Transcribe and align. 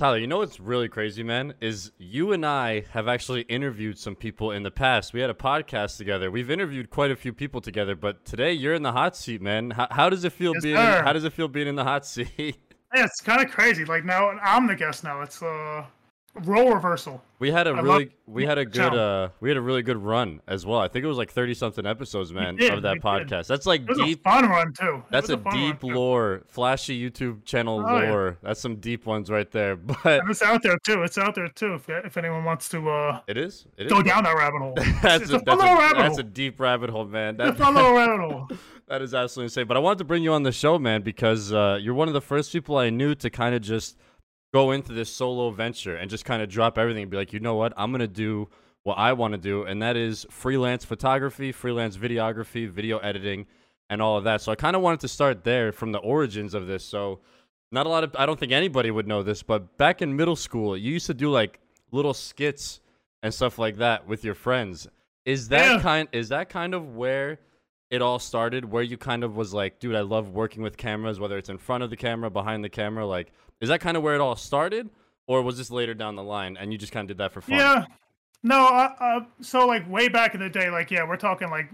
Tyler, 0.00 0.18
you 0.18 0.26
know 0.26 0.38
what's 0.38 0.58
really 0.58 0.88
crazy, 0.88 1.22
man? 1.22 1.54
Is 1.60 1.92
you 1.98 2.32
and 2.32 2.44
I 2.44 2.84
have 2.90 3.06
actually 3.06 3.42
interviewed 3.42 3.96
some 3.96 4.16
people 4.16 4.50
in 4.50 4.64
the 4.64 4.70
past. 4.72 5.12
We 5.12 5.20
had 5.20 5.30
a 5.30 5.34
podcast 5.34 5.98
together. 5.98 6.32
We've 6.32 6.50
interviewed 6.50 6.90
quite 6.90 7.12
a 7.12 7.16
few 7.16 7.32
people 7.32 7.60
together, 7.60 7.94
but 7.94 8.24
today 8.24 8.52
you're 8.54 8.74
in 8.74 8.82
the 8.82 8.90
hot 8.90 9.16
seat, 9.16 9.40
man. 9.40 9.70
How, 9.70 9.86
how 9.92 10.10
does 10.10 10.24
it 10.24 10.32
feel 10.32 10.52
Yes, 10.54 10.64
being? 10.64 10.74
sir. 10.76 11.02
How 11.04 11.12
does 11.12 11.22
it 11.22 11.32
feel 11.32 11.46
being 11.46 11.68
in 11.68 11.76
the 11.76 11.84
hot 11.84 12.04
seat? 12.06 12.28
Yeah, 12.94 13.06
it's 13.06 13.20
kind 13.22 13.44
of 13.44 13.50
crazy. 13.50 13.84
Like 13.84 14.04
now, 14.04 14.28
I'm 14.40 14.68
the 14.68 14.76
guest 14.76 15.02
now. 15.02 15.20
It's 15.22 15.42
uh, 15.42 15.84
role 16.34 16.72
reversal. 16.74 17.22
We 17.38 17.50
had 17.50 17.66
a 17.66 17.70
I 17.72 17.80
really, 17.80 18.10
we 18.26 18.46
had 18.46 18.58
a 18.58 18.64
good, 18.64 18.94
uh, 18.94 19.28
we 19.40 19.50
had 19.50 19.56
a 19.56 19.60
really 19.60 19.82
good 19.82 19.98
run 19.98 20.40
as 20.46 20.64
well. 20.64 20.78
I 20.78 20.88
think 20.88 21.04
it 21.04 21.08
was 21.08 21.18
like 21.18 21.30
thirty 21.30 21.52
something 21.52 21.84
episodes, 21.84 22.32
man, 22.32 22.56
did, 22.56 22.72
of 22.72 22.82
that 22.82 22.94
we 22.94 22.98
did. 23.00 23.28
podcast. 23.28 23.48
That's 23.48 23.66
like 23.66 23.86
deep. 23.86 24.20
a 24.20 24.30
fun 24.30 24.48
run 24.48 24.72
too. 24.72 24.96
It 24.96 25.02
That's 25.10 25.28
was 25.28 25.40
a, 25.44 25.50
deep 25.50 25.82
lore, 25.82 26.42
Flashyy 26.54 27.00
YouTube 27.00 27.44
channel 27.44 27.84
Oh, 27.84 28.00
yeah. 28.00 28.10
lore. 28.10 28.38
That's 28.42 28.60
some 28.60 28.76
deep 28.76 29.04
ones 29.06 29.30
right 29.30 29.50
there. 29.50 29.76
But 30.04 30.20
And 30.20 30.30
it's 30.30 30.42
out 30.42 30.62
there 30.62 30.78
too. 30.84 31.02
It's 31.02 31.18
out 31.18 31.34
there 31.34 31.48
too. 31.48 31.74
If, 31.74 31.88
if 31.88 32.16
anyone 32.16 32.44
wants 32.44 32.68
to 32.70 32.88
uh, 32.88 33.20
it 33.26 33.36
is. 33.36 33.66
It 33.76 33.86
is. 33.86 33.92
go 33.92 34.02
down 34.02 34.24
that 34.24 34.34
rabbit 34.36 34.60
hole, 34.60 34.74
that's 35.02 35.24
it's 35.24 35.32
a, 35.32 35.36
a 35.36 35.40
fun 35.40 35.58
that's, 35.58 35.62
little 35.62 36.00
a, 36.00 36.02
that's 36.02 36.18
a 36.18 36.22
deep 36.22 36.58
rabbit 36.60 36.90
hole, 36.90 37.04
man. 37.04 37.36
It's 37.38 37.50
a 37.60 37.64
fun 37.64 37.74
little 37.74 37.94
rabbit 37.94 38.20
hole. 38.20 38.48
that 38.88 39.02
is 39.02 39.12
absolutely 39.14 39.46
insane. 39.46 39.66
But 39.66 39.76
I 39.76 39.80
wanted 39.80 39.98
to 39.98 40.04
bring 40.04 40.22
you 40.22 40.32
on 40.32 40.42
the 40.42 40.52
show, 40.52 40.78
man, 40.78 41.02
because 41.02 41.52
uh, 41.52 41.78
you're 41.80 41.94
one 41.94 42.08
of 42.08 42.14
the 42.14 42.20
first 42.20 42.52
people 42.52 42.76
I 42.78 42.90
knew 42.90 43.14
to 43.16 43.28
kind 43.30 43.54
of 43.54 43.60
just 43.62 43.96
go 44.54 44.70
into 44.70 44.92
this 44.92 45.10
solo 45.10 45.50
venture 45.50 45.96
and 45.96 46.08
just 46.08 46.24
kind 46.24 46.40
of 46.40 46.48
drop 46.48 46.78
everything 46.78 47.02
and 47.02 47.10
be 47.10 47.16
like, 47.16 47.32
you 47.32 47.40
know 47.40 47.56
what, 47.56 47.72
I'm 47.76 47.90
gonna 47.90 48.06
do 48.06 48.48
what 48.84 48.94
I 48.98 49.12
want 49.14 49.32
to 49.32 49.38
do, 49.38 49.64
and 49.64 49.82
that 49.82 49.96
is 49.96 50.26
freelance 50.30 50.84
photography, 50.84 51.50
freelance 51.50 51.96
videography, 51.96 52.68
video 52.68 52.98
editing, 52.98 53.46
and 53.90 54.00
all 54.00 54.16
of 54.16 54.24
that. 54.24 54.40
So 54.42 54.52
I 54.52 54.54
kind 54.54 54.76
of 54.76 54.82
wanted 54.82 55.00
to 55.00 55.08
start 55.08 55.42
there 55.42 55.72
from 55.72 55.90
the 55.90 55.98
origins 55.98 56.54
of 56.54 56.66
this. 56.68 56.84
So 56.84 57.20
not 57.72 57.86
a 57.86 57.88
lot 57.88 58.04
of 58.04 58.14
I 58.16 58.26
don't 58.26 58.38
think 58.38 58.52
anybody 58.52 58.90
would 58.92 59.08
know 59.08 59.22
this, 59.24 59.42
but 59.42 59.76
back 59.76 60.02
in 60.02 60.14
middle 60.14 60.36
school, 60.36 60.76
you 60.76 60.92
used 60.92 61.06
to 61.06 61.14
do 61.14 61.30
like 61.30 61.58
little 61.90 62.14
skits 62.14 62.80
and 63.24 63.34
stuff 63.34 63.58
like 63.58 63.78
that 63.78 64.06
with 64.06 64.22
your 64.22 64.34
friends. 64.34 64.86
Is 65.24 65.48
that 65.48 65.76
Yeah. 65.76 65.80
kind 65.82 66.08
is 66.12 66.28
that 66.28 66.48
kind 66.48 66.74
of 66.74 66.94
where 66.94 67.40
it 67.94 68.02
all 68.02 68.18
started 68.18 68.64
where 68.64 68.82
you 68.82 68.96
kind 68.96 69.22
of 69.22 69.36
was 69.36 69.54
like, 69.54 69.78
dude, 69.78 69.94
I 69.94 70.00
love 70.00 70.30
working 70.30 70.62
with 70.62 70.76
cameras, 70.76 71.20
whether 71.20 71.38
it's 71.38 71.48
in 71.48 71.58
front 71.58 71.84
of 71.84 71.90
the 71.90 71.96
camera, 71.96 72.28
behind 72.28 72.64
the 72.64 72.68
camera, 72.68 73.06
like 73.06 73.32
is 73.60 73.68
that 73.68 73.80
kind 73.80 73.96
of 73.96 74.02
where 74.02 74.16
it 74.16 74.20
all 74.20 74.34
started 74.34 74.90
or 75.28 75.40
was 75.42 75.56
this 75.56 75.70
later 75.70 75.94
down 75.94 76.16
the 76.16 76.22
line 76.22 76.56
and 76.56 76.72
you 76.72 76.78
just 76.78 76.92
kind 76.92 77.04
of 77.04 77.16
did 77.16 77.18
that 77.22 77.32
for 77.32 77.40
fun? 77.40 77.56
Yeah. 77.56 77.84
No, 78.42 79.24
so 79.40 79.66
like 79.66 79.88
way 79.88 80.08
back 80.08 80.34
in 80.34 80.40
the 80.40 80.50
day, 80.50 80.70
like 80.70 80.90
yeah, 80.90 81.08
we're 81.08 81.16
talking 81.16 81.50
like 81.50 81.70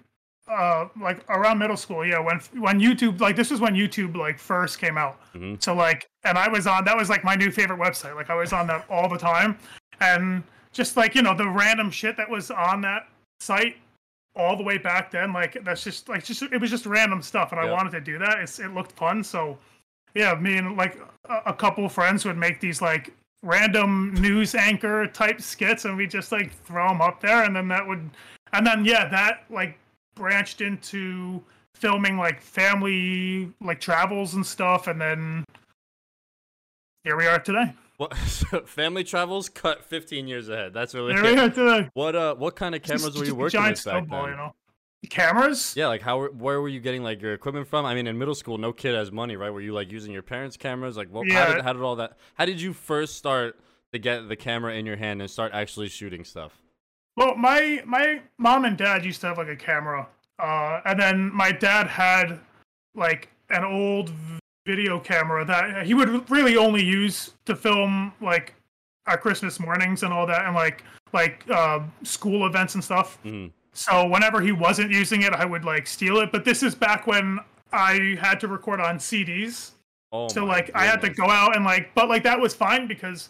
uh 0.49 0.89
like 1.01 1.25
around 1.29 1.59
middle 1.59 1.77
school, 1.77 2.05
yeah, 2.07 2.19
when 2.21 2.39
when 2.63 2.79
YouTube 2.81 3.21
like 3.21 3.35
this 3.35 3.51
was 3.51 3.61
when 3.61 3.75
YouTube 3.75 4.15
like 4.17 4.39
first 4.39 4.79
came 4.79 4.99
out. 4.99 5.19
Mhm. 5.35 5.61
So 5.63 5.75
like 5.75 6.07
and 6.25 6.37
I 6.37 6.49
was 6.49 6.67
on 6.67 6.85
that 6.85 6.97
was 6.97 7.09
like 7.09 7.25
my 7.25 7.35
new 7.35 7.51
favorite 7.51 7.81
website. 7.81 8.15
Like 8.15 8.31
I 8.31 8.35
was 8.35 8.53
on 8.53 8.67
that 8.67 8.85
all 8.91 9.09
the 9.09 9.19
time. 9.19 9.59
And 10.01 10.45
just 10.73 10.97
like, 10.97 11.15
you 11.15 11.23
know, 11.23 11.35
the 11.35 11.49
random 11.49 11.91
shit 11.91 12.17
that 12.17 12.29
was 12.31 12.51
on 12.51 12.83
that 12.83 13.09
site 13.41 13.77
all 14.37 14.57
the 14.57 14.63
way 14.63 14.79
back 14.79 15.11
then, 15.11 15.33
like 15.33 15.59
that's 15.65 15.83
just 15.85 16.09
like 16.09 16.25
just 16.25 16.43
it 16.43 16.61
was 16.61 16.71
just 16.71 16.87
random 16.87 17.23
stuff 17.23 17.53
and 17.53 17.61
I 17.61 17.71
wanted 17.71 17.91
to 17.93 18.01
do 18.01 18.19
that. 18.19 18.39
It's 18.41 18.59
it 18.59 18.73
looked 18.73 18.93
fun, 18.93 19.25
so 19.25 19.59
yeah, 20.15 20.35
me 20.35 20.57
and 20.57 20.77
like 20.77 20.99
a, 21.29 21.43
a 21.47 21.53
couple 21.55 21.89
friends 21.89 22.25
would 22.25 22.37
make 22.37 22.61
these 22.61 22.81
like 22.81 23.15
random 23.43 24.13
news 24.15 24.55
anchor 24.55 25.07
type 25.07 25.41
skits 25.41 25.85
and 25.85 25.97
we 25.97 26.07
just 26.07 26.31
like 26.31 26.53
throw 26.65 26.89
them 26.89 27.01
up 27.01 27.21
there 27.21 27.45
and 27.45 27.57
then 27.57 27.69
that 27.69 27.87
would 27.87 28.11
and 28.53 28.67
then 28.67 28.85
yeah 28.85 29.09
that 29.09 29.45
like 29.49 29.79
branched 30.15 30.61
into 30.61 31.43
filming 31.75 32.19
like 32.19 32.41
family 32.41 33.51
like 33.63 33.81
travels 33.81 34.35
and 34.35 34.45
stuff 34.45 34.89
and 34.89 35.01
then 35.01 35.43
here 37.05 37.17
we 37.17 37.27
are 37.27 37.39
today 37.39 37.73
What 38.01 38.17
family 38.67 39.05
travels 39.05 39.51
cut 39.51 39.85
15 39.85 40.27
years 40.27 40.49
ahead. 40.49 40.73
That's 40.73 40.95
really 40.95 41.13
here 41.13 41.23
we 41.23 41.51
today 41.51 41.91
What 41.93 42.17
uh 42.17 42.35
what 42.35 42.57
kind 42.57 42.75
of 42.75 42.81
cameras 42.81 43.05
Just- 43.05 43.19
were 43.19 43.25
you 43.27 43.35
working 43.35 43.61
with 43.61 43.69
back 43.73 43.77
snowball, 43.77 44.23
then? 44.23 44.31
you 44.31 44.37
know 44.39 44.55
cameras 45.11 45.75
Yeah, 45.77 45.89
like 45.89 46.01
how 46.01 46.29
where 46.29 46.63
were 46.63 46.69
you 46.69 46.81
getting 46.81 47.03
like 47.03 47.21
your 47.21 47.35
equipment 47.35 47.67
from? 47.67 47.85
I 47.85 47.95
mean, 47.95 48.07
in 48.07 48.19
middle 48.19 48.35
school, 48.35 48.57
no 48.57 48.73
kid 48.73 48.95
has 48.95 49.13
money, 49.13 49.37
right? 49.37 49.51
Were 49.51 49.61
you 49.61 49.75
like 49.75 49.93
using 49.93 50.13
your 50.13 50.23
parents' 50.23 50.57
cameras? 50.57 50.97
Like, 50.97 51.09
what? 51.11 51.31
How 51.31 51.53
did 51.55 51.63
how 51.63 51.73
did 51.75 51.83
all 51.83 51.97
that? 51.97 52.17
How 52.35 52.45
did 52.47 52.59
you 52.61 52.73
first 52.73 53.17
start 53.17 53.59
to 53.93 53.99
get 53.99 54.29
the 54.29 54.37
camera 54.37 54.75
in 54.75 54.87
your 54.87 54.97
hand 54.97 55.21
and 55.21 55.31
start 55.31 55.53
actually 55.53 55.89
shooting 55.89 56.25
stuff? 56.25 56.53
Well, 57.17 57.35
my 57.37 57.83
my 57.85 58.23
mom 58.39 58.65
and 58.65 58.79
dad 58.79 59.05
used 59.05 59.21
to 59.23 59.27
have 59.29 59.37
like 59.39 59.49
a 59.49 59.57
camera, 59.57 60.07
uh, 60.39 60.81
and 60.87 60.99
then 60.99 61.35
my 61.35 61.53
dad 61.53 61.87
had 61.87 62.41
like 62.95 63.29
an 63.51 63.65
old 63.65 64.11
video 64.67 64.99
camera 65.01 65.45
that 65.45 65.87
he 65.87 65.95
would 65.95 66.29
really 66.31 66.57
only 66.57 66.83
use 66.85 67.33
to 67.47 67.57
film 67.57 68.13
like 68.21 68.55
our 69.07 69.17
Christmas 69.19 69.59
mornings 69.59 70.03
and 70.03 70.13
all 70.13 70.27
that, 70.27 70.45
and 70.47 70.55
like 70.55 70.85
like 71.13 71.45
uh, 71.51 71.81
school 72.03 72.47
events 72.47 72.75
and 72.75 72.85
stuff. 72.85 73.19
Mhm. 73.25 73.51
So 73.73 74.07
whenever 74.07 74.41
he 74.41 74.53
wasn't 74.53 74.91
using 74.91 75.23
it, 75.23 75.33
I 75.33 75.45
would 75.45 75.65
like 75.65 75.87
steal 75.87 76.19
it. 76.19 76.31
But 76.33 76.45
this 76.45 76.63
is 76.63 76.75
back 76.75 77.07
when 77.07 77.39
I 77.73 78.17
had 78.21 78.41
to 78.41 78.49
record 78.49 78.81
on 78.81 78.99
CDs. 78.99 79.73
Oh, 80.13 80.29
So 80.29 80.45
like 80.45 80.71
I 80.75 80.85
had 80.85 81.01
to 81.03 81.09
go 81.09 81.25
out 81.25 81.57
and 81.57 81.65
like, 81.65 81.91
but 81.95 82.09
like 82.09 82.23
that 82.25 82.39
was 82.39 82.55
fine 82.55 82.87
because 82.89 83.29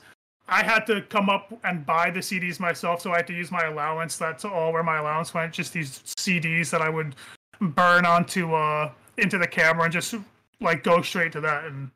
I 0.48 0.64
had 0.64 0.86
to 0.86 1.02
come 1.02 1.28
up 1.30 1.52
and 1.64 1.84
buy 1.86 2.10
the 2.10 2.20
CDs 2.20 2.58
myself. 2.58 3.00
So 3.02 3.12
I 3.12 3.16
had 3.18 3.26
to 3.28 3.34
use 3.34 3.50
my 3.52 3.64
allowance. 3.66 4.16
That's 4.16 4.44
all 4.44 4.72
where 4.72 4.82
my 4.82 4.96
allowance 4.98 5.32
went. 5.34 5.52
Just 5.52 5.72
these 5.74 6.00
CDs 6.18 6.70
that 6.70 6.80
I 6.82 6.88
would 6.88 7.14
burn 7.60 8.04
onto 8.06 8.54
uh 8.54 8.90
into 9.18 9.36
the 9.38 9.46
camera 9.46 9.84
and 9.84 9.92
just 9.92 10.14
like 10.60 10.82
go 10.82 11.02
straight 11.02 11.32
to 11.32 11.40
that. 11.42 11.64
And 11.64 11.90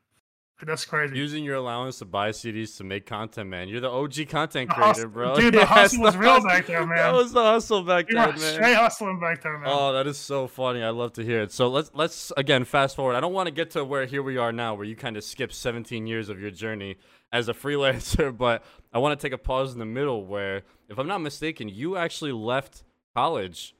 that's 0.62 0.84
crazy. 0.86 1.16
using 1.19 1.44
your 1.44 1.56
allowance 1.56 1.98
to 1.98 2.04
buy 2.06 2.30
CDs 2.30 2.76
to 2.78 2.84
make 2.84 3.04
content, 3.04 3.50
man. 3.50 3.69
You're 3.69 3.80
the 3.82 3.91
OG 3.91 4.28
content 4.28 4.70
The 4.70 4.75
creator, 4.75 5.08
bro. 5.08 5.36
dude, 5.36 5.52
the 5.52 5.58
Yes, 5.60 5.69
hustle 5.69 6.02
was 6.02 6.16
real 6.16 6.30
hustle- 6.34 6.48
back 6.48 6.66
there, 6.66 6.86
man. 6.86 6.97
That 6.97 7.12
was 7.12 7.32
the 7.32 7.42
hustle 7.42 7.82
back 7.82 8.06
then, 8.08 8.16
man. 8.16 8.38
straight 8.38 8.75
hustling 8.76 9.20
back 9.20 9.42
there, 9.42 9.58
man. 9.58 9.69
Oh, 9.70 9.92
that 9.92 10.06
is 10.06 10.16
so 10.16 10.47
funny. 10.47 10.82
I 10.82 10.88
love 10.91 11.12
to 11.14 11.25
hear 11.25 11.42
it. 11.42 11.52
So 11.52 11.69
let's 11.69 11.91
let's 11.92 12.32
again 12.36 12.64
fast 12.64 12.97
forward. 12.97 13.14
I 13.14 13.20
don't 13.20 13.34
want 13.34 13.48
to 13.48 13.50
get 13.52 13.72
to 13.72 13.84
where 13.84 14.06
here 14.06 14.22
we 14.22 14.38
are 14.38 14.52
now, 14.52 14.75
where 14.75 14.86
you 14.86 14.96
kind 14.96 15.16
of 15.19 15.25
skip 15.25 15.52
17 15.52 16.06
years 16.06 16.28
of 16.31 16.41
your 16.41 16.50
journey 16.52 16.96
as 17.32 17.48
a 17.48 17.52
freelancer, 17.52 18.34
but 18.36 18.64
I 18.92 18.98
want 18.98 19.19
to 19.19 19.22
take 19.22 19.34
a 19.34 19.38
pause 19.38 19.72
in 19.75 19.81
the 19.81 19.84
middle 19.84 20.25
where, 20.25 20.62
if 20.88 20.98
I'm 20.98 21.08
not 21.08 21.19
mistaken, 21.20 21.69
you 21.69 21.96
actually 21.96 22.32
left 22.32 22.84
college 23.14 23.75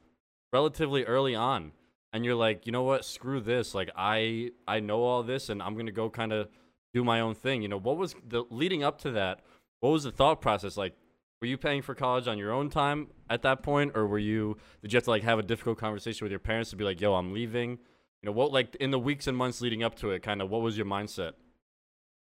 relatively 0.53 1.05
early 1.05 1.35
on, 1.37 1.73
and 2.15 2.25
you're 2.25 2.37
like, 2.37 2.65
you 2.65 2.73
know 2.73 2.85
what, 2.85 3.05
screw 3.05 3.41
this. 3.41 3.75
Like 3.75 3.91
I 3.97 4.53
I 4.67 4.81
know 4.81 5.03
all 5.03 5.23
this, 5.25 5.51
and 5.51 5.61
I'm 5.61 5.77
gonna 5.77 5.93
go 5.93 6.09
kind 6.09 6.33
of 6.33 6.49
do 6.95 7.05
my 7.05 7.21
own 7.21 7.35
thing. 7.35 7.61
You 7.61 7.69
know, 7.69 7.79
what 7.79 7.99
was 7.99 8.15
the 8.27 8.45
leading 8.51 8.85
up 8.85 8.99
to 9.01 9.11
that? 9.11 9.41
What 9.81 9.91
was 9.91 10.05
the 10.05 10.13
thought 10.13 10.41
process 10.41 10.79
like? 10.79 10.95
Were 11.41 11.49
you 11.49 11.59
paying 11.59 11.83
for 11.83 11.95
college 11.95 12.27
on 12.27 12.39
your 12.39 12.53
own 12.53 12.71
time 12.71 13.09
at 13.29 13.43
that 13.43 13.63
point, 13.63 13.93
or 13.97 14.07
were 14.07 14.21
you? 14.21 14.57
Did 14.81 14.93
you 14.93 14.97
have 14.97 15.05
to 15.05 15.11
like 15.11 15.25
have 15.25 15.41
a 15.41 15.43
difficult 15.43 15.77
conversation 15.77 16.25
with 16.25 16.31
your 16.31 16.39
parents 16.39 16.71
to 16.71 16.77
be 16.77 16.85
like, 16.85 17.01
"Yo, 17.01 17.15
I'm 17.15 17.35
leaving"? 17.35 17.71
You 17.73 18.27
know, 18.27 18.33
what 18.33 18.53
like 18.53 18.77
in 18.77 18.93
the 18.93 18.99
weeks 18.99 19.27
and 19.27 19.37
months 19.37 19.61
leading 19.61 19.83
up 19.83 19.97
to 19.97 20.11
it, 20.11 20.23
kind 20.23 20.41
of 20.41 20.49
what 20.49 20.63
was 20.63 20.77
your 20.77 20.87
mindset? 20.87 21.33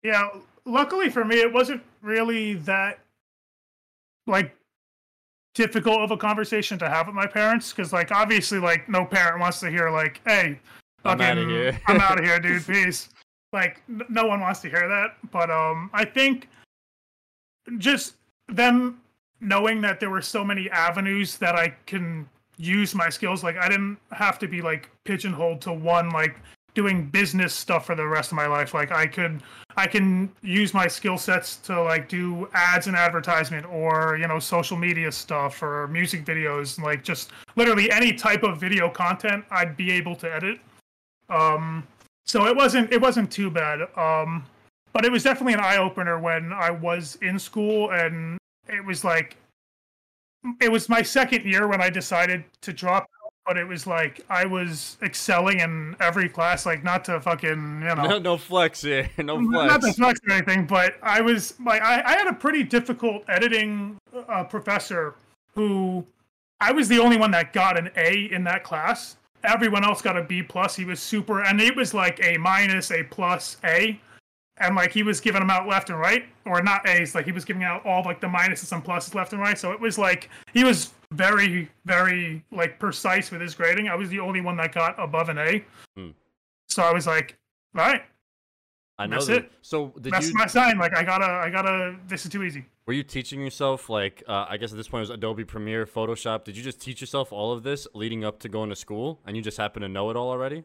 Yeah, 0.04 0.28
luckily 0.64 1.10
for 1.10 1.24
me, 1.24 1.40
it 1.40 1.52
wasn't 1.52 1.82
really 2.00 2.54
that 2.54 3.00
like 4.26 4.56
difficult 5.54 6.00
of 6.00 6.10
a 6.10 6.16
conversation 6.16 6.78
to 6.78 6.88
have 6.88 7.06
with 7.06 7.14
my 7.16 7.26
parents 7.26 7.72
because, 7.72 7.92
like, 7.92 8.12
obviously, 8.12 8.58
like, 8.58 8.88
no 8.88 9.04
parent 9.04 9.40
wants 9.40 9.60
to 9.60 9.70
hear 9.70 9.90
like, 9.90 10.20
"Hey, 10.24 10.58
I'm 11.04 11.18
fucking- 11.18 11.48
here." 11.48 11.80
I'm 11.86 12.00
out 12.00 12.18
of 12.18 12.24
here, 12.24 12.38
dude. 12.40 12.66
Peace." 12.66 13.08
Like, 13.52 13.82
n- 13.88 14.02
no 14.08 14.26
one 14.26 14.40
wants 14.40 14.60
to 14.60 14.68
hear 14.70 14.88
that. 14.88 15.16
But 15.32 15.50
um, 15.50 15.90
I 15.92 16.04
think 16.04 16.48
just 17.78 18.14
them 18.48 19.00
knowing 19.40 19.80
that 19.80 20.00
there 20.00 20.10
were 20.10 20.22
so 20.22 20.44
many 20.44 20.70
avenues 20.70 21.36
that 21.38 21.56
I 21.56 21.74
can 21.86 22.28
use 22.58 22.94
my 22.94 23.08
skills. 23.08 23.42
Like, 23.42 23.56
I 23.56 23.68
didn't 23.68 23.98
have 24.12 24.38
to 24.40 24.48
be 24.48 24.60
like 24.62 24.90
pigeonholed 25.04 25.60
to 25.62 25.72
one 25.72 26.10
like 26.10 26.36
doing 26.74 27.06
business 27.06 27.54
stuff 27.54 27.86
for 27.86 27.94
the 27.94 28.06
rest 28.06 28.32
of 28.32 28.36
my 28.36 28.46
life. 28.46 28.74
Like, 28.74 28.92
I 28.92 29.06
could 29.06 29.42
I 29.76 29.86
can 29.86 30.30
use 30.42 30.74
my 30.74 30.86
skill 30.86 31.16
sets 31.16 31.56
to 31.58 31.80
like 31.82 32.08
do 32.08 32.48
ads 32.54 32.86
and 32.86 32.96
advertisement 32.96 33.66
or, 33.66 34.16
you 34.20 34.26
know, 34.26 34.38
social 34.38 34.76
media 34.76 35.10
stuff 35.12 35.62
or 35.62 35.88
music 35.88 36.24
videos 36.24 36.80
like 36.80 37.04
just 37.04 37.30
literally 37.56 37.90
any 37.90 38.12
type 38.12 38.42
of 38.42 38.58
video 38.58 38.90
content 38.90 39.44
I'd 39.50 39.76
be 39.76 39.90
able 39.92 40.16
to 40.16 40.32
edit. 40.32 40.60
Um 41.28 41.86
so 42.26 42.46
it 42.46 42.56
wasn't 42.56 42.92
it 42.92 43.00
wasn't 43.00 43.30
too 43.30 43.50
bad. 43.50 43.82
Um 43.96 44.44
but 44.92 45.04
it 45.04 45.12
was 45.12 45.22
definitely 45.22 45.54
an 45.54 45.60
eye 45.60 45.78
opener 45.78 46.18
when 46.18 46.52
I 46.52 46.70
was 46.70 47.16
in 47.22 47.38
school 47.38 47.92
and 47.92 48.38
it 48.68 48.84
was 48.84 49.04
like 49.04 49.36
it 50.60 50.70
was 50.70 50.88
my 50.88 51.02
second 51.02 51.44
year 51.44 51.68
when 51.68 51.80
I 51.80 51.90
decided 51.90 52.44
to 52.62 52.72
drop 52.72 53.08
but 53.46 53.56
it 53.56 53.66
was 53.66 53.86
like 53.86 54.20
I 54.28 54.44
was 54.44 54.96
excelling 55.02 55.60
in 55.60 55.96
every 56.00 56.28
class, 56.28 56.66
like 56.66 56.84
not 56.84 57.04
to 57.06 57.20
fucking 57.20 57.50
you 57.82 57.94
know 57.94 57.94
No, 57.94 58.18
no 58.30 58.36
flex 58.36 58.82
here, 58.82 59.10
no 59.18 59.38
flex, 59.40 59.72
not 59.72 59.80
to 59.82 59.92
flex. 59.92 60.20
or 60.28 60.32
anything, 60.32 60.66
but 60.66 60.94
I 61.02 61.20
was 61.20 61.54
like, 61.64 61.82
I, 61.82 62.02
I 62.02 62.12
had 62.12 62.26
a 62.26 62.34
pretty 62.34 62.62
difficult 62.62 63.24
editing 63.28 63.98
uh, 64.28 64.44
professor 64.44 65.14
who 65.54 66.06
I 66.60 66.72
was 66.72 66.88
the 66.88 66.98
only 66.98 67.16
one 67.16 67.30
that 67.32 67.52
got 67.52 67.78
an 67.78 67.90
A 67.96 68.28
in 68.32 68.44
that 68.44 68.64
class. 68.64 69.16
Everyone 69.42 69.84
else 69.84 70.02
got 70.02 70.16
a 70.18 70.22
B 70.22 70.42
plus. 70.42 70.76
He 70.76 70.84
was 70.84 71.00
super, 71.00 71.42
and 71.42 71.60
it 71.60 71.74
was 71.74 71.94
like 71.94 72.20
a 72.22 72.36
minus, 72.36 72.90
a 72.90 73.02
plus, 73.04 73.56
A, 73.64 73.98
and 74.58 74.76
like 74.76 74.92
he 74.92 75.02
was 75.02 75.18
giving 75.18 75.40
them 75.40 75.48
out 75.48 75.66
left 75.66 75.88
and 75.88 75.98
right, 75.98 76.26
or 76.44 76.62
not 76.62 76.86
A's, 76.86 77.14
like 77.14 77.24
he 77.24 77.32
was 77.32 77.46
giving 77.46 77.64
out 77.64 77.84
all 77.86 78.04
like 78.04 78.20
the 78.20 78.26
minuses 78.26 78.70
and 78.72 78.84
pluses 78.84 79.14
left 79.14 79.32
and 79.32 79.40
right. 79.40 79.58
So 79.58 79.72
it 79.72 79.80
was 79.80 79.96
like 79.96 80.28
he 80.52 80.62
was 80.62 80.92
very, 81.12 81.70
very 81.84 82.44
like 82.52 82.78
precise 82.78 83.30
with 83.30 83.40
his 83.40 83.54
grading. 83.54 83.88
I 83.88 83.94
was 83.94 84.08
the 84.08 84.20
only 84.20 84.40
one 84.40 84.56
that 84.58 84.72
got 84.72 85.02
above 85.02 85.28
an 85.28 85.38
A. 85.38 85.64
Hmm. 85.96 86.10
So 86.68 86.82
I 86.82 86.92
was 86.92 87.06
like, 87.06 87.36
all 87.76 87.84
right, 87.84 88.02
I 88.98 89.06
know 89.06 89.16
That's 89.16 89.26
that. 89.28 89.36
it. 89.44 89.52
So 89.62 89.94
did 90.00 90.12
that's 90.12 90.28
you 90.28 90.34
my 90.34 90.46
sign. 90.46 90.78
Like 90.78 90.94
I 90.94 91.02
gotta, 91.02 91.24
I 91.24 91.48
gotta. 91.48 91.96
This 92.06 92.24
is 92.26 92.30
too 92.30 92.42
easy. 92.42 92.66
were 92.86 92.92
you 92.92 93.02
teaching 93.02 93.40
yourself 93.40 93.88
like 93.88 94.22
uh, 94.28 94.44
I 94.48 94.58
guess 94.58 94.72
at 94.72 94.76
this 94.76 94.88
point 94.88 95.00
it 95.00 95.08
was 95.08 95.10
Adobe 95.10 95.44
Premiere, 95.44 95.86
Photoshop? 95.86 96.44
Did 96.44 96.56
you 96.56 96.62
just 96.62 96.80
teach 96.80 97.00
yourself 97.00 97.32
all 97.32 97.50
of 97.50 97.62
this 97.62 97.88
leading 97.94 98.24
up 98.24 98.38
to 98.40 98.48
going 98.48 98.68
to 98.68 98.76
school, 98.76 99.18
and 99.26 99.36
you 99.36 99.42
just 99.42 99.56
happen 99.56 99.80
to 99.82 99.88
know 99.88 100.10
it 100.10 100.16
all 100.16 100.28
already? 100.28 100.64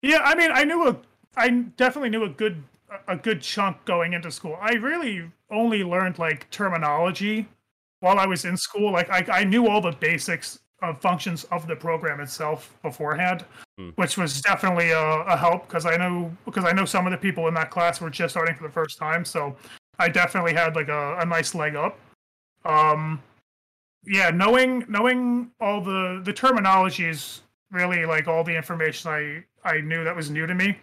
Yeah, 0.00 0.20
I 0.24 0.34
mean, 0.34 0.50
I 0.50 0.64
knew 0.64 0.88
a, 0.88 0.96
I 1.36 1.50
definitely 1.50 2.08
knew 2.08 2.24
a 2.24 2.28
good, 2.28 2.62
a 3.06 3.16
good 3.16 3.42
chunk 3.42 3.84
going 3.84 4.14
into 4.14 4.30
school. 4.30 4.58
I 4.60 4.72
really 4.72 5.30
only 5.50 5.84
learned 5.84 6.18
like 6.18 6.50
terminology 6.50 7.46
while 8.02 8.18
I 8.18 8.26
was 8.26 8.44
in 8.44 8.56
school. 8.56 8.92
Like 8.92 9.08
I, 9.10 9.40
I 9.40 9.44
knew 9.44 9.68
all 9.68 9.80
the 9.80 9.92
basics 9.92 10.58
of 10.82 11.00
functions 11.00 11.44
of 11.44 11.66
the 11.68 11.76
program 11.76 12.18
itself 12.20 12.76
beforehand, 12.82 13.44
Hmm. 13.78 13.90
which 13.94 14.18
was 14.18 14.42
definitely 14.42 14.90
a, 14.90 15.00
a 15.00 15.36
help 15.36 15.66
because 15.66 15.86
I 15.86 15.96
know 15.96 16.30
because 16.44 16.64
I 16.64 16.72
know 16.72 16.84
some 16.84 17.06
of 17.06 17.12
the 17.12 17.16
people 17.16 17.48
in 17.48 17.54
that 17.54 17.70
class 17.70 18.00
were 18.00 18.10
just 18.10 18.34
starting 18.34 18.54
for 18.54 18.64
the 18.64 18.72
first 18.72 18.98
time, 18.98 19.24
so 19.24 19.56
I 19.98 20.08
definitely 20.10 20.52
had 20.52 20.76
like 20.76 20.88
a, 20.88 21.16
a 21.20 21.24
nice 21.24 21.54
leg 21.54 21.74
up. 21.74 21.98
Um, 22.64 23.22
yeah, 24.04 24.30
knowing 24.30 24.84
knowing 24.88 25.52
all 25.60 25.80
the 25.80 26.20
the 26.24 26.32
terminology 26.32 27.06
is 27.06 27.42
really 27.70 28.04
like 28.04 28.28
all 28.28 28.44
the 28.44 28.54
information 28.54 29.10
I 29.10 29.44
I 29.64 29.80
knew 29.80 30.04
that 30.04 30.14
was 30.14 30.28
new 30.28 30.46
to 30.46 30.54
me. 30.54 30.76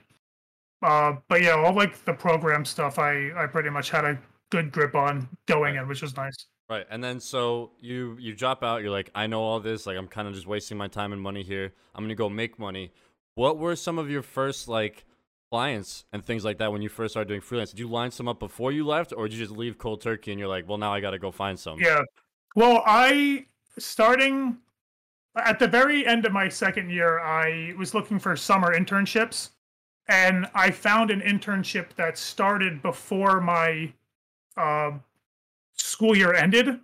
Uh, 0.81 1.18
but 1.27 1.42
yeah, 1.44 1.51
all 1.51 1.74
like 1.74 2.04
the 2.06 2.13
program 2.13 2.63
stuff, 2.66 2.98
I 2.98 3.31
I 3.36 3.45
pretty 3.45 3.69
much 3.69 3.89
had 3.89 4.06
a 4.06 4.18
good 4.50 4.71
grip 4.71 4.95
on 4.95 5.27
going 5.45 5.75
in, 5.75 5.88
which 5.88 6.01
was 6.01 6.16
nice. 6.16 6.48
Right, 6.69 6.86
and 6.92 7.04
then 7.04 7.19
so 7.19 7.71
you 7.80 8.16
you 8.19 8.36
drop 8.36 8.63
out. 8.63 8.81
You're 8.83 8.92
like, 8.92 9.10
I 9.16 9.25
know 9.25 9.42
all 9.42 9.60
this. 9.60 9.88
Like, 9.88 9.98
I'm 9.98 10.07
kind 10.07 10.27
of 10.27 10.36
just 10.36 10.45
wasting 10.45 10.77
my 10.77 10.88
time 10.88 11.13
and 11.13 11.21
money 11.21 11.42
here. 11.42 11.74
I'm 11.95 12.04
gonna 12.04 12.13
go 12.13 12.30
make 12.30 12.60
money. 12.60 12.92
What 13.33 13.57
were 13.57 13.75
some 13.75 13.98
of 13.98 14.10
your 14.10 14.21
first 14.21 14.68
like 14.68 15.06
clients 15.51 16.06
and 16.13 16.24
things 16.24 16.45
like 16.45 16.60
that 16.60 16.71
when 16.71 16.83
you 16.83 16.89
first 16.89 17.13
started 17.13 17.27
doing 17.27 17.42
freelance? 17.42 17.71
Did 17.71 17.80
you 17.80 17.88
line 17.88 18.12
some 18.12 18.27
up 18.27 18.39
before 18.39 18.71
you 18.71 18.86
left, 18.86 19.13
or 19.18 19.27
did 19.27 19.36
you 19.36 19.45
just 19.45 19.57
leave 19.57 19.80
cold 19.80 20.01
turkey 20.01 20.31
and 20.31 20.39
you're 20.39 20.50
like, 20.50 20.68
well, 20.68 20.77
now 20.77 20.94
I 20.94 21.00
gotta 21.00 21.18
go 21.18 21.31
find 21.31 21.60
some? 21.60 21.80
Yeah. 21.80 22.04
Well, 22.56 22.83
I 22.86 23.48
starting 23.80 24.57
at 25.36 25.57
the 25.57 25.68
very 25.68 26.06
end 26.06 26.25
of 26.25 26.33
my 26.33 26.50
second 26.50 26.92
year, 26.92 27.19
I 27.19 27.74
was 27.77 27.95
looking 27.95 28.19
for 28.19 28.36
summer 28.36 28.77
internships, 28.77 29.50
and 30.07 30.48
I 30.54 30.69
found 30.69 31.10
an 31.10 31.21
internship 31.21 31.95
that 31.95 32.18
started 32.18 32.81
before 32.83 33.42
my 33.42 33.94
uh, 34.56 34.92
school 35.79 36.15
year 36.15 36.33
ended. 36.33 36.79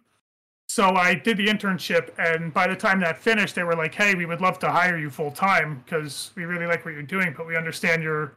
So 0.68 0.90
I 0.90 1.14
did 1.14 1.38
the 1.38 1.48
internship, 1.48 2.10
and 2.18 2.54
by 2.54 2.68
the 2.68 2.76
time 2.76 3.00
that 3.02 3.18
finished, 3.18 3.56
they 3.56 3.64
were 3.64 3.76
like, 3.76 3.94
"Hey, 3.94 4.16
we 4.16 4.26
would 4.26 4.42
love 4.42 4.60
to 4.60 4.72
hire 4.72 4.98
you 4.98 5.10
full 5.10 5.32
time 5.32 5.84
because 5.86 6.32
we 6.36 6.46
really 6.46 6.66
like 6.66 6.84
what 6.84 6.94
you're 6.94 7.04
doing, 7.04 7.34
but 7.38 7.46
we 7.46 7.56
understand 7.56 8.02
you're 8.02 8.36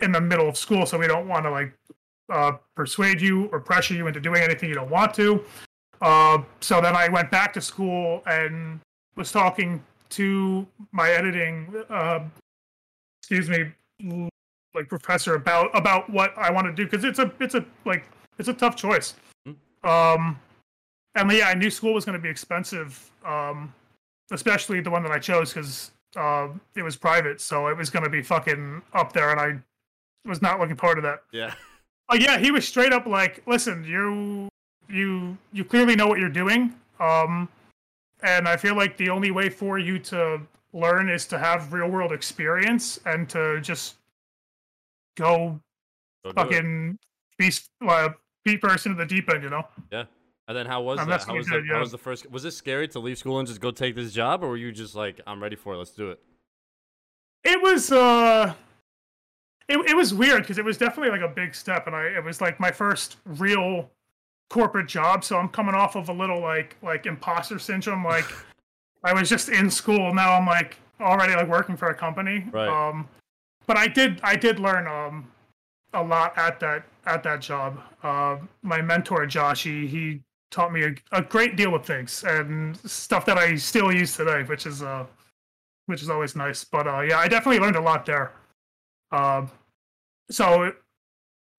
in 0.00 0.12
the 0.12 0.20
middle 0.20 0.48
of 0.48 0.56
school, 0.56 0.86
so 0.86 0.98
we 0.98 1.06
don't 1.06 1.28
want 1.28 1.44
to 1.44 1.50
like 1.50 1.72
uh, 2.30 2.52
persuade 2.74 3.20
you 3.20 3.46
or 3.52 3.60
pressure 3.60 3.94
you 3.94 4.06
into 4.06 4.20
doing 4.20 4.42
anything 4.42 4.68
you 4.68 4.74
don't 4.74 4.90
want 4.90 5.14
to." 5.14 5.44
Uh, 6.00 6.42
so 6.60 6.80
then 6.80 6.96
I 6.96 7.08
went 7.08 7.30
back 7.30 7.52
to 7.54 7.60
school 7.60 8.22
and 8.26 8.80
was 9.16 9.32
talking 9.32 9.82
to 10.10 10.66
my 10.92 11.10
editing, 11.10 11.72
uh, 11.90 12.20
excuse 13.20 13.48
me, 13.48 13.72
like 14.74 14.88
professor 14.88 15.34
about 15.34 15.76
about 15.76 16.08
what 16.10 16.36
I 16.36 16.50
want 16.50 16.66
to 16.66 16.72
do 16.72 16.84
because 16.84 17.04
it's 17.04 17.18
a 17.18 17.32
it's 17.40 17.54
a 17.54 17.64
like 17.84 18.04
it's 18.38 18.48
a 18.48 18.54
tough 18.54 18.76
choice. 18.76 19.14
Um, 19.86 20.38
and 21.14 21.30
yeah, 21.32 21.48
I 21.48 21.54
knew 21.54 21.70
school 21.70 21.94
was 21.94 22.04
going 22.04 22.18
to 22.18 22.22
be 22.22 22.28
expensive, 22.28 23.10
um, 23.24 23.72
especially 24.30 24.80
the 24.80 24.90
one 24.90 25.02
that 25.02 25.12
I 25.12 25.18
chose 25.18 25.52
because 25.52 25.92
uh, 26.16 26.48
it 26.74 26.82
was 26.82 26.96
private, 26.96 27.40
so 27.40 27.68
it 27.68 27.76
was 27.76 27.90
going 27.90 28.04
to 28.04 28.10
be 28.10 28.22
fucking 28.22 28.82
up 28.92 29.12
there, 29.12 29.30
and 29.30 29.40
I 29.40 30.28
was 30.28 30.42
not 30.42 30.60
looking 30.60 30.76
forward 30.76 30.96
to 30.96 31.02
that. 31.02 31.22
Yeah. 31.32 31.54
Oh 32.08 32.16
yeah, 32.16 32.38
he 32.38 32.50
was 32.50 32.66
straight 32.66 32.92
up 32.92 33.06
like, 33.06 33.42
"Listen, 33.46 33.84
you 33.84 34.48
you 34.88 35.36
you 35.52 35.64
clearly 35.64 35.96
know 35.96 36.06
what 36.06 36.18
you're 36.18 36.28
doing, 36.28 36.74
um, 37.00 37.48
and 38.22 38.46
I 38.46 38.56
feel 38.56 38.76
like 38.76 38.96
the 38.96 39.10
only 39.10 39.30
way 39.30 39.48
for 39.48 39.78
you 39.78 39.98
to 40.00 40.40
learn 40.72 41.08
is 41.08 41.26
to 41.26 41.38
have 41.38 41.72
real 41.72 41.88
world 41.88 42.12
experience 42.12 43.00
and 43.06 43.28
to 43.30 43.60
just 43.60 43.96
go 45.16 45.60
Go 46.26 46.32
fucking 46.32 46.98
be 47.38 47.52
uh, 47.86 48.08
be 48.46 48.56
first 48.56 48.86
into 48.86 48.96
the 48.96 49.06
deep 49.06 49.28
end, 49.30 49.42
you 49.42 49.50
know." 49.50 49.66
Yeah. 49.90 50.04
And 50.48 50.56
then 50.56 50.66
how 50.66 50.80
was 50.82 51.00
And 51.00 51.10
that? 51.10 51.24
How 51.24 51.34
was 51.34 51.46
we 51.46 51.56
the, 51.56 51.62
did, 51.62 51.72
how 51.72 51.80
was 51.80 51.90
the 51.90 51.98
first? 51.98 52.30
Was 52.30 52.44
it 52.44 52.52
scary 52.52 52.86
to 52.88 53.00
leave 53.00 53.18
school 53.18 53.38
and 53.38 53.48
just 53.48 53.60
go 53.60 53.70
take 53.70 53.96
this 53.96 54.12
job, 54.12 54.44
or 54.44 54.48
were 54.48 54.56
you 54.56 54.70
just 54.70 54.94
like, 54.94 55.20
I'm 55.26 55.42
ready 55.42 55.56
for 55.56 55.74
it, 55.74 55.78
let's 55.78 55.90
do 55.90 56.10
it? 56.10 56.20
It 57.42 57.60
was 57.60 57.90
uh, 57.90 58.54
it 59.68 59.78
it 59.90 59.96
was 59.96 60.14
weird 60.14 60.42
because 60.42 60.58
it 60.58 60.64
was 60.64 60.78
definitely 60.78 61.10
like 61.10 61.28
a 61.28 61.32
big 61.32 61.54
step, 61.54 61.86
and 61.86 61.96
I 61.96 62.04
it 62.04 62.24
was 62.24 62.40
like 62.40 62.60
my 62.60 62.70
first 62.70 63.16
real 63.24 63.90
corporate 64.48 64.86
job. 64.86 65.24
So 65.24 65.36
I'm 65.36 65.48
coming 65.48 65.74
off 65.74 65.96
of 65.96 66.08
a 66.08 66.12
little 66.12 66.40
like 66.40 66.76
like 66.80 67.06
imposter 67.06 67.58
syndrome. 67.58 68.04
Like 68.04 68.26
I 69.04 69.12
was 69.12 69.28
just 69.28 69.48
in 69.48 69.68
school, 69.68 70.14
now 70.14 70.34
I'm 70.34 70.46
like 70.46 70.76
already 71.00 71.34
like 71.34 71.48
working 71.48 71.76
for 71.76 71.88
a 71.88 71.94
company. 71.94 72.46
Right. 72.52 72.68
Um, 72.68 73.08
but 73.66 73.76
I 73.76 73.88
did 73.88 74.20
I 74.22 74.36
did 74.36 74.60
learn 74.60 74.86
um 74.86 75.28
a 75.92 76.02
lot 76.02 76.36
at 76.38 76.60
that 76.60 76.84
at 77.06 77.22
that 77.22 77.40
job. 77.40 77.80
Uh, 78.02 78.38
my 78.62 78.82
mentor 78.82 79.26
Josh, 79.26 79.62
he, 79.62 80.20
taught 80.50 80.72
me 80.72 80.84
a, 80.84 80.94
a 81.10 81.20
great 81.20 81.56
deal 81.56 81.74
of 81.74 81.84
things 81.84 82.24
and 82.24 82.76
stuff 82.88 83.26
that 83.26 83.36
I 83.36 83.56
still 83.56 83.92
use 83.92 84.16
today, 84.16 84.44
which 84.44 84.64
is 84.64 84.80
uh 84.80 85.04
which 85.86 86.02
is 86.02 86.10
always 86.10 86.36
nice. 86.36 86.64
But 86.64 86.86
uh, 86.86 87.00
yeah, 87.00 87.18
I 87.18 87.28
definitely 87.28 87.60
learned 87.60 87.76
a 87.76 87.80
lot 87.80 88.06
there. 88.06 88.32
Um, 89.12 89.50
so 90.30 90.64
it, 90.64 90.76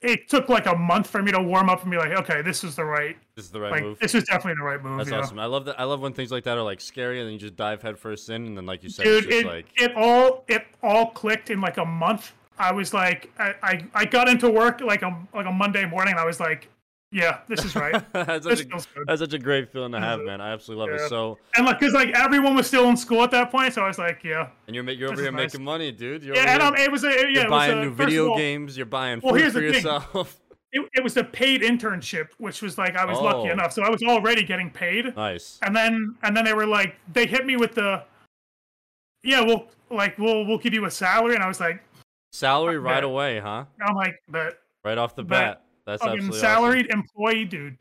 it 0.01 0.29
took 0.29 0.49
like 0.49 0.67
a 0.67 0.75
month 0.75 1.07
for 1.07 1.23
me 1.23 1.31
to 1.31 1.41
warm 1.41 1.69
up 1.69 1.81
and 1.81 1.91
be 1.91 1.97
like, 1.97 2.11
okay, 2.11 2.41
this 2.41 2.63
is 2.63 2.75
the 2.75 2.85
right, 2.85 3.17
This 3.35 3.45
is 3.45 3.51
the 3.51 3.59
right 3.59 3.71
like 3.71 3.83
move. 3.83 3.99
this 3.99 4.13
is 4.13 4.25
definitely 4.25 4.59
the 4.59 4.65
right 4.65 4.83
move. 4.83 4.97
That's 4.97 5.09
yeah. 5.09 5.19
awesome. 5.19 5.39
I 5.39 5.45
love 5.45 5.65
that. 5.65 5.79
I 5.79 5.85
love 5.85 6.01
when 6.01 6.13
things 6.13 6.31
like 6.31 6.43
that 6.43 6.57
are 6.57 6.63
like 6.63 6.81
scary, 6.81 7.19
and 7.19 7.27
then 7.27 7.33
you 7.33 7.39
just 7.39 7.55
dive 7.55 7.81
headfirst 7.81 8.29
in, 8.29 8.45
and 8.45 8.57
then 8.57 8.65
like 8.65 8.83
you 8.83 8.89
said, 8.89 9.03
Dude, 9.03 9.25
it's 9.25 9.33
just 9.33 9.45
it, 9.45 9.47
like 9.47 9.65
it 9.75 9.95
all 9.95 10.43
it 10.47 10.65
all 10.83 11.07
clicked 11.11 11.49
in 11.49 11.61
like 11.61 11.77
a 11.77 11.85
month. 11.85 12.33
I 12.59 12.71
was 12.71 12.93
like, 12.93 13.31
I, 13.37 13.53
I, 13.63 13.85
I 13.93 14.05
got 14.05 14.27
into 14.27 14.49
work 14.49 14.81
like 14.81 15.01
a 15.03 15.15
like 15.33 15.45
a 15.45 15.51
Monday 15.51 15.85
morning. 15.85 16.13
And 16.13 16.19
I 16.19 16.25
was 16.25 16.39
like, 16.39 16.69
yeah, 17.11 17.39
this 17.47 17.63
is 17.63 17.75
right. 17.75 18.03
that's, 18.13 18.45
this 18.45 18.59
such 18.59 18.67
a, 18.71 19.05
that's 19.05 19.21
such 19.21 19.33
a 19.33 19.39
great 19.39 19.71
feeling 19.71 19.91
to 19.93 19.99
have, 19.99 20.19
man. 20.21 20.41
I 20.41 20.51
absolutely 20.51 20.87
love 20.91 20.99
Yeah. 20.99 21.05
it. 21.05 21.09
So, 21.09 21.37
And 21.55 21.65
like, 21.65 21.79
cause 21.79 21.93
like 21.93 22.09
everyone 22.09 22.55
was 22.55 22.67
still 22.67 22.89
in 22.89 22.97
school 22.97 23.21
at 23.23 23.31
that 23.31 23.49
point, 23.51 23.73
so 23.73 23.81
I 23.83 23.87
was 23.87 23.97
like, 23.97 24.23
yeah, 24.23 24.49
and 24.67 24.75
you're 24.75 24.89
you're 24.89 25.11
over 25.11 25.21
here 25.21 25.31
nice. 25.31 25.53
making 25.53 25.63
money, 25.63 25.91
dude. 25.91 26.23
You're 26.23 26.35
yeah. 26.35 26.53
And 26.53 26.61
um, 26.63 26.75
it 26.75 26.91
was 26.91 27.03
a 27.03 27.07
yeah, 27.09 27.15
you're 27.21 27.29
it 27.29 27.49
was 27.49 27.49
buying 27.49 27.77
a, 27.77 27.81
new 27.83 27.91
video 27.93 28.29
all, 28.29 28.37
games. 28.37 28.75
You're 28.75 28.85
buying 28.87 29.21
well, 29.23 29.33
here's 29.35 29.53
for 29.53 29.61
the 29.61 29.67
thing. 29.71 29.75
yourself. 29.75 30.39
It, 30.73 30.85
it 30.95 31.01
was 31.01 31.15
a 31.15 31.23
paid 31.23 31.61
internship, 31.61 32.27
which 32.39 32.61
was 32.61 32.77
like 32.77 32.97
I 32.97 33.05
was 33.05 33.17
Oh. 33.19 33.23
lucky 33.23 33.49
enough, 33.51 33.71
so 33.71 33.83
I 33.83 33.89
was 33.89 34.03
already 34.03 34.43
getting 34.43 34.69
paid. 34.69 35.15
nice. 35.15 35.59
And 35.61 35.73
then 35.73 36.15
and 36.23 36.35
then 36.35 36.43
they 36.43 36.51
were 36.53 36.67
like, 36.67 36.97
they 37.13 37.25
hit 37.25 37.45
me 37.45 37.55
with 37.55 37.73
the, 37.73 38.03
yeah, 39.23 39.39
we'll 39.41 39.67
like 39.89 40.17
we'll 40.17 40.45
we'll 40.45 40.57
give 40.57 40.73
you 40.73 40.83
a 40.83 40.91
salary, 40.91 41.35
and 41.35 41.43
I 41.43 41.47
was 41.47 41.61
like, 41.61 41.81
Salary 42.31 42.77
right 42.77 43.03
away, 43.03 43.39
huh? 43.39 43.65
I'm 43.85 43.95
like, 43.95 44.15
but 44.27 44.59
Right 44.83 44.97
off 44.97 45.15
the 45.15 45.23
bat. 45.23 45.63
That's 45.85 46.01
absolutely 46.03 46.39
salaried 46.39 46.87
employee, 46.91 47.45
dude. 47.45 47.73
awesome. 47.73 47.77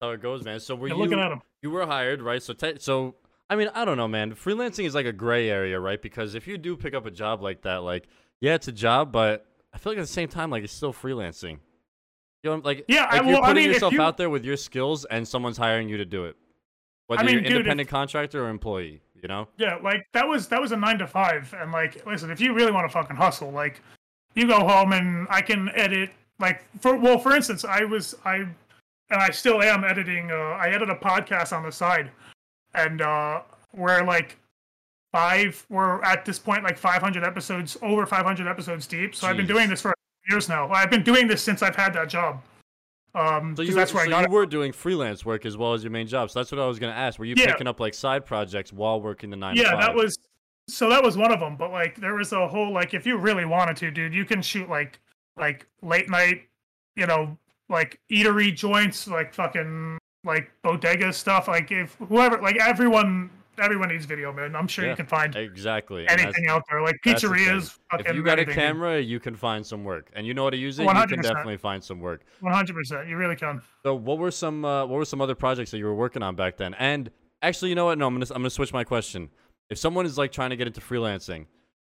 How 0.00 0.10
it 0.10 0.22
goes, 0.22 0.44
man. 0.44 0.60
So 0.60 0.74
were 0.74 0.88
You're 0.88 0.96
you 0.96 1.02
looking 1.02 1.18
at 1.20 1.32
him. 1.32 1.42
you 1.62 1.70
were 1.70 1.84
hired, 1.86 2.22
right? 2.22 2.42
So 2.42 2.52
te- 2.54 2.78
so 2.78 3.16
I 3.48 3.56
mean, 3.56 3.68
I 3.74 3.84
don't 3.84 3.96
know, 3.96 4.06
man. 4.08 4.34
Freelancing 4.34 4.84
is 4.84 4.94
like 4.94 5.06
a 5.06 5.12
gray 5.12 5.50
area, 5.50 5.78
right? 5.80 6.00
Because 6.00 6.34
if 6.36 6.46
you 6.46 6.56
do 6.58 6.76
pick 6.76 6.94
up 6.94 7.06
a 7.06 7.10
job 7.10 7.42
like 7.42 7.62
that, 7.62 7.78
like 7.82 8.08
yeah, 8.40 8.54
it's 8.54 8.68
a 8.68 8.72
job, 8.72 9.10
but 9.12 9.46
I 9.74 9.78
feel 9.78 9.92
like 9.92 9.98
at 9.98 10.02
the 10.02 10.06
same 10.06 10.28
time, 10.28 10.50
like 10.50 10.64
it's 10.64 10.72
still 10.72 10.92
freelancing. 10.92 11.58
You 12.42 12.50
know, 12.50 12.56
like 12.64 12.84
Yeah, 12.88 13.04
I- 13.10 13.16
like 13.16 13.24
you're 13.26 13.34
well, 13.34 13.44
I 13.44 13.48
putting 13.48 13.64
mean, 13.64 13.72
yourself 13.72 13.92
you- 13.92 14.00
out 14.02 14.16
there 14.16 14.30
with 14.30 14.44
your 14.44 14.56
skills, 14.56 15.04
and 15.04 15.26
someone's 15.26 15.58
hiring 15.58 15.88
you 15.88 15.96
to 15.98 16.04
do 16.06 16.24
it. 16.26 16.36
Whether 17.08 17.24
mean, 17.24 17.34
you're 17.34 17.42
dude, 17.42 17.50
if- 17.52 17.56
independent 17.58 17.88
contractor 17.90 18.44
or 18.46 18.48
employee, 18.48 19.02
you 19.22 19.28
know. 19.28 19.48
Yeah, 19.56 19.76
like 19.82 20.06
that 20.12 20.26
was 20.26 20.48
that 20.48 20.60
was 20.60 20.72
a 20.72 20.76
nine 20.76 20.98
to 20.98 21.06
five, 21.06 21.54
and 21.58 21.72
like, 21.72 22.04
listen, 22.06 22.30
if 22.30 22.40
you 22.40 22.54
really 22.54 22.72
want 22.72 22.88
to 22.88 22.92
fucking 22.92 23.16
hustle, 23.16 23.50
like, 23.50 23.80
you 24.34 24.46
go 24.46 24.60
home 24.66 24.92
and 24.92 25.26
I 25.30 25.42
can 25.42 25.70
edit. 25.74 26.10
Like, 26.38 26.62
for 26.80 26.96
well, 26.96 27.18
for 27.18 27.34
instance, 27.34 27.64
I 27.64 27.84
was 27.84 28.14
I, 28.24 28.36
and 28.36 28.54
I 29.10 29.30
still 29.30 29.62
am 29.62 29.84
editing. 29.84 30.30
Uh, 30.30 30.34
I 30.34 30.68
edit 30.70 30.90
a 30.90 30.94
podcast 30.94 31.56
on 31.56 31.62
the 31.62 31.72
side, 31.72 32.10
and 32.74 33.02
uh, 33.02 33.42
we're 33.74 34.02
like 34.04 34.38
five. 35.12 35.64
We're 35.68 36.02
at 36.02 36.24
this 36.24 36.38
point 36.38 36.64
like 36.64 36.78
500 36.78 37.24
episodes, 37.24 37.76
over 37.82 38.06
500 38.06 38.46
episodes 38.46 38.86
deep. 38.86 39.14
So 39.14 39.26
I've 39.26 39.36
been 39.36 39.46
doing 39.46 39.68
this 39.68 39.82
for 39.82 39.94
years 40.28 40.48
now. 40.48 40.70
I've 40.70 40.90
been 40.90 41.02
doing 41.02 41.26
this 41.26 41.42
since 41.42 41.62
I've 41.62 41.76
had 41.76 41.94
that 41.94 42.08
job. 42.08 42.42
Um, 43.14 43.56
So 43.56 43.62
you, 43.62 43.74
that's 43.74 43.92
where 43.92 44.04
so 44.04 44.08
I 44.08 44.10
got 44.10 44.20
you 44.20 44.24
it. 44.26 44.30
were 44.30 44.46
doing 44.46 44.72
freelance 44.72 45.24
work 45.24 45.44
as 45.46 45.56
well 45.56 45.74
as 45.74 45.82
your 45.82 45.90
main 45.90 46.06
job. 46.06 46.30
So 46.30 46.38
that's 46.38 46.52
what 46.52 46.60
I 46.60 46.66
was 46.66 46.78
gonna 46.78 46.92
ask. 46.92 47.18
Were 47.18 47.24
you 47.24 47.34
Yeah. 47.36 47.46
picking 47.52 47.66
up 47.66 47.80
like 47.80 47.94
side 47.94 48.24
projects 48.24 48.72
while 48.72 49.00
working 49.00 49.30
the 49.30 49.36
nine? 49.36 49.56
to 49.56 49.62
yeah 49.62 49.76
that 49.76 49.94
was 49.94 50.16
so 50.68 50.88
that 50.90 51.02
was 51.02 51.16
one 51.16 51.32
of 51.32 51.40
them 51.40 51.56
but 51.56 51.72
like 51.72 51.96
there 51.96 52.14
was 52.14 52.32
a 52.32 52.46
whole 52.46 52.72
like 52.72 52.94
if 52.94 53.04
you 53.04 53.16
really 53.16 53.44
wanted 53.44 53.76
to 53.76 53.90
dude 53.90 54.14
you 54.14 54.24
can 54.24 54.40
shoot 54.40 54.68
like 54.68 55.00
like 55.36 55.66
late 55.82 56.08
night 56.08 56.42
you 56.96 57.06
know, 57.06 57.38
like 57.68 57.98
eatery 58.10 58.54
joints, 58.54 59.06
like 59.08 59.32
fucking 59.32 59.96
like 60.24 60.50
bodega 60.62 61.12
stuff. 61.12 61.48
Like 61.48 61.70
if 61.72 61.94
whoever, 61.94 62.38
like 62.42 62.56
everyone, 62.56 63.30
everyone 63.60 63.88
needs 63.90 64.04
video, 64.06 64.32
man. 64.32 64.56
I'm 64.56 64.66
sure 64.66 64.84
Yeah, 64.84 64.90
you 64.90 64.96
can 64.96 65.06
find 65.06 65.34
Exactly. 65.36 66.06
anything 66.08 66.46
out 66.48 66.62
there, 66.68 66.82
like 66.82 66.96
that's 67.04 67.22
the 67.22 67.28
pizzerias. 67.28 67.78
If 67.98 68.14
you 68.14 68.22
got 68.22 68.38
a 68.38 68.44
camera, 68.46 69.00
you 69.00 69.20
can 69.20 69.36
find 69.36 69.64
some 69.64 69.84
work, 69.84 70.10
and 70.14 70.26
you 70.26 70.34
know 70.34 70.44
how 70.44 70.50
to 70.50 70.56
use 70.56 70.78
it. 70.78 70.84
You 70.84 70.88
100%. 70.88 71.08
can 71.08 71.20
definitely 71.22 71.56
find 71.56 71.82
some 71.82 72.00
work. 72.00 72.22
one 72.40 72.52
hundred 72.52 72.74
percent, 72.74 73.08
you 73.08 73.16
really 73.16 73.36
can. 73.36 73.60
So, 73.84 73.94
what 73.94 74.18
were 74.18 74.30
some 74.30 74.64
uh, 74.64 74.86
what 74.86 74.96
were 74.96 75.04
some 75.04 75.20
other 75.20 75.34
projects 75.34 75.70
that 75.72 75.78
you 75.78 75.84
were 75.84 75.94
working 75.94 76.22
on 76.22 76.34
back 76.36 76.56
then? 76.56 76.74
And 76.74 77.10
actually, 77.42 77.68
you 77.68 77.74
know 77.74 77.86
what? 77.86 77.98
No, 77.98 78.06
I'm 78.06 78.14
gonna 78.14 78.26
I'm 78.30 78.42
gonna 78.42 78.50
switch 78.50 78.72
my 78.72 78.84
question. 78.84 79.28
If 79.68 79.78
someone 79.78 80.06
is 80.06 80.18
like 80.18 80.32
trying 80.32 80.50
to 80.50 80.56
get 80.56 80.66
into 80.66 80.80
freelancing, 80.80 81.46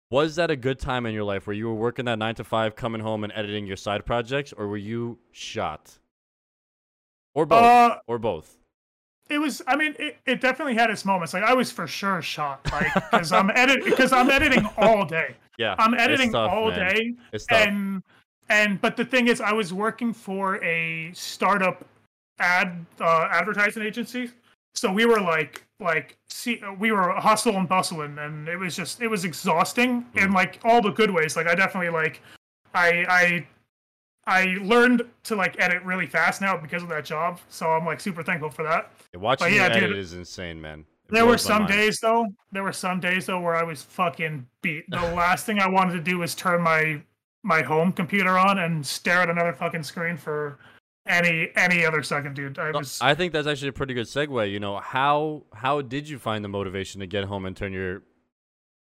was 0.09 0.35
that 0.35 0.49
a 0.51 0.55
good 0.55 0.79
time 0.79 1.05
in 1.05 1.13
your 1.13 1.23
life 1.23 1.45
where 1.47 1.55
you 1.55 1.65
were 1.67 1.73
working 1.73 2.05
that 2.05 2.17
nine 2.19 2.35
to 2.35 2.43
five, 2.43 2.75
coming 2.75 3.01
home 3.01 3.23
and 3.23 3.33
editing 3.35 3.65
your 3.67 3.75
side 3.75 4.05
projects, 4.05 4.53
or 4.53 4.67
were 4.67 4.77
you 4.77 5.17
shot? 5.31 5.97
Or 7.33 7.45
both? 7.45 7.63
Uh, 7.63 7.97
or 8.07 8.17
both? 8.17 8.57
It 9.29 9.39
was. 9.39 9.61
I 9.67 9.75
mean, 9.75 9.95
it, 9.99 10.17
it 10.25 10.41
definitely 10.41 10.75
had 10.75 10.89
its 10.89 11.05
moments. 11.05 11.33
Like 11.33 11.43
I 11.43 11.53
was 11.53 11.71
for 11.71 11.87
sure 11.87 12.21
shot, 12.21 12.59
like 12.71 12.93
because 12.93 13.31
I'm 13.31 13.49
edit 13.55 13.83
because 13.85 14.11
I'm 14.11 14.29
editing 14.29 14.67
all 14.77 15.05
day. 15.05 15.35
Yeah, 15.57 15.75
I'm 15.79 15.93
editing 15.93 16.31
tough, 16.31 16.51
all 16.51 16.69
man. 16.69 16.89
day, 16.89 17.13
and 17.49 18.03
and 18.49 18.79
but 18.81 18.97
the 18.97 19.05
thing 19.05 19.27
is, 19.27 19.41
I 19.41 19.53
was 19.53 19.73
working 19.73 20.13
for 20.13 20.63
a 20.63 21.11
startup 21.13 21.85
ad 22.39 22.85
uh, 22.99 23.27
advertising 23.31 23.83
agency, 23.83 24.29
so 24.73 24.91
we 24.91 25.05
were 25.05 25.21
like 25.21 25.63
like 25.79 26.17
see 26.29 26.61
we 26.79 26.91
were 26.91 27.11
hustle 27.13 27.55
and 27.57 27.67
bustling, 27.67 28.17
and 28.19 28.47
it 28.47 28.57
was 28.57 28.75
just 28.75 29.01
it 29.01 29.07
was 29.07 29.25
exhausting 29.25 30.05
in 30.15 30.29
Mhm. 30.29 30.33
like 30.33 30.59
all 30.63 30.81
the 30.81 30.91
good 30.91 31.09
ways. 31.11 31.35
Like 31.35 31.47
I 31.47 31.55
definitely 31.55 31.89
like 31.89 32.21
I 32.73 33.05
I. 33.09 33.47
I 34.27 34.57
learned 34.63 35.03
to 35.25 35.35
like 35.35 35.55
edit 35.59 35.83
really 35.83 36.07
fast 36.07 36.41
now 36.41 36.57
because 36.57 36.81
of 36.81 36.89
that 36.89 37.05
job, 37.05 37.39
so 37.47 37.67
I'm 37.67 37.85
like 37.85 37.99
super 37.99 38.23
thankful 38.23 38.49
for 38.49 38.63
that. 38.63 38.91
Yeah, 39.15 39.21
watching 39.21 39.53
yeah, 39.53 39.67
you 39.67 39.73
dude, 39.73 39.83
edit 39.83 39.97
is 39.97 40.13
insane, 40.13 40.61
man. 40.61 40.85
It 41.09 41.13
There 41.13 41.25
were 41.25 41.37
some 41.37 41.65
days 41.65 41.99
though. 42.01 42.27
There 42.51 42.63
were 42.63 42.73
some 42.73 42.99
days 42.99 43.25
though 43.25 43.39
where 43.39 43.55
I 43.55 43.63
was 43.63 43.83
fucking 43.83 44.47
beat. 44.61 44.89
The 44.89 44.97
last 45.15 45.45
thing 45.45 45.59
I 45.59 45.69
wanted 45.69 45.93
to 45.93 46.01
do 46.01 46.19
was 46.19 46.35
turn 46.35 46.61
my 46.61 47.01
my 47.43 47.61
home 47.61 47.91
computer 47.91 48.37
on 48.37 48.59
and 48.59 48.85
stare 48.85 49.21
at 49.21 49.29
another 49.29 49.53
fucking 49.53 49.83
screen 49.83 50.17
for 50.17 50.59
any 51.07 51.49
any 51.55 51.85
other 51.85 52.03
second, 52.03 52.35
dude. 52.35 52.57
I 52.57 52.71
was 52.71 52.99
I 53.01 53.13
think 53.13 53.33
that's 53.33 53.47
actually 53.47 53.69
a 53.69 53.73
pretty 53.73 53.93
good 53.93 54.07
segue. 54.07 54.51
You 54.51 54.59
know, 54.59 54.77
how 54.77 55.43
how 55.53 55.81
did 55.81 56.09
you 56.09 56.19
find 56.19 56.43
the 56.43 56.49
motivation 56.49 56.99
to 57.01 57.07
get 57.07 57.25
home 57.25 57.45
and 57.45 57.55
turn 57.55 57.71
your 57.71 58.01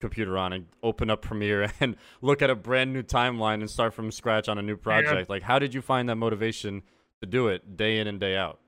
computer 0.01 0.39
on 0.39 0.53
and 0.53 0.67
open 0.83 1.11
up 1.11 1.23
Premiere 1.23 1.73
and 1.81 1.97
look 2.21 2.43
at 2.43 2.51
a 2.51 2.55
brand 2.55 2.93
new 2.93 3.03
timeline 3.03 3.55
and 3.55 3.71
start 3.71 3.95
from 3.95 4.11
scratch 4.11 4.49
on 4.49 4.59
a 4.59 4.63
new 4.63 4.77
project? 4.77 5.31
Like, 5.31 5.43
how 5.43 5.59
did 5.59 5.75
you 5.75 5.83
find 5.83 6.09
that 6.09 6.17
motivation 6.17 6.83
to 7.21 7.27
do 7.27 7.49
it 7.49 7.77
day 7.77 7.99
in 7.99 8.07
and 8.07 8.19
day 8.21 8.37
out? 8.37 8.59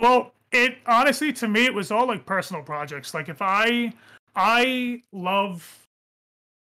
well. 0.00 0.32
It 0.52 0.78
honestly, 0.86 1.32
to 1.34 1.48
me, 1.48 1.66
it 1.66 1.74
was 1.74 1.90
all 1.90 2.06
like 2.06 2.24
personal 2.26 2.62
projects. 2.62 3.14
Like 3.14 3.28
if 3.28 3.42
I 3.42 3.92
I 4.36 5.02
love 5.12 5.86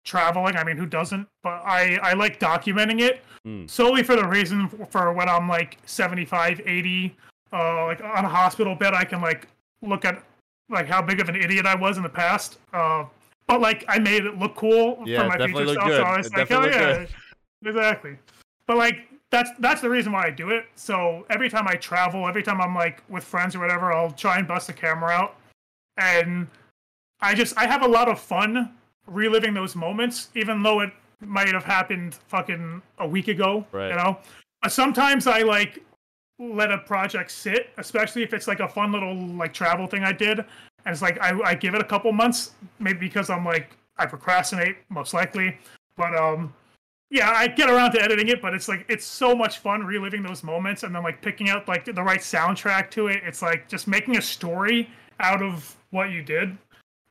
traveling. 0.05 0.55
I 0.55 0.63
mean, 0.63 0.77
who 0.77 0.85
doesn't? 0.85 1.27
But 1.43 1.61
I 1.65 1.97
I 2.01 2.13
like 2.13 2.39
documenting 2.39 3.01
it 3.01 3.23
Mm. 3.47 3.69
solely 3.69 4.03
for 4.03 4.17
the 4.17 4.27
reason 4.27 4.67
for 4.89 5.13
when 5.13 5.29
I'm 5.29 5.47
like 5.47 5.77
75, 5.85 6.59
80, 6.65 7.15
uh, 7.53 7.85
like 7.85 8.03
on 8.03 8.25
a 8.25 8.27
hospital 8.29 8.75
bed, 8.75 8.93
I 8.93 9.05
can 9.05 9.21
like 9.21 9.47
look 9.81 10.03
at 10.03 10.21
like 10.69 10.87
how 10.87 11.01
big 11.01 11.21
of 11.21 11.29
an 11.29 11.37
idiot 11.37 11.65
I 11.65 11.75
was 11.75 11.95
in 11.95 12.03
the 12.03 12.09
past. 12.09 12.57
Uh, 12.73 13.05
but 13.47 13.61
like 13.61 13.85
I 13.87 13.97
made 13.97 14.25
it 14.25 14.37
look 14.37 14.55
cool 14.55 15.01
Yeah, 15.05 15.21
for 15.21 15.27
my 15.29 15.45
future 15.45 15.65
self. 15.73 15.87
good. 15.87 15.95
So 15.95 16.03
I 16.03 16.17
was 16.17 16.27
It 16.27 16.33
like, 16.33 16.51
oh 16.51 16.61
definitely 16.65 16.69
yeah, 16.71 16.99
looked 16.99 17.13
exactly. 17.77 18.17
But 18.67 18.77
like 18.77 19.07
that's 19.31 19.51
that's 19.59 19.81
the 19.81 19.89
reason 19.89 20.11
why 20.11 20.25
I 20.25 20.29
do 20.31 20.49
it. 20.49 20.65
So 20.75 21.25
every 21.29 21.49
time 21.49 21.67
I 21.67 21.75
travel, 21.75 22.27
every 22.27 22.43
time 22.43 22.59
I'm 22.61 22.73
like 22.73 23.03
with 23.09 23.23
friends 23.23 23.55
or 23.55 23.59
whatever, 23.59 23.93
I'll 23.93 24.11
try 24.11 24.39
and 24.39 24.47
bust 24.47 24.67
the 24.67 24.73
camera 24.73 25.11
out, 25.11 25.35
and 25.97 26.47
I 27.21 27.35
just 27.35 27.57
I 27.57 27.67
have 27.67 27.83
a 27.83 27.87
lot 27.87 28.09
of 28.09 28.19
fun 28.19 28.71
reliving 29.05 29.53
those 29.53 29.75
moments, 29.75 30.29
even 30.35 30.63
though 30.63 30.81
it 30.81 30.91
might 31.21 31.53
have 31.53 31.63
happened 31.63 32.15
fucking 32.27 32.81
a 32.97 33.07
week 33.07 33.27
ago. 33.27 33.65
Right. 33.71 33.89
You 33.89 33.95
know, 33.97 34.17
but 34.61 34.71
sometimes 34.71 35.27
I 35.27 35.41
like 35.41 35.83
let 36.39 36.71
a 36.71 36.79
project 36.79 37.29
sit, 37.29 37.69
especially 37.77 38.23
if 38.23 38.33
it's 38.33 38.47
like 38.47 38.61
a 38.61 38.67
fun 38.67 38.91
little 38.91 39.15
like 39.15 39.53
travel 39.53 39.85
thing 39.85 40.03
I 40.03 40.11
did, 40.11 40.39
and 40.39 40.47
it's 40.87 41.03
like 41.03 41.21
I, 41.21 41.39
I 41.41 41.53
give 41.53 41.75
it 41.75 41.81
a 41.81 41.85
couple 41.85 42.11
months, 42.11 42.51
maybe 42.79 42.99
because 42.99 43.29
I'm 43.29 43.45
like 43.45 43.75
I 43.97 44.07
procrastinate 44.07 44.77
most 44.89 45.13
likely, 45.13 45.55
but 45.95 46.15
um. 46.15 46.51
Yeah, 47.11 47.31
I 47.31 47.47
get 47.47 47.69
around 47.69 47.91
to 47.93 48.01
editing 48.01 48.27
it, 48.27 48.41
but 48.41 48.53
it's 48.53 48.67
like 48.67 48.85
it's 48.87 49.05
so 49.05 49.35
much 49.35 49.59
fun 49.59 49.83
reliving 49.83 50.21
those 50.21 50.43
moments 50.43 50.83
and 50.83 50.93
then 50.93 51.03
like 51.03 51.21
picking 51.21 51.49
out 51.49 51.67
like 51.67 51.85
the 51.85 52.03
right 52.03 52.19
soundtrack 52.19 52.91
to 52.91 53.07
it. 53.07 53.21
It's 53.25 53.41
like 53.41 53.67
just 53.67 53.87
making 53.87 54.17
a 54.17 54.21
story 54.21 54.89
out 55.19 55.41
of 55.41 55.75
what 55.89 56.11
you 56.11 56.21
did 56.21 56.57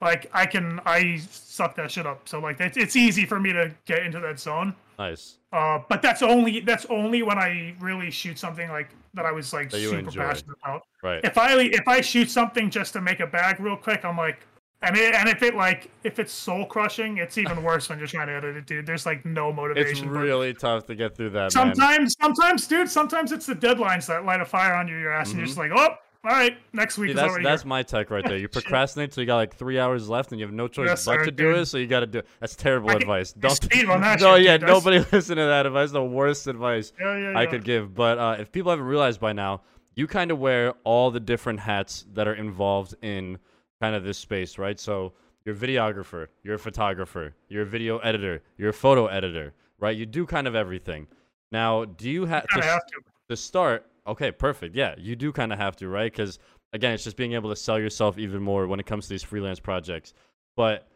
like 0.00 0.30
I 0.32 0.46
can 0.46 0.80
I 0.86 1.18
suck 1.30 1.74
that 1.76 1.90
shit 1.90 2.06
up. 2.06 2.28
So 2.28 2.38
like 2.38 2.60
it's 2.60 2.76
it's 2.76 2.96
easy 2.96 3.26
for 3.26 3.40
me 3.40 3.52
to 3.52 3.74
get 3.84 4.04
into 4.04 4.20
that 4.20 4.38
zone. 4.38 4.74
Nice. 4.98 5.38
Uh, 5.52 5.80
but 5.88 6.02
that's 6.02 6.22
only 6.22 6.60
that's 6.60 6.86
only 6.86 7.22
when 7.22 7.38
I 7.38 7.74
really 7.80 8.10
shoot 8.10 8.38
something 8.38 8.68
like 8.70 8.90
that 9.14 9.26
I 9.26 9.32
was 9.32 9.52
like 9.52 9.70
super 9.70 9.98
enjoy. 9.98 10.20
passionate 10.20 10.56
about. 10.62 10.82
Right. 11.02 11.24
If 11.24 11.38
I 11.38 11.60
if 11.60 11.86
I 11.88 12.00
shoot 12.00 12.30
something 12.30 12.70
just 12.70 12.92
to 12.94 13.00
make 13.00 13.20
a 13.20 13.26
bag 13.26 13.60
real 13.60 13.76
quick, 13.76 14.04
I'm 14.04 14.16
like, 14.16 14.40
and 14.82 14.96
it, 14.96 15.14
and 15.14 15.28
if 15.28 15.42
it 15.42 15.54
like 15.54 15.90
if 16.04 16.18
it's 16.18 16.32
soul 16.32 16.64
crushing, 16.66 17.18
it's 17.18 17.36
even 17.38 17.62
worse 17.68 17.88
when 17.88 17.98
you're 17.98 18.06
trying 18.08 18.28
to 18.28 18.34
edit 18.34 18.56
it, 18.56 18.66
dude. 18.66 18.86
There's 18.86 19.06
like 19.06 19.24
no 19.24 19.48
It's 19.48 19.56
motivation. 19.56 20.08
but 20.08 20.14
really 20.20 20.54
tough 20.54 20.86
to 20.86 20.94
get 20.94 21.16
through 21.16 21.30
that, 21.30 21.40
man. 21.40 21.50
sometimes 21.50 22.14
sometimes 22.20 22.66
dude, 22.66 22.88
sometimes 22.90 23.32
it's 23.32 23.46
the 23.46 23.54
deadlines 23.54 24.06
that 24.06 24.24
light 24.24 24.40
a 24.40 24.44
fire 24.44 24.74
on 24.74 24.86
your 24.88 25.12
ass, 25.12 25.30
and 25.30 25.38
you're 25.38 25.46
just 25.46 25.58
like, 25.58 25.70
oh, 25.74 25.94
all 26.24 26.32
right, 26.32 26.56
next 26.72 26.98
week 26.98 27.14
that's 27.14 27.36
that's 27.42 27.62
here. 27.62 27.68
my 27.68 27.82
tech 27.82 28.10
right 28.10 28.24
there. 28.24 28.36
You 28.36 28.48
procrastinate 28.58 29.12
till 29.12 29.22
you 29.22 29.26
got 29.26 29.36
like 29.36 29.54
three 29.56 29.78
hours 29.78 30.08
left, 30.08 30.30
and 30.32 30.40
you 30.40 30.46
have 30.46 30.54
no 30.54 30.68
choice 30.68 30.88
Yes, 30.88 31.04
but 31.06 31.14
sir, 31.20 31.24
to 31.26 31.30
do 31.30 31.50
it. 31.52 31.66
So 31.66 31.78
you 31.78 31.86
got 31.86 32.00
to 32.00 32.06
do. 32.06 32.18
it. 32.18 32.26
That's 32.40 32.54
terrible 32.56 32.88
can- 32.90 32.98
advice. 33.02 33.32
Don't. 33.32 33.50
speed 33.50 33.88
on 33.88 34.00
that 34.02 34.20
no, 34.20 34.36
shit, 34.36 34.44
yeah, 34.44 34.56
dude. 34.58 34.68
Nobody 34.68 34.98
listen 35.12 35.36
to 35.36 35.44
that 35.46 35.66
advice. 35.66 35.90
The 35.92 36.02
worst 36.04 36.46
advice 36.46 36.92
Yeah, 37.00 37.16
yeah, 37.32 37.38
I 37.38 37.46
could 37.46 37.64
give. 37.64 37.94
But 37.94 38.18
uh, 38.18 38.36
if 38.38 38.50
people 38.52 38.70
haven't 38.70 38.86
realized 38.86 39.20
by 39.20 39.32
now, 39.32 39.62
you 39.94 40.06
kind 40.06 40.30
of 40.30 40.38
wear 40.38 40.74
all 40.84 41.10
the 41.10 41.20
different 41.20 41.60
hats 41.60 42.04
that 42.14 42.28
are 42.28 42.34
involved 42.34 42.94
in 43.02 43.38
kind 43.80 43.94
of 43.94 44.04
this 44.04 44.18
space, 44.18 44.58
right? 44.58 44.78
So 44.78 45.12
you're 45.44 45.54
a 45.54 45.58
videographer, 45.58 46.28
you're 46.42 46.56
a 46.56 46.58
photographer, 46.58 47.34
you're 47.48 47.62
a 47.62 47.66
video 47.66 47.98
editor, 47.98 48.42
you're 48.56 48.70
a 48.70 48.74
photo 48.74 49.06
editor, 49.06 49.54
right? 49.78 49.96
You 49.96 50.06
do 50.06 50.26
kind 50.26 50.46
of 50.46 50.54
everything. 50.54 51.06
Now, 51.50 51.84
do 51.84 52.10
you 52.10 52.26
have 52.26 52.46
to, 52.48 52.62
have 52.62 52.86
to. 52.86 53.00
to 53.30 53.36
start? 53.36 53.86
Okay, 54.06 54.30
perfect. 54.30 54.74
Yeah, 54.74 54.94
you 54.98 55.16
do 55.16 55.32
kind 55.32 55.52
of 55.52 55.58
have 55.58 55.76
to, 55.76 55.88
right? 55.88 56.10
Because 56.10 56.38
again, 56.72 56.92
it's 56.92 57.04
just 57.04 57.16
being 57.16 57.32
able 57.32 57.50
to 57.50 57.56
sell 57.56 57.78
yourself 57.78 58.18
even 58.18 58.42
more 58.42 58.66
when 58.66 58.80
it 58.80 58.86
comes 58.86 59.06
to 59.06 59.10
these 59.10 59.22
freelance 59.22 59.60
projects. 59.60 60.14
But 60.56 60.88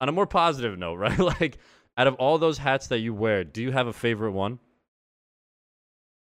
on 0.00 0.08
a 0.08 0.12
more 0.12 0.26
positive 0.26 0.78
note, 0.78 0.94
right? 0.98 1.18
like, 1.18 1.58
out 1.96 2.06
of 2.06 2.14
all 2.14 2.38
those 2.38 2.58
hats 2.58 2.88
that 2.88 2.98
you 3.00 3.14
wear, 3.14 3.44
do 3.44 3.62
you 3.62 3.70
have 3.70 3.86
a 3.86 3.92
favorite 3.92 4.32
one? 4.32 4.58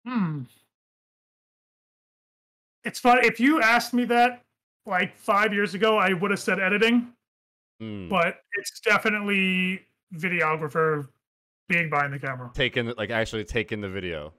Hmm. 0.06 0.44
It's 2.84 3.00
fun. 3.00 3.20
If 3.24 3.40
you 3.40 3.62
asked 3.62 3.94
me 3.94 4.06
that 4.06 4.44
like 4.86 5.16
five 5.18 5.54
years 5.54 5.74
ago, 5.74 5.98
I 5.98 6.14
would 6.14 6.32
have 6.32 6.40
said 6.40 6.60
editing, 6.60 7.10
Mm. 7.82 8.10
but 8.10 8.42
it's 8.54 8.80
definitely 8.82 9.82
videographer 10.16 11.08
being 11.70 11.90
behind 11.90 12.12
the 12.14 12.20
camera. 12.20 12.50
taking 12.54 12.88
like 12.98 13.10
actually 13.10 13.44
taking 13.46 13.80
the 13.80 13.88
video 13.90 14.34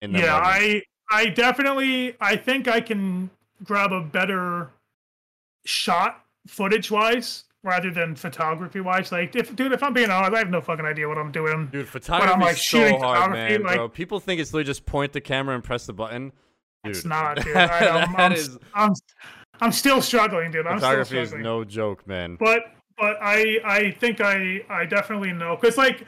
Yeah, 0.00 0.08
moment. 0.08 0.24
I 0.30 0.82
I 1.10 1.26
definitely 1.30 2.14
I 2.20 2.36
think 2.36 2.68
I 2.68 2.80
can 2.80 3.30
grab 3.64 3.92
a 3.92 4.00
better 4.02 4.70
shot 5.64 6.24
footage 6.46 6.90
wise 6.90 7.44
rather 7.62 7.90
than 7.90 8.14
photography 8.14 8.80
wise. 8.80 9.10
Like 9.10 9.34
if 9.34 9.54
dude, 9.56 9.72
if 9.72 9.82
I'm 9.82 9.92
being 9.94 10.10
honest, 10.10 10.34
I 10.34 10.38
have 10.38 10.50
no 10.50 10.60
fucking 10.60 10.84
idea 10.84 11.08
what 11.08 11.18
I'm 11.18 11.32
doing. 11.32 11.68
dude 11.72 11.88
photography 11.88 12.40
like, 12.40 12.52
is 12.56 12.64
so 12.64 12.98
hard 12.98 13.32
man 13.32 13.62
like- 13.62 13.76
bro 13.76 13.88
people 13.88 14.20
think 14.20 14.40
it's 14.40 14.52
literally 14.52 14.64
just 14.66 14.84
point 14.86 15.12
the 15.12 15.20
camera 15.20 15.54
and 15.54 15.64
press 15.64 15.86
the 15.86 15.92
button 15.94 16.32
dude 16.84 16.94
It's 16.94 17.04
not, 17.04 17.36
dude. 17.42 17.56
I, 17.56 18.02
I'm, 18.02 18.12
that 18.12 18.20
I'm, 18.20 18.32
is 18.32 18.58
I'm, 18.74 18.92
I'm 19.60 19.72
still 19.72 20.02
struggling, 20.02 20.50
dude. 20.50 20.66
I'm 20.66 20.78
still 20.78 20.90
photography 20.90 21.18
is 21.18 21.28
struggling. 21.28 21.44
no 21.44 21.64
joke 21.64 22.06
man 22.06 22.36
but 22.38 22.74
but 22.96 23.16
I 23.20 23.58
I 23.64 23.90
think 23.92 24.20
I 24.20 24.64
I 24.68 24.86
definitely 24.86 25.32
know 25.32 25.56
because 25.56 25.76
like 25.76 26.06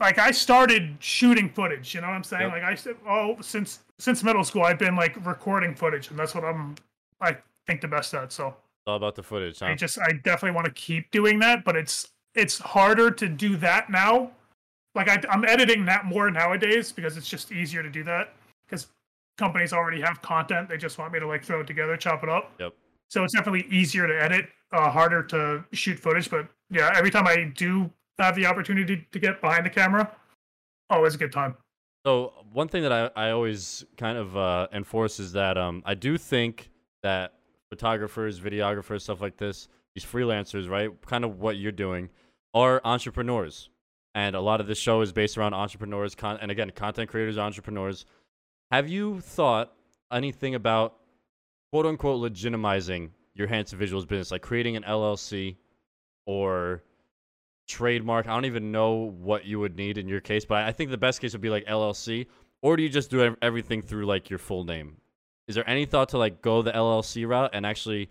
like 0.00 0.18
I 0.18 0.30
started 0.32 0.96
shooting 0.98 1.48
footage. 1.48 1.94
You 1.94 2.00
know 2.00 2.08
what 2.08 2.14
I'm 2.14 2.24
saying? 2.24 2.42
Yep. 2.42 2.52
Like 2.52 2.62
I 2.62 2.74
said, 2.74 2.96
oh 3.08 3.36
since 3.40 3.80
since 3.98 4.22
middle 4.22 4.44
school 4.44 4.62
I've 4.62 4.78
been 4.78 4.96
like 4.96 5.16
recording 5.24 5.74
footage, 5.74 6.10
and 6.10 6.18
that's 6.18 6.34
what 6.34 6.44
I'm 6.44 6.74
I 7.20 7.36
think 7.66 7.80
the 7.80 7.88
best 7.88 8.12
at. 8.14 8.32
So 8.32 8.54
all 8.86 8.96
about 8.96 9.14
the 9.14 9.22
footage 9.22 9.60
huh? 9.60 9.66
I 9.66 9.74
just 9.74 9.98
I 9.98 10.12
definitely 10.12 10.54
want 10.54 10.66
to 10.66 10.72
keep 10.72 11.10
doing 11.10 11.38
that, 11.40 11.64
but 11.64 11.76
it's 11.76 12.08
it's 12.34 12.58
harder 12.58 13.10
to 13.10 13.28
do 13.28 13.56
that 13.58 13.88
now. 13.90 14.30
Like 14.94 15.08
I, 15.08 15.22
I'm 15.30 15.44
editing 15.44 15.84
that 15.86 16.04
more 16.04 16.30
nowadays 16.30 16.92
because 16.92 17.16
it's 17.16 17.28
just 17.28 17.50
easier 17.50 17.82
to 17.82 17.90
do 17.90 18.04
that 18.04 18.34
because 18.66 18.88
companies 19.38 19.72
already 19.72 20.00
have 20.00 20.22
content. 20.22 20.68
They 20.68 20.76
just 20.76 20.98
want 20.98 21.12
me 21.12 21.20
to 21.20 21.26
like 21.26 21.44
throw 21.44 21.60
it 21.60 21.66
together, 21.66 21.96
chop 21.96 22.22
it 22.22 22.28
up. 22.28 22.52
Yep. 22.58 22.74
So 23.08 23.24
it's 23.24 23.34
definitely 23.34 23.66
easier 23.70 24.06
to 24.06 24.22
edit, 24.22 24.48
uh, 24.72 24.90
harder 24.90 25.22
to 25.24 25.64
shoot 25.72 25.98
footage. 25.98 26.30
But 26.30 26.48
yeah, 26.70 26.92
every 26.94 27.10
time 27.10 27.26
I 27.26 27.52
do 27.54 27.90
have 28.18 28.36
the 28.36 28.46
opportunity 28.46 29.06
to 29.10 29.18
get 29.18 29.40
behind 29.40 29.66
the 29.66 29.70
camera, 29.70 30.10
always 30.90 31.14
a 31.14 31.18
good 31.18 31.32
time. 31.32 31.56
So 32.06 32.32
one 32.52 32.68
thing 32.68 32.82
that 32.82 32.92
I, 32.92 33.28
I 33.28 33.30
always 33.30 33.84
kind 33.96 34.18
of 34.18 34.36
uh, 34.36 34.68
enforce 34.72 35.18
is 35.18 35.32
that 35.32 35.56
um, 35.56 35.82
I 35.86 35.94
do 35.94 36.18
think 36.18 36.70
that 37.02 37.34
photographers, 37.70 38.38
videographers, 38.40 39.02
stuff 39.02 39.20
like 39.20 39.36
this, 39.36 39.68
these 39.94 40.04
freelancers, 40.04 40.68
right, 40.68 40.90
kind 41.06 41.24
of 41.24 41.40
what 41.40 41.56
you're 41.56 41.72
doing, 41.72 42.10
are 42.52 42.80
entrepreneurs. 42.84 43.70
And 44.14 44.36
a 44.36 44.40
lot 44.40 44.60
of 44.60 44.66
this 44.66 44.78
show 44.78 45.00
is 45.00 45.12
based 45.12 45.36
around 45.38 45.54
entrepreneurs, 45.54 46.14
con- 46.14 46.38
and 46.40 46.50
again, 46.50 46.70
content 46.70 47.10
creators, 47.10 47.38
entrepreneurs. 47.38 48.04
Have 48.70 48.88
you 48.88 49.20
thought 49.20 49.72
anything 50.12 50.54
about 50.54 50.96
quote 51.72 51.86
unquote 51.86 52.20
legitimizing 52.20 53.10
your 53.34 53.48
Hansen 53.48 53.78
Visuals 53.78 54.06
business, 54.06 54.30
like 54.30 54.42
creating 54.42 54.76
an 54.76 54.84
LLC 54.84 55.56
or 56.26 56.82
trademark. 57.66 58.26
I 58.28 58.34
don't 58.34 58.44
even 58.44 58.70
know 58.70 59.12
what 59.18 59.44
you 59.44 59.58
would 59.60 59.76
need 59.76 59.98
in 59.98 60.08
your 60.08 60.20
case, 60.20 60.44
but 60.44 60.62
I 60.62 60.72
think 60.72 60.90
the 60.90 60.98
best 60.98 61.20
case 61.20 61.32
would 61.32 61.40
be 61.40 61.50
like 61.50 61.64
LLC. 61.66 62.26
Or 62.62 62.76
do 62.76 62.82
you 62.82 62.88
just 62.88 63.10
do 63.10 63.36
everything 63.42 63.82
through 63.82 64.06
like 64.06 64.30
your 64.30 64.38
full 64.38 64.64
name? 64.64 64.96
Is 65.48 65.54
there 65.54 65.68
any 65.68 65.84
thought 65.84 66.10
to 66.10 66.18
like 66.18 66.40
go 66.40 66.62
the 66.62 66.72
LLC 66.72 67.26
route 67.28 67.50
and 67.52 67.66
actually 67.66 68.08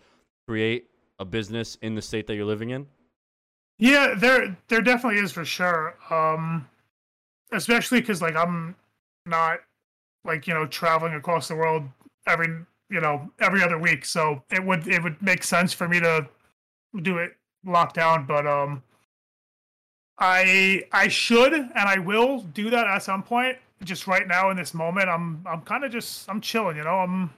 create 0.47 0.89
a 1.19 1.25
business 1.25 1.77
in 1.81 1.95
the 1.95 2.01
state 2.01 2.27
that 2.27 2.35
you're 2.35 2.45
living 2.45 2.71
in? 2.71 2.85
Yeah, 3.79 4.13
there 4.15 4.57
there 4.67 4.81
definitely 4.81 5.21
is 5.21 5.31
for 5.31 5.45
sure. 5.45 5.95
Um 6.09 6.67
especially 7.51 8.01
cuz 8.01 8.21
like 8.21 8.35
I'm 8.35 8.75
not 9.25 9.59
like, 10.25 10.47
you 10.47 10.53
know, 10.53 10.65
traveling 10.65 11.13
across 11.13 11.47
the 11.47 11.55
world 11.55 11.83
every, 12.27 12.47
you 12.89 13.01
know, 13.01 13.29
every 13.39 13.63
other 13.63 13.77
week. 13.77 14.05
So 14.05 14.43
it 14.51 14.63
would 14.63 14.87
it 14.87 15.01
would 15.03 15.21
make 15.21 15.43
sense 15.43 15.73
for 15.73 15.87
me 15.87 15.99
to 15.99 16.27
do 17.01 17.17
it 17.17 17.35
locked 17.65 17.95
down, 17.95 18.25
but 18.25 18.45
um 18.45 18.83
I 20.19 20.83
I 20.91 21.07
should 21.07 21.53
and 21.53 21.71
I 21.75 21.99
will 21.99 22.41
do 22.41 22.69
that 22.69 22.87
at 22.87 23.03
some 23.03 23.23
point. 23.23 23.57
Just 23.83 24.07
right 24.07 24.27
now 24.27 24.49
in 24.49 24.57
this 24.57 24.73
moment, 24.73 25.09
I'm 25.09 25.43
I'm 25.45 25.61
kind 25.61 25.83
of 25.83 25.91
just 25.91 26.29
I'm 26.29 26.39
chilling. 26.39 26.77
You 26.77 26.83
know, 26.83 26.99
I'm. 26.99 27.31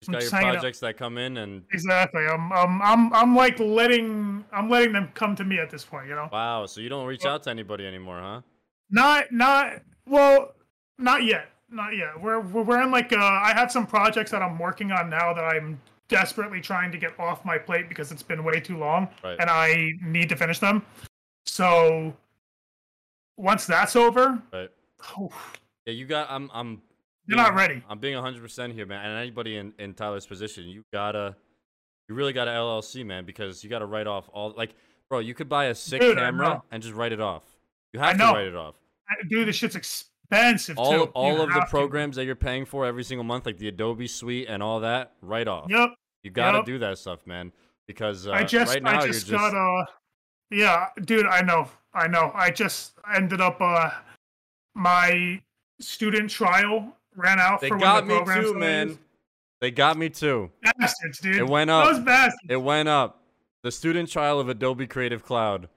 Just 0.00 0.30
got 0.30 0.44
your 0.44 0.52
projects 0.52 0.78
that 0.78 0.96
come 0.96 1.18
in 1.18 1.38
and 1.38 1.64
exactly. 1.72 2.24
I'm 2.24 2.52
I'm 2.52 2.80
I'm 2.80 3.12
I'm 3.12 3.36
like 3.36 3.58
letting 3.58 4.44
I'm 4.52 4.70
letting 4.70 4.92
them 4.92 5.10
come 5.14 5.34
to 5.36 5.44
me 5.44 5.58
at 5.58 5.70
this 5.70 5.84
point. 5.84 6.06
You 6.08 6.14
know. 6.14 6.28
Wow. 6.32 6.66
So 6.66 6.80
you 6.80 6.88
don't 6.88 7.04
reach 7.04 7.24
well, 7.24 7.34
out 7.34 7.42
to 7.42 7.50
anybody 7.50 7.84
anymore, 7.84 8.20
huh? 8.20 8.40
Not 8.90 9.32
not 9.32 9.82
well, 10.06 10.54
not 10.98 11.24
yet. 11.24 11.50
Not 11.70 11.96
yet. 11.96 12.20
We're 12.20 12.40
we're 12.40 12.82
in 12.82 12.90
like 12.90 13.12
uh, 13.12 13.18
I 13.18 13.52
have 13.54 13.70
some 13.70 13.86
projects 13.86 14.30
that 14.30 14.42
I'm 14.42 14.58
working 14.58 14.90
on 14.90 15.10
now 15.10 15.34
that 15.34 15.44
I'm 15.44 15.80
desperately 16.08 16.60
trying 16.60 16.90
to 16.90 16.98
get 16.98 17.18
off 17.20 17.44
my 17.44 17.58
plate 17.58 17.88
because 17.88 18.10
it's 18.10 18.22
been 18.22 18.42
way 18.42 18.58
too 18.60 18.78
long 18.78 19.08
right. 19.22 19.36
and 19.38 19.50
I 19.50 19.92
need 20.02 20.30
to 20.30 20.36
finish 20.36 20.58
them. 20.58 20.82
So 21.44 22.14
once 23.36 23.66
that's 23.66 23.96
over, 23.96 24.42
right. 24.52 24.70
Oh, 25.18 25.30
yeah, 25.86 25.92
you 25.92 26.06
got. 26.06 26.30
I'm. 26.30 26.50
I'm. 26.52 26.82
You're 27.26 27.36
being, 27.36 27.46
not 27.46 27.54
ready. 27.54 27.82
I'm 27.88 27.98
being 27.98 28.14
100 28.14 28.42
percent 28.42 28.72
here, 28.72 28.86
man. 28.86 29.04
And 29.04 29.18
anybody 29.18 29.56
in 29.56 29.72
in 29.78 29.94
Tyler's 29.94 30.26
position, 30.26 30.68
you 30.68 30.84
gotta. 30.92 31.36
You 32.08 32.14
really 32.14 32.32
got 32.32 32.46
to 32.46 32.52
LLC, 32.52 33.04
man, 33.04 33.26
because 33.26 33.62
you 33.62 33.68
got 33.68 33.80
to 33.80 33.86
write 33.86 34.06
off 34.06 34.30
all. 34.32 34.54
Like, 34.56 34.74
bro, 35.10 35.18
you 35.18 35.34
could 35.34 35.48
buy 35.48 35.66
a 35.66 35.74
sick 35.74 36.00
Dude, 36.00 36.16
camera 36.16 36.62
and 36.70 36.82
just 36.82 36.94
write 36.94 37.12
it 37.12 37.20
off. 37.20 37.42
You 37.92 38.00
have 38.00 38.16
to 38.16 38.24
write 38.24 38.46
it 38.46 38.56
off. 38.56 38.76
Dude, 39.28 39.46
this 39.46 39.56
shit's 39.56 39.76
expensive 39.76 40.17
all, 40.76 40.92
too. 40.92 41.02
All 41.14 41.34
you 41.36 41.42
of 41.42 41.52
the 41.52 41.66
programs 41.68 42.16
to. 42.16 42.20
that 42.20 42.26
you're 42.26 42.36
paying 42.36 42.64
for 42.64 42.84
every 42.84 43.04
single 43.04 43.24
month, 43.24 43.46
like 43.46 43.58
the 43.58 43.68
Adobe 43.68 44.06
Suite 44.06 44.46
and 44.48 44.62
all 44.62 44.80
that, 44.80 45.12
right 45.22 45.48
off. 45.48 45.66
Yep. 45.70 45.94
You 46.22 46.30
got 46.30 46.52
to 46.52 46.58
yep. 46.58 46.66
do 46.66 46.78
that 46.78 46.98
stuff, 46.98 47.26
man. 47.26 47.52
Because 47.86 48.26
uh, 48.26 48.32
I 48.32 48.44
just, 48.44 48.74
right 48.74 48.82
now 48.82 49.00
I 49.00 49.06
just 49.06 49.30
got 49.30 49.54
uh, 49.54 49.86
yeah, 50.50 50.88
dude, 51.04 51.26
I 51.26 51.42
know. 51.42 51.68
I 51.94 52.06
know. 52.06 52.30
I 52.34 52.50
just 52.50 52.92
ended 53.14 53.40
up 53.40 53.56
uh 53.60 53.90
my 54.74 55.40
student 55.80 56.30
trial 56.30 56.94
ran 57.16 57.38
out 57.38 57.60
they 57.60 57.68
for 57.68 57.78
got 57.78 58.06
the 58.06 58.24
me 58.24 58.42
too, 58.42 58.54
man. 58.54 58.98
They 59.60 59.70
got 59.70 59.96
me 59.96 60.08
too. 60.08 60.50
Bastards, 60.78 61.18
dude. 61.18 61.36
It 61.36 61.48
went 61.48 61.70
up. 61.70 61.86
Those 61.90 62.04
bastards. 62.04 62.36
It 62.48 62.62
went 62.62 62.88
up. 62.88 63.22
The 63.62 63.72
student 63.72 64.08
trial 64.08 64.38
of 64.38 64.48
Adobe 64.48 64.86
Creative 64.86 65.22
Cloud. 65.22 65.68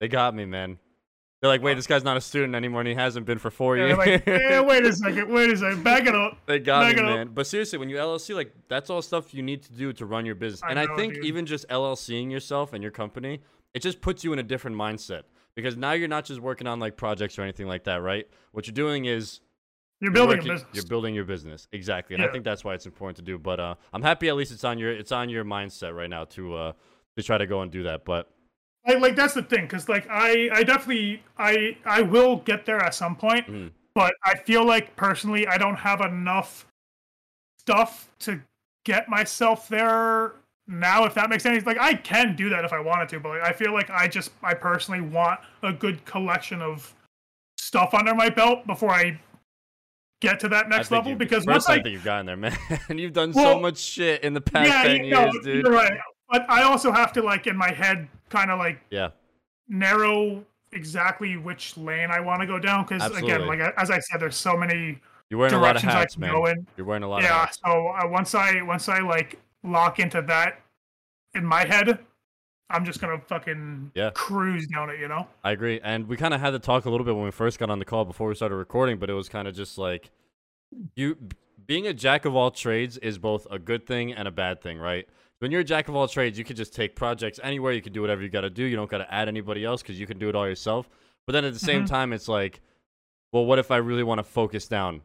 They 0.00 0.08
got 0.08 0.34
me, 0.34 0.44
man. 0.44 0.78
They're 1.46 1.54
like, 1.54 1.62
wait, 1.62 1.74
this 1.74 1.86
guy's 1.86 2.02
not 2.02 2.16
a 2.16 2.20
student 2.20 2.56
anymore, 2.56 2.80
and 2.80 2.88
he 2.88 2.94
hasn't 2.96 3.24
been 3.24 3.38
for 3.38 3.52
four 3.52 3.76
yeah, 3.76 3.86
years. 3.86 3.98
Like, 3.98 4.26
yeah, 4.26 4.60
wait 4.62 4.84
a 4.84 4.92
second, 4.96 5.32
wait 5.32 5.52
a 5.52 5.56
second, 5.56 5.84
back 5.84 6.04
it 6.04 6.14
up. 6.14 6.38
They 6.46 6.58
got 6.58 6.80
back 6.80 6.96
me, 6.96 7.02
man. 7.02 7.30
But 7.32 7.46
seriously, 7.46 7.78
when 7.78 7.88
you 7.88 7.96
LLC, 7.96 8.34
like, 8.34 8.52
that's 8.66 8.90
all 8.90 9.00
stuff 9.00 9.32
you 9.32 9.44
need 9.44 9.62
to 9.62 9.72
do 9.72 9.92
to 9.92 10.06
run 10.06 10.26
your 10.26 10.34
business. 10.34 10.60
I 10.64 10.70
and 10.72 10.76
know, 10.76 10.92
I 10.92 10.96
think 10.96 11.14
dude. 11.14 11.24
even 11.24 11.46
just 11.46 11.68
LLCing 11.68 12.32
yourself 12.32 12.72
and 12.72 12.82
your 12.82 12.90
company, 12.90 13.42
it 13.74 13.80
just 13.80 14.00
puts 14.00 14.24
you 14.24 14.32
in 14.32 14.40
a 14.40 14.42
different 14.42 14.76
mindset 14.76 15.22
because 15.54 15.76
now 15.76 15.92
you're 15.92 16.08
not 16.08 16.24
just 16.24 16.40
working 16.40 16.66
on 16.66 16.80
like 16.80 16.96
projects 16.96 17.38
or 17.38 17.42
anything 17.42 17.68
like 17.68 17.84
that, 17.84 18.02
right? 18.02 18.26
What 18.50 18.66
you're 18.66 18.74
doing 18.74 19.04
is 19.04 19.38
you're 20.00 20.10
building 20.10 20.38
working, 20.38 20.50
a 20.50 20.54
business. 20.54 20.70
You're 20.74 20.86
building 20.86 21.14
your 21.14 21.24
business 21.24 21.68
exactly, 21.70 22.14
and 22.14 22.22
yeah. 22.22 22.28
I 22.28 22.32
think 22.32 22.44
that's 22.44 22.64
why 22.64 22.74
it's 22.74 22.86
important 22.86 23.18
to 23.18 23.22
do. 23.22 23.38
But 23.38 23.60
uh, 23.60 23.76
I'm 23.92 24.02
happy 24.02 24.28
at 24.28 24.34
least 24.34 24.50
it's 24.50 24.64
on 24.64 24.78
your 24.78 24.90
it's 24.90 25.12
on 25.12 25.28
your 25.28 25.44
mindset 25.44 25.94
right 25.94 26.10
now 26.10 26.24
to 26.24 26.54
uh, 26.54 26.72
to 27.16 27.22
try 27.22 27.38
to 27.38 27.46
go 27.46 27.62
and 27.62 27.70
do 27.70 27.84
that. 27.84 28.04
But 28.04 28.30
like, 28.86 29.00
like 29.00 29.16
that's 29.16 29.34
the 29.34 29.42
thing, 29.42 29.62
because 29.62 29.88
like 29.88 30.06
I 30.10 30.48
I 30.52 30.62
definitely 30.62 31.22
I 31.38 31.76
I 31.84 32.02
will 32.02 32.36
get 32.36 32.66
there 32.66 32.78
at 32.78 32.94
some 32.94 33.16
point, 33.16 33.46
mm. 33.46 33.70
but 33.94 34.14
I 34.24 34.36
feel 34.36 34.64
like 34.64 34.94
personally 34.96 35.46
I 35.46 35.58
don't 35.58 35.76
have 35.76 36.00
enough 36.00 36.66
stuff 37.58 38.10
to 38.20 38.40
get 38.84 39.08
myself 39.08 39.68
there 39.68 40.34
now 40.68 41.04
if 41.04 41.14
that 41.14 41.30
makes 41.30 41.46
any 41.46 41.56
sense 41.56 41.66
like 41.66 41.78
i 41.78 41.94
can 41.94 42.34
do 42.34 42.48
that 42.48 42.64
if 42.64 42.72
i 42.72 42.80
wanted 42.80 43.08
to 43.08 43.20
but 43.20 43.30
like, 43.30 43.42
i 43.42 43.52
feel 43.52 43.72
like 43.72 43.88
i 43.90 44.06
just 44.06 44.30
i 44.42 44.52
personally 44.52 45.00
want 45.00 45.38
a 45.62 45.72
good 45.72 46.04
collection 46.04 46.60
of 46.60 46.94
stuff 47.56 47.94
under 47.94 48.14
my 48.14 48.28
belt 48.28 48.66
before 48.66 48.90
i 48.90 49.18
get 50.20 50.40
to 50.40 50.48
that 50.48 50.68
next 50.68 50.90
level 50.90 51.12
you, 51.12 51.16
because 51.16 51.44
first 51.44 51.68
once 51.68 51.68
I 51.68 51.74
think 51.82 51.92
you've 51.92 52.04
gotten 52.04 52.26
there 52.26 52.36
man. 52.36 52.56
And 52.88 52.98
you've 53.00 53.12
done 53.12 53.32
well, 53.32 53.56
so 53.56 53.60
much 53.60 53.78
shit 53.78 54.22
in 54.22 54.32
the 54.32 54.40
past 54.40 54.68
yeah, 54.68 54.82
10 54.84 55.04
you 55.04 55.10
know, 55.10 55.22
years 55.24 55.34
dude. 55.42 55.64
you're 55.64 55.72
right 55.72 55.98
but 56.28 56.48
i 56.48 56.62
also 56.62 56.92
have 56.92 57.12
to 57.12 57.22
like 57.22 57.46
in 57.46 57.56
my 57.56 57.70
head 57.70 58.08
kind 58.28 58.50
of 58.50 58.58
like 58.58 58.80
yeah 58.90 59.10
narrow 59.68 60.44
exactly 60.72 61.36
which 61.36 61.76
lane 61.76 62.10
i 62.10 62.20
want 62.20 62.40
to 62.40 62.46
go 62.46 62.58
down 62.58 62.84
because 62.84 63.04
again 63.16 63.46
like 63.46 63.60
as 63.76 63.90
i 63.90 63.98
said 63.98 64.20
there's 64.20 64.36
so 64.36 64.56
many 64.56 64.98
you're 65.30 65.38
wearing 65.38 65.54
a 65.54 65.58
lot 65.58 65.76
of 65.76 65.82
hats 65.82 66.18
man 66.18 66.34
in. 66.48 66.66
you're 66.76 66.86
wearing 66.86 67.02
a 67.02 67.08
lot 67.08 67.22
yeah 67.22 67.28
of 67.28 67.48
hats. 67.48 67.58
so 67.64 67.88
uh, 67.88 68.06
once 68.06 68.34
i 68.34 68.60
once 68.62 68.88
i 68.88 68.98
like 69.00 69.40
lock 69.62 69.98
into 69.98 70.22
that 70.22 70.60
in 71.36 71.44
my 71.44 71.64
head, 71.64 71.98
I'm 72.70 72.84
just 72.84 73.00
gonna 73.00 73.20
fucking 73.20 73.92
yeah. 73.94 74.10
cruise 74.14 74.66
down 74.66 74.90
it, 74.90 74.98
you 74.98 75.06
know. 75.06 75.28
I 75.44 75.52
agree, 75.52 75.80
and 75.84 76.08
we 76.08 76.16
kind 76.16 76.34
of 76.34 76.40
had 76.40 76.50
to 76.50 76.58
talk 76.58 76.86
a 76.86 76.90
little 76.90 77.04
bit 77.04 77.14
when 77.14 77.24
we 77.24 77.30
first 77.30 77.58
got 77.58 77.70
on 77.70 77.78
the 77.78 77.84
call 77.84 78.04
before 78.04 78.28
we 78.28 78.34
started 78.34 78.56
recording, 78.56 78.98
but 78.98 79.08
it 79.08 79.12
was 79.12 79.28
kind 79.28 79.46
of 79.46 79.54
just 79.54 79.78
like 79.78 80.10
you 80.96 81.16
being 81.66 81.86
a 81.86 81.92
jack 81.94 82.24
of 82.24 82.34
all 82.36 82.50
trades 82.50 82.96
is 82.98 83.18
both 83.18 83.46
a 83.50 83.58
good 83.58 83.86
thing 83.86 84.12
and 84.12 84.26
a 84.28 84.30
bad 84.30 84.62
thing, 84.62 84.78
right? 84.78 85.08
When 85.40 85.50
you're 85.50 85.60
a 85.60 85.64
jack 85.64 85.88
of 85.88 85.94
all 85.96 86.08
trades, 86.08 86.38
you 86.38 86.44
can 86.44 86.56
just 86.56 86.74
take 86.74 86.96
projects 86.96 87.38
anywhere. 87.42 87.72
You 87.72 87.82
can 87.82 87.92
do 87.92 88.00
whatever 88.00 88.22
you 88.22 88.28
got 88.28 88.42
to 88.42 88.50
do. 88.50 88.64
You 88.64 88.76
don't 88.76 88.90
got 88.90 88.98
to 88.98 89.12
add 89.14 89.28
anybody 89.28 89.64
else 89.64 89.82
because 89.82 90.00
you 90.00 90.06
can 90.06 90.18
do 90.18 90.28
it 90.28 90.34
all 90.34 90.46
yourself. 90.48 90.88
But 91.26 91.32
then 91.34 91.44
at 91.44 91.52
the 91.52 91.58
same 91.58 91.82
Mhm. 91.84 91.88
time, 91.88 92.12
it's 92.12 92.28
like, 92.28 92.60
well, 93.32 93.44
what 93.44 93.58
if 93.58 93.70
I 93.70 93.76
really 93.78 94.02
want 94.02 94.18
to 94.18 94.22
focus 94.22 94.66
down? 94.68 95.02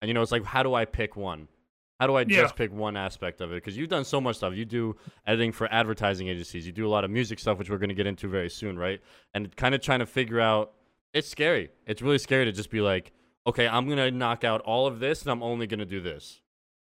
And 0.00 0.08
you 0.08 0.14
know, 0.14 0.22
it's 0.22 0.32
like, 0.32 0.44
how 0.44 0.62
do 0.62 0.72
I 0.74 0.84
pick 0.84 1.16
one? 1.16 1.48
How 2.00 2.06
do 2.06 2.14
I 2.14 2.20
Yeah. 2.20 2.42
just 2.42 2.56
pick 2.56 2.72
one 2.72 2.96
aspect 2.96 3.40
of 3.40 3.50
it? 3.52 3.56
Because 3.56 3.76
you've 3.76 3.88
done 3.88 4.04
so 4.04 4.20
much 4.20 4.36
stuff. 4.36 4.54
You 4.54 4.64
do 4.64 4.96
editing 5.26 5.52
for 5.52 5.66
advertising 5.72 6.28
agencies. 6.28 6.66
You 6.66 6.72
do 6.72 6.86
a 6.86 6.88
lot 6.88 7.04
of 7.04 7.10
music 7.10 7.38
stuff, 7.38 7.58
which 7.58 7.68
we're 7.70 7.78
going 7.78 7.88
to 7.88 7.94
get 7.94 8.06
into 8.06 8.28
very 8.28 8.48
soon, 8.50 8.78
right? 8.78 9.00
And 9.34 9.54
kind 9.56 9.74
of 9.74 9.80
trying 9.80 10.00
to 10.00 10.06
figure 10.06 10.40
out. 10.40 10.72
It's 11.14 11.28
scary. 11.28 11.70
It's 11.86 12.02
really 12.02 12.18
scary 12.18 12.44
to 12.44 12.52
just 12.52 12.68
be 12.70 12.82
like, 12.82 13.12
okay, 13.46 13.68
I'm 13.68 13.86
going 13.86 13.98
to 13.98 14.10
knock 14.10 14.44
out 14.44 14.60
all 14.62 14.86
of 14.86 15.00
this, 15.00 15.22
and 15.22 15.30
I'm 15.30 15.42
only 15.42 15.66
going 15.66 15.80
to 15.80 15.86
do 15.86 16.00
this. 16.00 16.40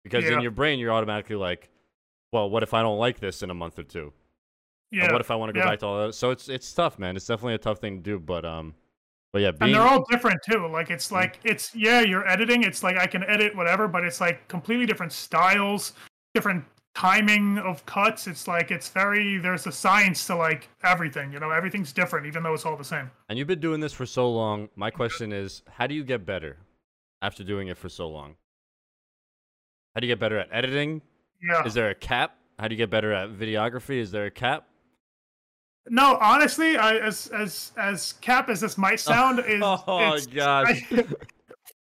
Because 0.04 0.24
in 0.24 0.40
your 0.40 0.50
brain, 0.50 0.78
you're 0.78 0.92
automatically 0.92 1.36
like, 1.36 1.68
well, 2.32 2.48
what 2.48 2.62
if 2.62 2.72
I 2.72 2.82
don't 2.82 2.98
like 2.98 3.20
this 3.20 3.42
in 3.42 3.50
a 3.50 3.54
month 3.54 3.78
or 3.78 3.82
two? 3.82 4.12
And 4.92 5.02
Yeah. 5.02 5.12
what 5.12 5.20
if 5.20 5.30
I 5.30 5.34
want 5.34 5.50
to 5.50 5.52
go 5.52 5.60
yeah. 5.60 5.70
back 5.70 5.80
to 5.80 5.86
all 5.86 6.06
that? 6.06 6.14
So 6.14 6.30
it's 6.30 6.48
it's 6.48 6.72
tough, 6.72 6.98
man. 6.98 7.14
It's 7.16 7.26
definitely 7.26 7.54
a 7.54 7.58
tough 7.58 7.78
thing 7.78 7.96
to 7.96 8.02
do, 8.02 8.18
but 8.18 8.44
um, 8.44 8.74
but 9.32 9.42
yeah, 9.42 9.50
being 9.50 9.74
and 9.74 9.74
they're 9.74 9.86
all 9.86 10.04
different 10.10 10.40
too. 10.50 10.66
Like 10.66 10.90
it's 10.90 11.12
like 11.12 11.40
it's 11.44 11.74
yeah, 11.74 12.00
you're 12.00 12.26
editing. 12.26 12.62
It's 12.62 12.82
like 12.82 12.96
I 12.96 13.06
can 13.06 13.22
edit 13.24 13.54
whatever, 13.54 13.86
but 13.86 14.04
it's 14.04 14.20
like 14.20 14.48
completely 14.48 14.86
different 14.86 15.12
styles, 15.12 15.92
different 16.34 16.64
timing 16.98 17.58
of 17.58 17.86
cuts. 17.86 18.26
It's 18.26 18.48
like 18.48 18.70
it's 18.72 18.88
very 18.88 19.38
there's 19.38 19.66
a 19.68 19.72
science 19.72 20.26
to 20.26 20.34
like 20.34 20.68
everything. 20.82 21.32
You 21.32 21.38
know, 21.38 21.50
everything's 21.50 21.92
different, 21.92 22.26
even 22.26 22.42
though 22.42 22.54
it's 22.54 22.66
all 22.66 22.76
the 22.76 22.84
same. 22.84 23.10
and 23.28 23.38
you've 23.38 23.46
been 23.46 23.60
doing 23.60 23.80
this 23.80 23.92
for 23.92 24.04
so 24.06 24.28
long. 24.30 24.68
My 24.74 24.90
question 24.90 25.32
is, 25.32 25.62
how 25.68 25.86
do 25.86 25.94
you 25.94 26.02
get 26.02 26.26
better 26.26 26.56
after 27.22 27.44
doing 27.44 27.68
it 27.68 27.78
for 27.78 27.88
so 27.88 28.08
long? 28.08 28.34
How 29.94 30.00
do 30.00 30.06
you 30.06 30.12
get 30.12 30.18
better 30.20 30.38
at 30.38 30.48
editing? 30.50 31.00
Yeah. 31.40 31.64
Is 31.64 31.74
there 31.74 31.90
a 31.90 31.94
cap? 31.94 32.34
How 32.58 32.66
do 32.66 32.74
you 32.74 32.78
get 32.78 32.90
better 32.90 33.12
at 33.12 33.30
videography? 33.30 34.00
Is 34.00 34.10
there 34.10 34.26
a 34.26 34.30
cap? 34.30 34.66
No, 35.88 36.18
honestly, 36.20 36.76
I, 36.76 36.96
as 36.96 37.28
as 37.28 37.72
as 37.76 38.14
cap 38.14 38.48
as 38.48 38.60
this 38.60 38.76
might 38.76 38.98
sound, 38.98 39.38
is 39.38 39.62
oh 39.64 40.14
it's, 40.14 40.26
gosh. 40.26 40.82
I- 40.92 41.04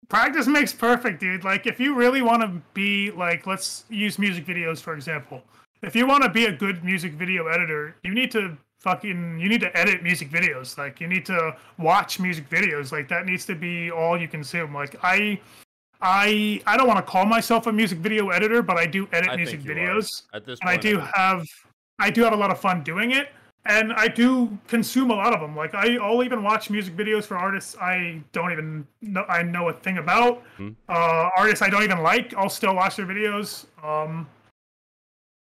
practice 0.09 0.47
makes 0.47 0.73
perfect, 0.73 1.19
dude. 1.19 1.43
Like 1.43 1.67
if 1.67 1.79
you 1.79 1.95
really 1.95 2.21
want 2.21 2.41
to 2.41 2.61
be 2.73 3.11
like, 3.11 3.45
let's 3.47 3.85
use 3.89 4.17
music 4.19 4.45
videos 4.45 4.79
for 4.79 4.93
example. 4.93 5.41
If 5.81 5.95
you 5.95 6.07
want 6.07 6.23
to 6.23 6.29
be 6.29 6.45
a 6.45 6.51
good 6.51 6.83
music 6.83 7.13
video 7.13 7.47
editor, 7.47 7.95
you 8.03 8.13
need 8.13 8.31
to 8.31 8.57
fucking 8.79 9.39
you 9.39 9.49
need 9.49 9.61
to 9.61 9.75
edit 9.77 10.03
music 10.03 10.29
videos. 10.29 10.77
Like 10.77 10.99
you 10.99 11.07
need 11.07 11.25
to 11.27 11.55
watch 11.77 12.19
music 12.19 12.49
videos. 12.49 12.91
Like 12.91 13.07
that 13.09 13.25
needs 13.25 13.45
to 13.45 13.55
be 13.55 13.91
all 13.91 14.19
you 14.19 14.27
consume. 14.27 14.73
Like 14.73 14.95
I 15.03 15.39
I 16.01 16.61
I 16.65 16.77
don't 16.77 16.87
want 16.87 16.97
to 17.05 17.11
call 17.11 17.25
myself 17.25 17.67
a 17.67 17.71
music 17.71 17.99
video 17.99 18.29
editor, 18.29 18.61
but 18.61 18.77
I 18.77 18.85
do 18.85 19.07
edit 19.11 19.29
I 19.29 19.35
music 19.35 19.61
videos. 19.61 20.23
At 20.33 20.45
this 20.45 20.59
And 20.61 20.69
I 20.69 20.77
do 20.77 20.97
think- 20.97 21.09
have 21.15 21.45
I 21.99 22.09
do 22.11 22.23
have 22.23 22.33
a 22.33 22.37
lot 22.37 22.51
of 22.51 22.59
fun 22.59 22.83
doing 22.83 23.11
it. 23.11 23.29
And 23.67 23.91
I 23.93 24.07
do 24.07 24.57
consume 24.67 25.11
a 25.11 25.13
lot 25.13 25.33
of 25.33 25.41
them. 25.41 25.53
Like 25.53 25.75
I, 25.75 25.97
I'll 25.97 26.23
even 26.23 26.41
watch 26.41 26.69
music 26.69 26.95
videos 26.95 27.25
for 27.25 27.37
artists 27.37 27.75
I 27.81 28.23
don't 28.31 28.53
even 28.53 28.87
know 29.01 29.25
I 29.27 29.43
know 29.43 29.67
a 29.67 29.73
thing 29.73 29.97
about. 29.97 30.41
Hmm. 30.55 30.69
Uh, 30.87 31.29
artists 31.35 31.61
I 31.61 31.69
don't 31.69 31.83
even 31.83 32.01
like. 32.01 32.33
I'll 32.35 32.49
still 32.49 32.73
watch 32.73 32.95
their 32.95 33.05
videos. 33.05 33.65
Um, 33.83 34.27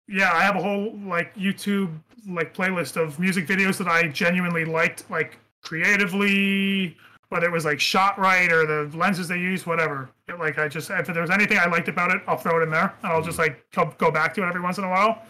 yeah, 0.06 0.30
I 0.32 0.42
have 0.42 0.54
a 0.54 0.62
whole 0.62 0.96
like 1.04 1.34
YouTube 1.34 1.90
like 2.28 2.54
playlist 2.54 2.96
of 2.96 3.18
music 3.18 3.48
videos 3.48 3.78
that 3.78 3.88
I 3.88 4.08
genuinely 4.08 4.64
liked, 4.64 5.10
like 5.10 5.38
creatively, 5.62 6.96
whether 7.30 7.46
it 7.46 7.52
was 7.52 7.64
like 7.64 7.80
shot 7.80 8.16
right 8.16 8.50
or 8.52 8.64
the 8.64 8.96
lenses 8.96 9.26
they 9.26 9.38
use, 9.38 9.66
whatever. 9.66 10.08
Like 10.38 10.58
I 10.58 10.68
just 10.68 10.88
if 10.90 11.08
there's 11.08 11.30
anything 11.30 11.58
I 11.58 11.66
liked 11.66 11.88
about 11.88 12.12
it, 12.12 12.22
I'll 12.28 12.36
throw 12.36 12.60
it 12.60 12.62
in 12.62 12.70
there, 12.70 12.94
and 13.02 13.12
I'll 13.12 13.22
just 13.22 13.38
like 13.38 13.64
go, 13.72 13.92
go 13.98 14.12
back 14.12 14.34
to 14.34 14.44
it 14.44 14.46
every 14.46 14.60
once 14.60 14.78
in 14.78 14.84
a 14.84 14.88
while. 14.88 15.22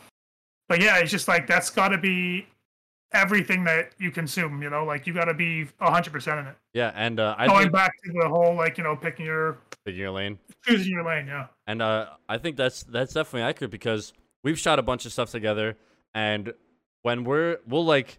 But 0.68 0.82
yeah, 0.82 0.98
it's 0.98 1.10
just 1.10 1.28
like 1.28 1.46
that's 1.46 1.70
got 1.70 1.88
to 1.88 1.98
be 1.98 2.46
everything 3.14 3.64
that 3.64 3.92
you 3.98 4.10
consume. 4.10 4.62
You 4.62 4.68
know, 4.70 4.84
like 4.84 5.06
you 5.06 5.14
got 5.14 5.24
to 5.26 5.34
be 5.34 5.68
hundred 5.80 6.12
percent 6.12 6.40
in 6.40 6.46
it. 6.48 6.56
yeah, 6.74 6.92
and 6.94 7.18
uh, 7.18 7.34
I 7.38 7.46
Going 7.46 7.60
think 7.62 7.72
back 7.72 7.92
to 8.04 8.12
the 8.12 8.28
whole 8.28 8.54
like 8.54 8.76
you 8.76 8.84
know 8.84 8.96
picking 8.96 9.24
your 9.24 9.58
picking 9.84 10.00
your 10.00 10.10
lane. 10.10 10.38
choosing 10.66 10.92
your 10.92 11.04
lane. 11.04 11.26
Yeah. 11.26 11.46
And 11.66 11.80
uh, 11.80 12.10
I 12.28 12.38
think 12.38 12.56
that's 12.56 12.82
that's 12.82 13.14
definitely 13.14 13.42
accurate 13.42 13.70
because 13.70 14.12
we've 14.42 14.58
shot 14.58 14.78
a 14.78 14.82
bunch 14.82 15.06
of 15.06 15.12
stuff 15.12 15.30
together, 15.30 15.76
and 16.14 16.52
when 17.02 17.24
we're 17.24 17.58
we'll 17.66 17.84
like, 17.84 18.18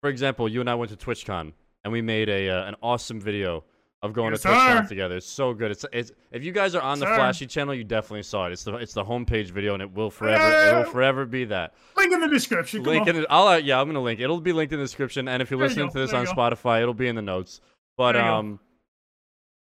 for 0.00 0.10
example, 0.10 0.48
you 0.48 0.60
and 0.60 0.68
I 0.68 0.74
went 0.74 0.90
to 0.90 0.96
TwitchCon 0.96 1.52
and 1.84 1.92
we 1.92 2.02
made 2.02 2.28
a 2.28 2.48
uh, 2.50 2.64
an 2.66 2.74
awesome 2.82 3.20
video 3.20 3.64
of 4.04 4.12
going 4.12 4.32
Yes, 4.32 4.42
to 4.42 4.48
sir. 4.48 4.86
together. 4.88 5.16
It's 5.16 5.26
so 5.26 5.54
good. 5.54 5.70
It's 5.70 5.84
it's 5.92 6.12
if 6.30 6.44
you 6.44 6.52
guys 6.52 6.74
are 6.74 6.82
on 6.82 6.98
the 7.00 7.06
Sir. 7.06 7.16
Flashyy 7.18 7.48
channel, 7.48 7.74
you 7.74 7.84
definitely 7.84 8.22
saw 8.22 8.46
it. 8.46 8.52
It's 8.52 8.62
the 8.62 8.74
it's 8.76 8.92
the 8.92 9.02
homepage 9.04 9.50
video, 9.50 9.72
and 9.74 9.82
it 9.82 9.92
will 9.92 10.10
forever 10.10 10.44
it 10.44 10.76
will 10.84 10.92
forever 10.92 11.24
be 11.24 11.44
that. 11.46 11.74
Link 11.96 12.12
in 12.12 12.20
the 12.20 12.28
description. 12.28 12.84
Come 12.84 12.92
Link 12.92 13.08
on. 13.08 13.16
in 13.16 13.22
it. 13.22 13.26
I'll 13.30 13.48
uh, 13.48 13.56
yeah, 13.56 13.80
I'm 13.80 13.88
gonna 13.88 14.02
link. 14.02 14.20
It'll 14.20 14.40
be 14.40 14.52
linked 14.52 14.72
in 14.72 14.78
the 14.78 14.84
description, 14.84 15.26
and 15.26 15.40
if 15.42 15.50
you're 15.50 15.58
There 15.58 15.64
you 15.66 15.68
listening 15.70 15.86
go, 15.88 15.92
to 15.94 15.98
this 16.00 16.10
there 16.10 16.20
on. 16.20 16.26
Spotify, 16.26 16.82
it'll 16.82 16.94
be 16.94 17.08
in 17.08 17.16
the 17.16 17.22
notes. 17.22 17.60
But 17.96 18.14
you 18.14 18.20
go. 18.20 18.26
um, 18.26 18.60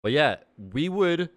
but 0.03 0.13
yeah, 0.13 0.37
we 0.73 0.89
would 0.89 1.29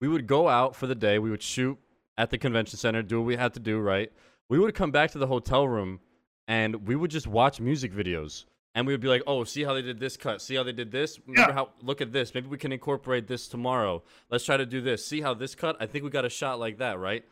we 0.00 0.08
would 0.08 0.26
go 0.26 0.48
out 0.48 0.74
for 0.74 0.86
the 0.88 0.94
day. 0.96 1.18
We 1.20 1.30
would 1.30 1.42
shoot 1.42 1.78
at 2.18 2.30
the 2.30 2.38
convention 2.38 2.78
center, 2.78 3.02
do 3.02 3.20
what 3.20 3.26
we 3.26 3.36
had 3.36 3.54
to 3.54 3.60
do. 3.60 3.78
Right. 3.78 4.10
We 4.48 4.58
would 4.58 4.74
come 4.74 4.90
back 4.90 5.12
to 5.12 5.18
the 5.18 5.28
hotel 5.28 5.68
room, 5.68 6.00
and 6.48 6.88
we 6.88 6.96
would 6.96 7.12
just 7.12 7.28
watch 7.28 7.60
music 7.60 7.92
videos. 7.92 8.46
And 8.74 8.86
we 8.86 8.92
would 8.92 9.00
be 9.00 9.08
like, 9.08 9.22
"Oh, 9.26 9.42
see 9.44 9.64
how 9.64 9.74
they 9.74 9.82
did 9.82 9.98
this 9.98 10.16
cut? 10.16 10.40
See 10.40 10.54
how 10.54 10.62
they 10.62 10.72
did 10.72 10.92
this? 10.92 11.18
Remember 11.26 11.50
Yeah. 11.50 11.54
how? 11.54 11.70
Look 11.82 12.00
at 12.00 12.12
this. 12.12 12.34
Maybe 12.34 12.46
we 12.48 12.56
can 12.58 12.70
incorporate 12.72 13.26
this 13.26 13.48
tomorrow. 13.48 14.02
Let's 14.30 14.44
try 14.44 14.56
to 14.56 14.66
do 14.66 14.80
this. 14.80 15.04
See 15.04 15.20
how 15.20 15.34
this 15.34 15.54
cut? 15.56 15.76
I 15.80 15.86
think 15.86 16.04
we 16.04 16.10
got 16.10 16.24
a 16.24 16.30
shot 16.30 16.60
like 16.60 16.78
that, 16.78 16.98
right?" 16.98 17.24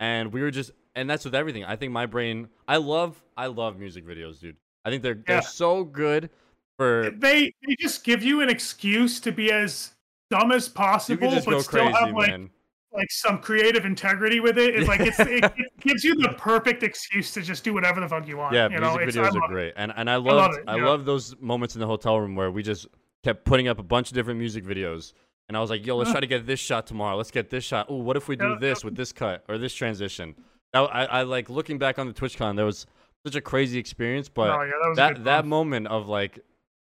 And 0.00 0.32
we 0.32 0.40
were 0.40 0.50
just, 0.50 0.70
and 0.94 1.08
that's 1.08 1.24
with 1.24 1.34
everything. 1.34 1.64
I 1.64 1.76
think 1.76 1.92
my 1.92 2.06
brain, 2.06 2.48
I 2.68 2.76
love, 2.78 3.22
I 3.36 3.46
love 3.46 3.78
music 3.78 4.06
videos, 4.06 4.40
dude. 4.40 4.56
I 4.84 4.90
think 4.90 5.02
they're 5.02 5.16
Yeah. 5.16 5.22
they're 5.26 5.42
so 5.42 5.84
good 5.84 6.30
for 6.78 7.10
they 7.16 7.52
they 7.66 7.76
just 7.78 8.04
give 8.04 8.22
you 8.22 8.40
an 8.40 8.48
excuse 8.48 9.20
to 9.20 9.32
be 9.32 9.50
as 9.52 9.92
dumb 10.30 10.50
as 10.52 10.68
possible. 10.68 11.14
you 11.14 11.18
possible, 11.18 11.28
can 11.28 11.36
just 11.36 11.46
but 11.46 11.52
go 11.52 11.60
still 11.60 11.92
crazy, 11.92 11.98
have 12.06 12.14
like 12.14 12.30
man. 12.30 12.50
Like 12.92 13.10
some 13.10 13.38
creative 13.38 13.84
integrity 13.84 14.40
with 14.40 14.58
it. 14.58 14.74
It's 14.74 14.88
like 14.88 15.00
it's, 15.00 15.18
it, 15.20 15.44
it 15.56 15.80
gives 15.80 16.04
you 16.04 16.14
the 16.14 16.30
perfect 16.38 16.82
excuse 16.82 17.32
to 17.34 17.42
just 17.42 17.64
do 17.64 17.74
whatever 17.74 18.00
the 18.00 18.08
fuck 18.08 18.26
you 18.26 18.36
want. 18.36 18.54
Yeah, 18.54 18.68
you 18.68 18.80
know, 18.80 18.96
music 18.96 19.08
it's, 19.08 19.16
videos 19.16 19.20
are 19.20 19.32
love 19.32 19.50
it. 19.50 19.52
great, 19.52 19.74
and 19.76 19.92
and 19.96 20.10
I 20.10 20.16
love 20.16 20.36
loved 20.36 20.58
it, 20.58 20.64
I, 20.66 20.76
love 20.76 21.04
those 21.04 21.36
moments 21.40 21.74
in 21.74 21.80
the 21.80 21.86
hotel 21.86 22.18
room 22.18 22.34
where 22.34 22.50
we 22.50 22.62
just 22.62 22.86
kept 23.24 23.44
putting 23.44 23.68
up 23.68 23.78
a 23.78 23.82
bunch 23.82 24.10
of 24.10 24.14
different 24.14 24.38
music 24.38 24.64
videos, 24.64 25.12
and 25.48 25.56
I 25.56 25.60
was 25.60 25.70
like, 25.70 25.86
"Yo, 25.86 25.96
let's 25.96 26.10
try 26.10 26.20
to 26.20 26.26
get 26.26 26.46
this 26.46 26.60
shot 26.60 26.86
tomorrow. 26.86 27.16
Let's 27.16 27.30
get 27.30 27.50
this 27.50 27.64
shot. 27.64 27.86
Oh, 27.88 27.96
what 27.96 28.16
if 28.16 28.28
we 28.28 28.36
do 28.36 28.56
this 28.58 28.84
with 28.84 28.96
this 28.96 29.12
cut 29.12 29.44
or 29.48 29.58
this 29.58 29.74
transition?" 29.74 30.34
That 30.72 30.82
I, 30.82 31.04
I 31.04 31.22
like 31.22 31.50
looking 31.50 31.78
back 31.78 31.98
on 31.98 32.06
the 32.06 32.12
TwitchCon. 32.12 32.56
There 32.56 32.64
was 32.64 32.86
such 33.26 33.34
a 33.34 33.40
crazy 33.40 33.78
experience, 33.78 34.28
but 34.28 34.50
oh 34.50 34.62
yeah, 34.62 34.72
that 34.94 34.96
that 35.16 35.24
that 35.24 35.46
moment 35.46 35.88
of 35.88 36.08
like 36.08 36.38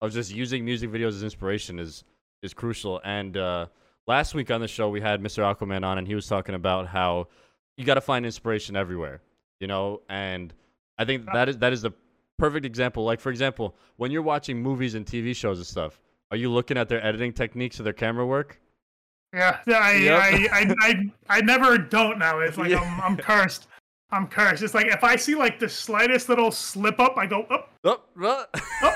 of 0.01 0.11
just 0.13 0.33
using 0.33 0.63
music 0.65 0.89
videos 0.91 1.09
as 1.09 1.23
inspiration 1.23 1.79
is 1.79 2.03
is 2.41 2.53
crucial. 2.53 3.01
And 3.03 3.37
uh, 3.37 3.67
last 4.07 4.33
week 4.33 4.51
on 4.51 4.61
the 4.61 4.67
show 4.67 4.89
we 4.89 5.01
had 5.01 5.21
Mr. 5.21 5.43
Aquaman 5.43 5.83
on, 5.83 5.97
and 5.97 6.07
he 6.07 6.15
was 6.15 6.27
talking 6.27 6.55
about 6.55 6.87
how 6.87 7.27
you 7.77 7.85
got 7.85 7.95
to 7.95 8.01
find 8.01 8.25
inspiration 8.25 8.75
everywhere, 8.75 9.21
you 9.59 9.67
know. 9.67 10.01
And 10.09 10.53
I 10.97 11.05
think 11.05 11.27
uh, 11.27 11.33
that 11.33 11.49
is 11.49 11.57
that 11.57 11.73
is 11.73 11.81
the 11.81 11.91
perfect 12.37 12.65
example. 12.65 13.03
Like 13.03 13.19
for 13.19 13.29
example, 13.29 13.75
when 13.97 14.11
you're 14.11 14.21
watching 14.21 14.61
movies 14.61 14.95
and 14.95 15.05
TV 15.05 15.35
shows 15.35 15.57
and 15.57 15.67
stuff, 15.67 15.99
are 16.31 16.37
you 16.37 16.51
looking 16.51 16.77
at 16.77 16.89
their 16.89 17.03
editing 17.05 17.33
techniques 17.33 17.79
or 17.79 17.83
their 17.83 17.93
camera 17.93 18.25
work? 18.25 18.59
Yeah, 19.33 19.59
yeah, 19.67 19.77
I, 19.79 19.91
Yep. 19.95 20.19
I, 20.19 20.47
I, 20.51 20.75
I, 20.79 21.11
I 21.37 21.41
never 21.41 21.77
don't 21.77 22.17
now. 22.19 22.39
It's 22.39 22.57
like 22.57 22.69
Yeah. 22.71 22.79
I'm, 22.79 23.01
I'm 23.01 23.17
cursed. 23.17 23.67
I'm 24.11 24.27
cursed. 24.27 24.63
It's 24.63 24.73
like 24.73 24.87
if 24.87 25.03
I 25.03 25.17
see 25.17 25.35
like 25.35 25.59
the 25.59 25.67
slightest 25.67 26.29
little 26.29 26.51
slip 26.51 26.99
up, 26.99 27.17
I 27.17 27.25
go 27.25 27.41
up. 27.49 27.73
Oh. 27.83 28.01
Oh, 28.81 28.93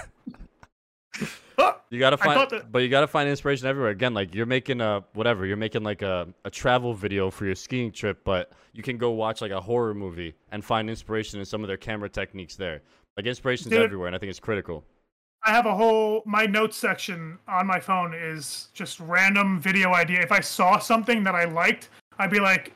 You 1.92 1.98
gotta 1.98 2.18
find, 2.18 2.52
that- 2.52 2.72
but 2.72 2.80
you 2.84 2.90
gotta 2.90 3.08
find 3.08 3.28
inspiration 3.28 3.66
everywhere. 3.68 3.90
Again, 3.92 4.14
like 4.14 4.36
you're 4.36 4.46
making 4.46 4.80
a 4.80 5.04
whatever, 5.14 5.46
you're 5.48 5.58
making 5.58 5.84
like 5.84 6.04
a, 6.04 6.28
a 6.46 6.50
travel 6.52 6.94
video 6.94 7.32
for 7.32 7.46
your 7.46 7.56
skiing 7.56 7.92
trip, 7.92 8.20
but 8.24 8.52
you 8.74 8.84
can 8.84 8.98
go 8.98 9.10
watch 9.12 9.42
like 9.42 9.52
a 9.52 9.60
horror 9.60 9.96
movie 9.96 10.36
and 10.52 10.64
find 10.64 10.88
inspiration 10.90 11.40
in 11.40 11.46
some 11.46 11.64
of 11.64 11.68
their 11.68 11.78
camera 11.78 12.08
techniques 12.08 12.56
there. 12.56 12.82
Like 13.18 13.26
inspiration's 13.26 13.72
Dude. 13.72 13.82
everywhere, 13.82 14.08
and 14.08 14.16
I 14.16 14.20
think 14.20 14.30
it's 14.30 14.40
critical. 14.40 14.84
I 15.44 15.52
have 15.52 15.66
a 15.66 15.74
whole 15.76 16.22
my 16.26 16.46
notes 16.46 16.78
section 16.78 17.40
on 17.48 17.66
my 17.66 17.80
phone 17.80 18.14
is 18.14 18.70
just 18.74 19.00
random 19.00 19.60
video 19.60 19.94
idea. 19.94 20.22
If 20.22 20.32
I 20.32 20.42
saw 20.42 20.78
something 20.80 21.24
that 21.24 21.34
I 21.34 21.46
liked, 21.46 21.90
I'd 22.20 22.30
be 22.30 22.40
like, 22.40 22.74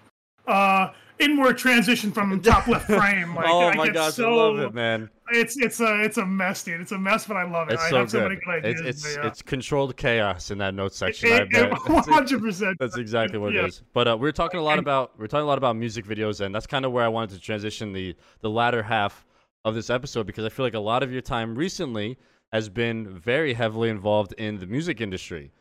uh, 0.48 0.90
inward 1.20 1.58
transition 1.58 2.12
from 2.12 2.42
top 2.42 2.68
left 2.68 2.86
frame. 2.88 3.36
Like, 3.36 3.48
oh 3.48 3.68
I 3.70 3.76
my 3.76 3.86
get 3.86 3.94
gosh, 3.96 4.14
so, 4.14 4.32
I 4.32 4.36
love 4.36 4.60
it, 4.60 4.74
man! 4.74 5.10
It's 5.32 5.58
it's 5.58 5.80
a 5.80 6.02
it's 6.02 6.18
a 6.18 6.26
mess, 6.26 6.64
dude. 6.64 6.82
It's 6.82 6.92
a 6.92 6.98
mess, 6.98 7.26
but 7.26 7.38
I 7.38 7.44
love 7.50 7.70
it. 7.70 7.74
It's 7.74 7.84
I 7.84 7.90
so 7.90 7.98
have 7.98 8.12
so 8.12 8.22
many 8.22 8.36
good. 8.36 8.44
good 8.46 8.66
ideas. 8.66 8.82
It's 8.82 8.88
it's 9.06 9.16
but 9.16 9.22
yeah. 9.24 9.28
it's 9.28 9.42
controlled 9.42 9.98
chaos 9.98 10.52
in 10.52 10.58
that 10.60 10.74
note 10.74 10.94
section. 10.94 11.30
Bet. 11.30 11.50
That's- 11.52 11.72
100%. 12.08 12.76
That's 12.80 12.98
exactly 12.98 13.40
what 13.40 13.54
Yeah. 13.54 13.62
it 13.62 13.68
is. 13.70 13.82
But 13.94 14.08
uh, 14.08 14.18
we 14.18 14.30
are 14.30 14.34
talking 14.34 14.60
a 14.60 14.64
lot 14.64 14.78
about 14.80 15.18
we 15.18 15.26
are 15.26 15.28
talking 15.28 15.44
a 15.44 15.48
lot 15.48 15.58
about 15.58 15.76
music 15.76 16.06
videos, 16.06 16.42
and 16.42 16.54
that's 16.54 16.68
kind 16.68 16.86
of 16.86 16.92
where 16.92 17.04
I 17.04 17.08
wanted 17.08 17.34
to 17.36 17.42
transition 17.42 17.94
the 17.94 18.16
the 18.42 18.50
latter 18.50 18.84
half 18.84 19.26
of 19.66 19.74
this 19.76 19.90
episode 19.90 20.28
because 20.28 20.46
I 20.46 20.50
feel 20.50 20.66
like 20.66 20.74
a 20.76 20.80
lot 20.80 21.04
of 21.04 21.12
your 21.12 21.22
time 21.22 21.56
recently 21.56 22.18
has 22.52 22.70
been 22.70 23.08
very 23.08 23.54
heavily 23.54 23.90
involved 23.90 24.34
in 24.38 24.60
the 24.60 24.68
music 24.68 25.02
industry. 25.02 25.52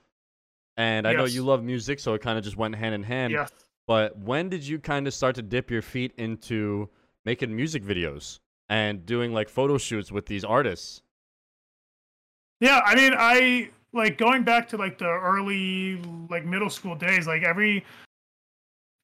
And 0.77 1.07
I 1.07 1.12
know 1.12 1.25
you 1.25 1.43
love 1.43 1.62
music, 1.62 2.01
so 2.01 2.15
it 2.15 2.21
kind 2.23 2.37
of 2.38 2.45
just 2.45 2.57
went 2.57 2.75
hand 2.75 2.95
in 2.95 3.03
hand. 3.03 3.33
Yes. 3.33 3.51
But 3.87 4.16
when 4.18 4.49
did 4.49 4.66
you 4.66 4.79
kind 4.79 5.07
of 5.07 5.14
start 5.14 5.35
to 5.37 5.42
dip 5.42 5.71
your 5.71 5.83
feet 5.83 6.12
into 6.16 6.88
making 7.25 7.55
music 7.55 7.85
videos 7.85 8.38
and 8.68 9.05
doing 9.05 9.33
like 9.33 9.49
photo 9.49 9.79
shoots 9.79 10.12
with 10.12 10.27
these 10.27 10.45
artists? 10.45 11.03
Yeah, 12.61 12.81
I 12.85 12.95
mean, 12.95 13.12
I 13.16 13.71
like 13.92 14.18
going 14.18 14.45
back 14.45 14.68
to 14.68 14.77
like 14.77 14.99
the 14.99 15.09
early 15.09 16.01
like 16.31 16.45
middle 16.45 16.71
school 16.71 16.95
days. 16.95 17.27
Like 17.27 17.42
every, 17.42 17.85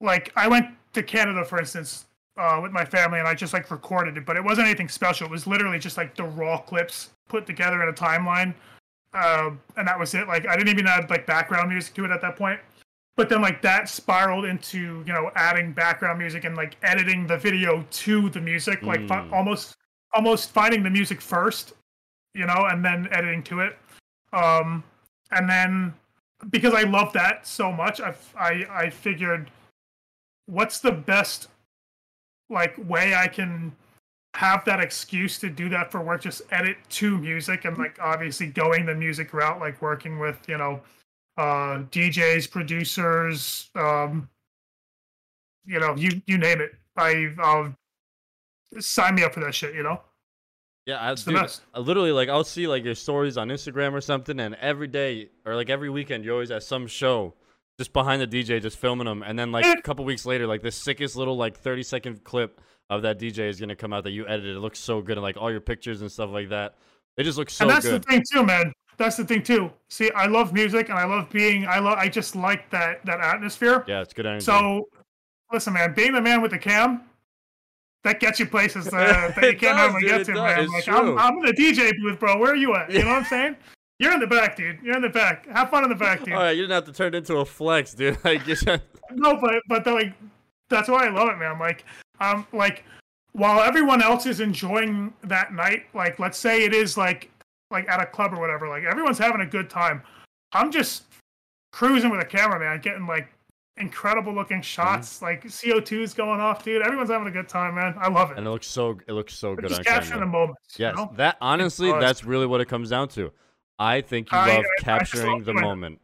like 0.01 0.33
I 0.37 0.47
went 0.47 0.69
to 0.93 1.03
Canada, 1.03 1.45
for 1.45 1.59
instance, 1.59 2.07
uh, 2.37 2.61
with 2.63 2.73
my 2.73 2.85
family, 2.85 3.19
and 3.19 3.27
I 3.27 3.35
just 3.35 3.53
like 3.53 3.71
recorded 3.71 4.17
it, 4.17 4.25
but 4.25 4.37
it 4.37 4.45
wasn't 4.45 4.69
anything 4.69 4.89
special. 4.89 5.27
It 5.27 5.31
was 5.31 5.47
literally 5.47 5.79
just 5.79 5.97
like 5.97 6.15
the 6.15 6.25
raw 6.25 6.59
clips 6.59 7.11
put 7.29 7.47
together 7.47 7.83
in 7.83 7.89
a 7.89 7.93
timeline, 7.93 8.55
uh, 9.13 9.51
and 9.77 9.89
that 9.89 9.99
was 9.99 10.15
it. 10.15 10.29
Like 10.29 10.47
I 10.47 10.57
didn't 10.57 10.69
even 10.69 10.87
add 10.87 11.11
like 11.11 11.27
background 11.27 11.69
music 11.69 11.95
to 11.95 12.05
it 12.05 12.11
at 12.13 12.21
that 12.21 12.37
point. 12.37 12.61
But 13.19 13.29
then 13.29 13.43
like 13.43 13.61
that 13.63 13.89
spiraled 13.89 14.45
into 14.45 15.03
you 15.05 15.13
know 15.13 15.33
adding 15.35 15.73
background 15.73 16.21
music 16.21 16.45
and 16.45 16.57
like 16.57 16.77
editing 16.85 17.27
the 17.27 17.37
video 17.37 17.85
to 17.91 18.31
the 18.31 18.41
music, 18.41 18.81
like 18.83 19.07
fi- 19.09 19.23
Mm. 19.27 19.33
almost 19.33 19.75
almost 20.15 20.53
finding 20.53 20.83
the 20.85 20.91
music 20.91 21.21
first 21.21 21.75
you 22.35 22.47
know, 22.47 22.67
and 22.71 22.85
then 22.85 23.09
editing 23.11 23.43
to 23.43 23.59
it. 23.61 23.77
Um, 24.33 24.85
and 25.33 25.51
then 25.51 25.93
because 26.51 26.73
I 26.73 26.83
love 26.83 27.13
that 27.15 27.45
so 27.47 27.73
much, 27.73 28.01
I 28.01 28.15
I 28.39 28.67
I 28.71 28.91
figured, 28.91 29.51
what's 30.47 30.79
the 30.79 30.93
best 30.93 31.49
like 32.49 32.75
way 32.89 33.17
I 33.17 33.27
can 33.27 33.73
have 34.35 34.65
that 34.67 34.79
excuse 34.79 35.41
to 35.41 35.51
do 35.51 35.69
that 35.71 35.91
for 35.91 36.01
work? 36.01 36.21
Just 36.21 36.43
edit 36.53 36.77
to 36.91 37.19
music 37.19 37.65
and 37.65 37.77
like 37.77 37.99
obviously 38.01 38.47
going 38.47 38.87
the 38.87 38.95
music 38.95 39.33
route, 39.33 39.59
like 39.59 39.83
working 39.83 40.21
with 40.21 40.39
you 40.49 40.59
know, 40.59 40.81
uh, 41.39 41.85
DJs, 41.93 42.51
producers, 42.51 43.71
um, 43.77 44.29
you 45.65 45.79
know, 45.79 45.95
you 45.97 46.21
you 46.27 46.37
name 46.37 46.61
it. 46.61 46.73
I 46.97 47.33
I'll 47.39 47.75
sign 48.81 49.15
me 49.15 49.23
up 49.23 49.35
for 49.35 49.41
that 49.41 49.55
shit. 49.55 49.75
You 49.75 49.85
know. 49.85 50.01
Yeah, 50.85 51.07
I, 51.07 51.15
dude, 51.15 51.35
best. 51.35 51.61
I 51.75 51.81
literally 51.81 52.13
like 52.13 52.29
I'll 52.29 52.45
see 52.45 52.67
like 52.67 52.83
your 52.83 52.95
stories 52.95 53.37
on 53.37 53.49
Instagram 53.49 53.93
or 53.93 54.01
something, 54.01 54.41
and 54.41 54.55
every 54.57 54.89
day 54.89 55.29
or 55.47 55.55
like 55.55 55.71
every 55.71 55.91
weekend 55.91 56.25
you're 56.25 56.35
always 56.35 56.51
at 56.51 56.63
some 56.63 56.87
show, 56.87 57.35
just 57.79 57.93
behind 57.93 58.23
the 58.23 58.27
DJ, 58.27 58.61
just 58.61 58.79
filming 58.79 59.05
them, 59.05 59.23
and 59.23 59.39
then 59.39 59.53
like 59.53 59.67
a 59.67 59.83
couple 59.83 60.05
weeks 60.05 60.27
later, 60.27 60.47
like 60.47 60.63
the 60.63 60.73
sickest 60.73 61.15
little 61.15 61.37
like 61.37 61.59
30 61.59 61.83
second 61.83 62.25
clip 62.25 62.61
of 62.91 63.03
that 63.03 63.21
DJ 63.21 63.49
is 63.51 63.61
gonna 63.61 63.77
come 63.77 63.93
out 63.93 64.03
that 64.05 64.13
you 64.13 64.27
edited. 64.27 64.57
It 64.57 64.61
looks 64.61 64.79
so 64.79 65.03
good, 65.03 65.19
and 65.19 65.23
like 65.23 65.37
all 65.37 65.51
your 65.51 65.61
pictures 65.61 66.01
and 66.01 66.11
stuff 66.11 66.31
like 66.31 66.49
that. 66.49 66.77
They 67.19 67.23
just 67.23 67.37
look 67.37 67.51
so 67.51 67.67
good. 67.67 67.69
and 67.69 67.77
that's 67.77 67.87
good. 67.87 68.03
the 68.03 68.07
thing 68.11 68.23
too, 68.33 68.47
man. 68.47 68.73
That's 68.99 69.17
the 69.17 69.25
thing 69.25 69.43
too. 69.43 69.71
See, 69.89 70.11
I 70.11 70.27
love 70.27 70.53
music 70.53 70.89
and 70.91 70.99
I 70.99 71.05
love 71.05 71.31
being. 71.31 71.67
I 71.67 71.79
love. 71.79 71.97
I 71.99 72.09
just 72.09 72.35
like 72.37 72.69
that 72.71 73.05
that 73.07 73.21
atmosphere. 73.21 73.85
yeah, 73.87 74.01
it's 74.03 74.13
good 74.13 74.27
energy. 74.27 74.45
So, 74.45 74.89
listen, 75.53 75.73
man. 75.73 75.95
Being 75.95 76.13
the 76.13 76.21
man 76.21 76.43
with 76.43 76.51
the 76.51 76.59
cam, 76.59 77.03
that 78.03 78.19
gets 78.21 78.41
you 78.41 78.47
places 78.47 78.89
uh, 78.89 78.91
that 78.93 79.37
you 79.37 79.57
can't 79.57 79.61
does, 79.61 79.93
normally 79.93 80.09
get 80.09 80.27
to, 80.27 80.35
man. 80.35 80.61
it's 80.61 80.73
Like. 80.73 80.89
I'm, 80.89 81.17
I'm 81.17 81.35
in 81.39 81.45
the 81.47 81.53
DJ 81.53 81.93
booth, 82.03 82.19
bro. 82.19 82.39
Where 82.39 82.53
are 82.53 82.57
you 82.57 82.75
at? 82.75 82.91
You 82.91 83.01
know 83.01 83.07
what 83.11 83.19
I'm 83.19 83.25
saying? 83.25 83.57
You're 84.01 84.13
in 84.15 84.21
the 84.21 84.27
back, 84.27 84.57
dude. 84.57 84.79
You're 84.83 84.97
in 84.97 85.03
the 85.03 85.09
back. 85.09 85.47
Have 85.49 85.71
fun 85.71 85.83
in 85.85 85.91
the 85.91 85.97
back, 85.97 86.25
dude. 86.25 86.35
all 86.35 86.41
right, 86.41 86.53
you 86.53 86.63
didn't 86.63 86.75
have 86.75 86.85
to 86.85 86.93
turn 86.93 87.15
it 87.15 87.19
into 87.19 87.37
a 87.37 87.45
flex, 87.45 87.95
dude. 87.95 88.19
Like, 88.25 88.45
just- 88.45 88.67
No, 89.11 89.37
but 89.41 89.55
but 89.69 89.87
like 89.87 90.13
that's 90.69 90.89
why 90.89 91.07
I 91.07 91.11
love 91.11 91.29
it, 91.31 91.39
man. 91.39 91.59
Like 91.59 91.85
um 92.21 92.47
like 92.53 92.85
while 93.33 93.61
everyone 93.63 94.03
else 94.03 94.27
is 94.27 94.41
enjoying 94.41 95.15
that 95.23 95.55
night, 95.55 95.85
like 95.95 96.19
let's 96.19 96.37
say 96.37 96.65
it 96.65 96.75
is 96.75 96.97
like 96.97 97.31
like 97.71 97.89
at 97.89 98.01
a 98.01 98.07
club 98.07 98.33
or 98.33 98.41
whatever, 98.41 98.69
like 98.69 98.85
everyone's 98.85 99.19
having 99.19 99.41
a 99.41 99.47
good 99.47 99.69
time. 99.71 100.03
I'm 100.53 100.71
just 100.71 101.05
cruising 101.73 102.11
with 102.11 102.21
a 102.21 102.25
camera, 102.25 102.59
man, 102.59 102.81
getting 102.81 103.07
like 103.07 103.29
incredible 103.77 104.35
looking 104.35 104.63
shots, 104.63 105.17
mm-hmm. 105.17 105.25
like 105.27 105.45
CO2's 105.45 106.15
going 106.15 106.41
off, 106.41 106.65
dude. 106.65 106.83
Everyone's 106.83 107.11
having 107.11 107.29
a 107.29 107.31
good 107.31 107.49
time, 107.49 107.75
man. 107.75 107.95
I 107.99 108.09
love 108.09 108.31
it. 108.31 108.39
and 108.39 108.47
it 108.47 108.51
looks 108.51 108.67
so 108.67 108.99
it 109.07 109.13
looks 109.13 109.35
so 109.35 109.55
But 109.55 109.63
good 109.63 109.71
just 109.71 109.85
capturing 109.85 110.21
the 110.21 110.27
moments. 110.27 110.61
Yes, 110.77 110.95
You 110.97 111.05
know? 111.05 111.13
that 111.17 111.37
honestly, 111.41 111.93
that's 111.93 112.25
really 112.25 112.47
what 112.47 112.61
it 112.61 112.69
comes 112.69 112.91
down 112.91 113.09
to. 113.11 113.33
I 113.79 114.01
think 114.01 114.33
you 114.33 114.39
I- 114.39 114.57
love 114.57 114.65
I- 114.65 114.81
I 114.81 114.83
capturing 114.83 115.33
love 115.33 115.45
the 115.45 115.55
moment. 115.55 116.01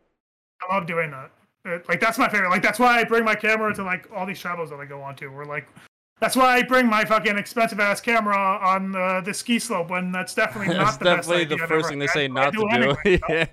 I 0.68 0.74
love 0.74 0.86
doing 0.86 1.10
that. 1.10 1.30
Like 1.88 1.98
that's 1.98 2.18
my 2.18 2.28
favorite. 2.28 2.50
Like 2.50 2.62
that's 2.62 2.78
why 2.78 3.00
I 3.00 3.04
bring 3.04 3.24
my 3.24 3.34
camera 3.34 3.74
to 3.74 3.82
like 3.82 4.06
all 4.14 4.26
these 4.26 4.38
travels 4.38 4.68
that 4.70 4.80
I 4.80 4.84
go 4.84 5.00
on 5.00 5.16
to. 5.16 5.28
We're 5.28 5.46
like 5.46 5.66
that's 6.20 6.36
why 6.36 6.56
I 6.56 6.62
bring 6.62 6.86
my 6.86 7.04
fucking 7.04 7.36
expensive 7.36 7.80
ass 7.80 8.00
camera 8.00 8.36
on 8.36 8.94
uh, 8.94 9.20
the 9.20 9.34
ski 9.34 9.58
slope 9.58 9.90
when 9.90 10.12
that's 10.12 10.34
definitely 10.34 10.74
not 10.76 10.84
That's 10.84 10.96
the 10.98 11.04
definitely 11.04 11.44
best 11.44 11.48
the 11.48 11.54
idea 11.54 11.62
I've 11.64 11.68
first 11.68 11.88
thing 11.88 11.98
they 11.98 12.06
say 12.08 12.28
not 12.28 12.52
to 12.52 12.58
do. 12.60 12.68
anyway, 12.70 12.96
you 13.04 13.18
know? 13.28 13.46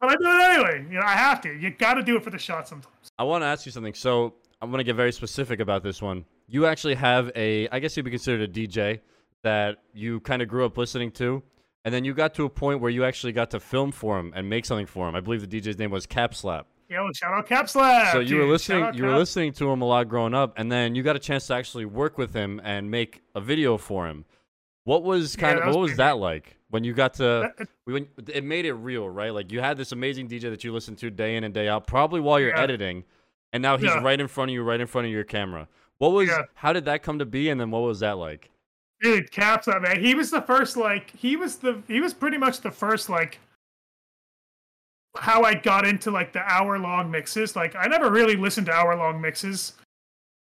But 0.00 0.10
I 0.10 0.14
do 0.14 0.24
it 0.24 0.50
anyway. 0.50 0.86
You 0.90 1.00
know, 1.00 1.06
I 1.06 1.16
have 1.16 1.40
to. 1.42 1.52
You 1.52 1.70
got 1.70 1.94
to 1.94 2.02
do 2.02 2.16
it 2.16 2.22
for 2.24 2.30
the 2.30 2.38
shot 2.38 2.68
sometimes. 2.68 3.10
I 3.18 3.24
want 3.24 3.42
to 3.42 3.46
ask 3.46 3.66
you 3.66 3.72
something. 3.72 3.94
So 3.94 4.34
I'm 4.62 4.70
going 4.70 4.78
to 4.78 4.84
get 4.84 4.96
very 4.96 5.12
specific 5.12 5.60
about 5.60 5.82
this 5.82 6.00
one. 6.00 6.24
You 6.46 6.66
actually 6.66 6.94
have 6.94 7.30
a, 7.36 7.68
I 7.68 7.78
guess 7.78 7.96
you'd 7.96 8.04
be 8.04 8.10
considered 8.10 8.48
a 8.48 8.52
DJ 8.52 9.00
that 9.42 9.78
you 9.92 10.20
kind 10.20 10.40
of 10.40 10.48
grew 10.48 10.64
up 10.64 10.76
listening 10.78 11.10
to, 11.12 11.42
and 11.84 11.92
then 11.92 12.04
you 12.04 12.14
got 12.14 12.34
to 12.34 12.44
a 12.44 12.48
point 12.48 12.80
where 12.80 12.90
you 12.90 13.04
actually 13.04 13.32
got 13.32 13.50
to 13.50 13.60
film 13.60 13.92
for 13.92 14.18
him 14.18 14.32
and 14.34 14.48
make 14.48 14.64
something 14.64 14.86
for 14.86 15.08
him. 15.08 15.14
I 15.14 15.20
believe 15.20 15.48
the 15.48 15.60
DJ's 15.60 15.78
name 15.78 15.90
was 15.90 16.06
Capslap. 16.06 16.64
Yo, 16.88 17.10
shout 17.12 17.34
out 17.34 17.46
Capslap. 17.46 18.12
so 18.12 18.20
you 18.20 18.36
were 18.36 18.46
listening, 18.46 18.94
you 18.94 19.04
were 19.04 19.14
listening 19.16 19.52
to 19.52 19.70
him 19.70 19.82
a 19.82 19.84
lot 19.84 20.08
growing 20.08 20.32
up, 20.32 20.54
and 20.56 20.72
then 20.72 20.94
you 20.94 21.02
got 21.02 21.16
a 21.16 21.18
chance 21.18 21.46
to 21.48 21.54
actually 21.54 21.84
work 21.84 22.16
with 22.16 22.32
him 22.32 22.60
and 22.64 22.90
make 22.90 23.20
a 23.34 23.40
video 23.40 23.76
for 23.76 24.06
him. 24.08 24.24
What 24.84 25.02
was 25.02 25.36
kind 25.36 25.58
that 25.58 25.62
of 25.64 25.66
was 25.68 25.76
what 25.76 25.82
was 25.82 25.96
that 25.98 26.16
like 26.16 26.56
when 26.70 26.84
you 26.84 26.94
got 26.94 27.12
to 27.14 27.52
when 27.84 28.08
it 28.28 28.42
made 28.42 28.64
it 28.64 28.72
real, 28.72 29.08
right? 29.08 29.34
Like 29.34 29.52
you 29.52 29.60
had 29.60 29.76
this 29.76 29.92
amazing 29.92 30.28
DJ 30.28 30.42
that 30.48 30.64
you 30.64 30.72
listened 30.72 30.96
to 30.98 31.10
day 31.10 31.36
in 31.36 31.44
and 31.44 31.52
day 31.52 31.68
out, 31.68 31.86
probably 31.86 32.20
while 32.20 32.40
you're 32.40 32.50
Yeah. 32.56 32.62
editing, 32.62 33.04
and 33.52 33.62
now 33.62 33.76
he's 33.76 33.86
Yeah. 33.90 34.02
right 34.02 34.18
in 34.18 34.26
front 34.28 34.50
of 34.50 34.54
you, 34.54 34.62
right 34.62 34.80
in 34.80 34.86
front 34.86 35.06
of 35.06 35.12
your 35.12 35.24
camera. 35.24 35.68
What 35.98 36.12
was? 36.12 36.28
Yeah. 36.28 36.44
How 36.54 36.72
did 36.72 36.86
that 36.86 37.02
come 37.02 37.18
to 37.18 37.26
be, 37.26 37.50
and 37.50 37.60
then 37.60 37.70
what 37.70 37.80
was 37.82 38.00
that 38.00 38.16
like? 38.16 38.50
Dude, 39.02 39.30
Capslap, 39.30 39.82
man. 39.82 40.00
He 40.00 40.14
was 40.14 40.30
the 40.30 40.40
first, 40.40 40.76
like, 40.76 41.10
he 41.10 41.36
was 41.36 41.56
the, 41.56 41.82
he 41.86 42.00
was 42.00 42.14
pretty 42.14 42.38
much 42.38 42.62
the 42.62 42.70
first, 42.70 43.08
like, 43.10 43.38
how 45.18 45.42
I 45.42 45.54
got 45.54 45.84
into 45.84 46.10
like 46.10 46.32
the 46.32 46.40
hour 46.40 46.78
long 46.78 47.10
mixes. 47.10 47.56
Like, 47.56 47.74
I 47.76 47.86
never 47.86 48.10
really 48.10 48.36
listened 48.36 48.66
to 48.66 48.72
hour 48.72 48.96
long 48.96 49.20
mixes 49.20 49.74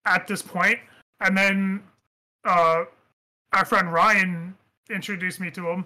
at 0.06 0.28
this 0.28 0.42
point. 0.42 0.80
And 1.22 1.38
then 1.38 1.84
uh, 2.46 2.86
our 3.54 3.66
friend 3.66 3.92
Ryan 3.92 4.56
introduced 4.90 5.40
me 5.40 5.52
to 5.52 5.68
him, 5.68 5.86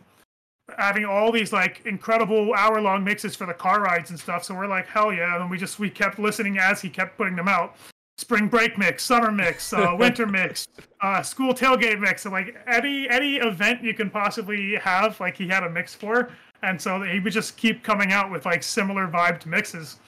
having 0.77 1.05
all 1.05 1.31
these 1.31 1.51
like 1.53 1.81
incredible 1.85 2.53
hour 2.53 2.81
long 2.81 3.03
mixes 3.03 3.35
for 3.35 3.47
the 3.47 3.53
car 3.53 3.81
rides 3.81 4.09
and 4.09 4.19
stuff. 4.19 4.43
So 4.43 4.53
we're 4.53 4.67
like, 4.67 4.87
hell 4.87 5.13
yeah! 5.13 5.41
And 5.41 5.49
we 5.49 5.57
just 5.57 5.79
we 5.79 5.89
kept 5.89 6.19
listening 6.19 6.57
as 6.57 6.81
he 6.81 6.89
kept 6.89 7.17
putting 7.17 7.35
them 7.35 7.47
out. 7.47 7.75
Spring 8.19 8.47
break 8.47 8.77
mix, 8.77 9.03
summer 9.03 9.31
mix, 9.31 9.73
uh, 9.73 9.95
winter 9.99 10.27
mix, 10.27 10.67
uh, 11.01 11.23
school 11.23 11.53
tailgate 11.53 11.99
mix, 11.99 12.25
and 12.25 12.33
like 12.33 12.55
any 12.67 13.09
any 13.09 13.37
event 13.37 13.83
you 13.83 13.93
can 13.93 14.09
possibly 14.09 14.75
have, 14.75 15.19
like 15.19 15.35
he 15.35 15.47
had 15.47 15.63
a 15.63 15.69
mix 15.69 15.95
for, 15.95 16.31
and 16.63 16.81
so 16.81 17.01
he 17.01 17.19
would 17.19 17.33
just 17.33 17.57
keep 17.57 17.83
coming 17.83 18.11
out 18.11 18.31
with 18.31 18.45
like 18.45 18.63
similar 18.63 19.07
vibed 19.07 19.45
mixes. 19.45 19.99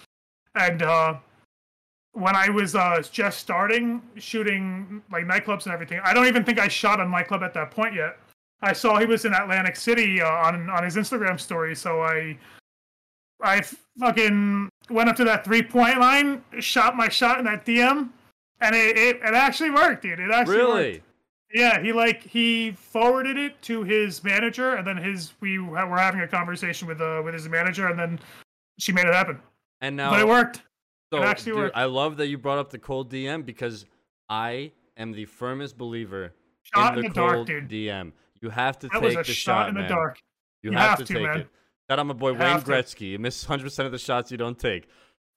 And 0.56 0.82
uh, 0.82 1.16
when 2.14 2.36
I 2.36 2.50
was 2.50 2.76
uh, 2.76 3.04
just 3.12 3.40
starting 3.40 4.02
shooting 4.16 5.04
like 5.12 5.26
nightclubs 5.26 5.66
and 5.66 5.74
everything, 5.74 6.00
I 6.04 6.14
don't 6.14 6.28
even 6.28 6.46
think 6.46 6.58
I 6.60 6.70
shot 6.70 7.02
a 7.02 7.08
nightclub 7.08 7.44
at 7.44 7.54
that 7.54 7.72
point 7.72 7.94
yet. 7.94 8.18
I 8.62 8.72
saw 8.72 8.98
he 8.98 9.06
was 9.06 9.26
in 9.26 9.34
Atlantic 9.34 9.76
City 9.76 10.22
uh, 10.22 10.28
on 10.28 10.70
on 10.70 10.84
his 10.84 10.96
Instagram 10.96 11.38
story, 11.40 11.76
so 11.76 12.02
I 12.02 12.38
I 13.42 13.62
fucking 14.00 14.70
went 14.90 15.10
up 15.10 15.18
to 15.18 15.26
that 15.26 15.44
three 15.44 15.62
point 15.62 16.00
line, 16.00 16.42
shot 16.60 16.96
my 16.96 17.10
shot 17.10 17.38
in 17.38 17.46
that 17.46 17.66
DM, 17.66 18.10
and 18.62 18.76
it, 18.76 18.98
it, 18.98 19.16
it 19.18 19.34
actually 19.34 19.72
worked, 19.72 20.04
dude. 20.04 20.22
It 20.22 20.32
actually 20.32 20.58
worked. 20.94 21.05
Yeah, 21.56 21.82
he 21.82 21.94
like 21.94 22.22
he 22.22 22.72
forwarded 22.72 23.38
it 23.38 23.62
to 23.64 23.82
his 23.84 24.22
manager, 24.26 24.76
and 24.76 24.86
then 24.86 24.98
his 24.98 25.34
we 25.40 25.58
were 25.58 25.78
having 25.98 26.20
a 26.20 26.28
conversation 26.28 26.86
with 26.86 27.00
uh 27.00 27.22
with 27.24 27.34
his 27.34 27.48
manager, 27.48 27.88
and 27.88 27.98
then 27.98 28.20
she 28.78 28.92
made 28.92 29.06
it 29.06 29.14
happen. 29.14 29.40
And 29.80 29.96
now, 29.96 30.10
but 30.12 30.20
it 30.20 30.28
worked. 30.28 30.64
so, 31.14 31.24
actually 31.24 31.54
dude, 31.54 31.62
worked. 31.62 31.78
I 31.78 31.86
love 31.86 32.18
that 32.18 32.28
you 32.28 32.38
brought 32.38 32.58
up 32.58 32.72
the 32.72 32.78
cold 32.78 33.10
DM 33.10 33.46
because 33.46 33.86
I 34.30 34.74
am 34.98 35.14
the 35.14 35.26
firmest 35.26 35.78
believer 35.78 36.34
Shot 36.64 36.94
in 36.94 37.00
in 37.00 37.04
the, 37.04 37.10
the 37.10 37.16
dark, 37.16 37.34
cold 37.36 37.48
dude. 37.48 37.70
DM. 37.70 38.12
You 38.42 38.50
have 38.50 38.78
to 38.80 38.88
That 38.90 39.02
take 39.02 39.14
a 39.14 39.24
the 39.24 39.24
shot, 39.24 39.70
in 39.70 39.76
the 39.76 39.84
dark. 39.88 40.20
You, 40.62 40.72
You 40.72 40.78
have, 40.78 40.98
have 41.00 41.08
to, 41.08 41.14
take 41.14 41.24
man. 41.24 41.40
it. 41.42 41.48
Shout 41.90 42.00
out 42.00 42.06
my 42.06 42.14
boy 42.14 42.32
You 42.32 42.38
Wayne 42.40 42.60
to. 42.60 42.66
Gretzky. 42.66 43.12
You 43.12 43.20
miss 43.20 43.46
100% 43.46 43.86
of 43.86 43.92
the 43.94 43.98
shots 43.98 44.30
you 44.30 44.38
don't 44.38 44.60
take. 44.60 44.88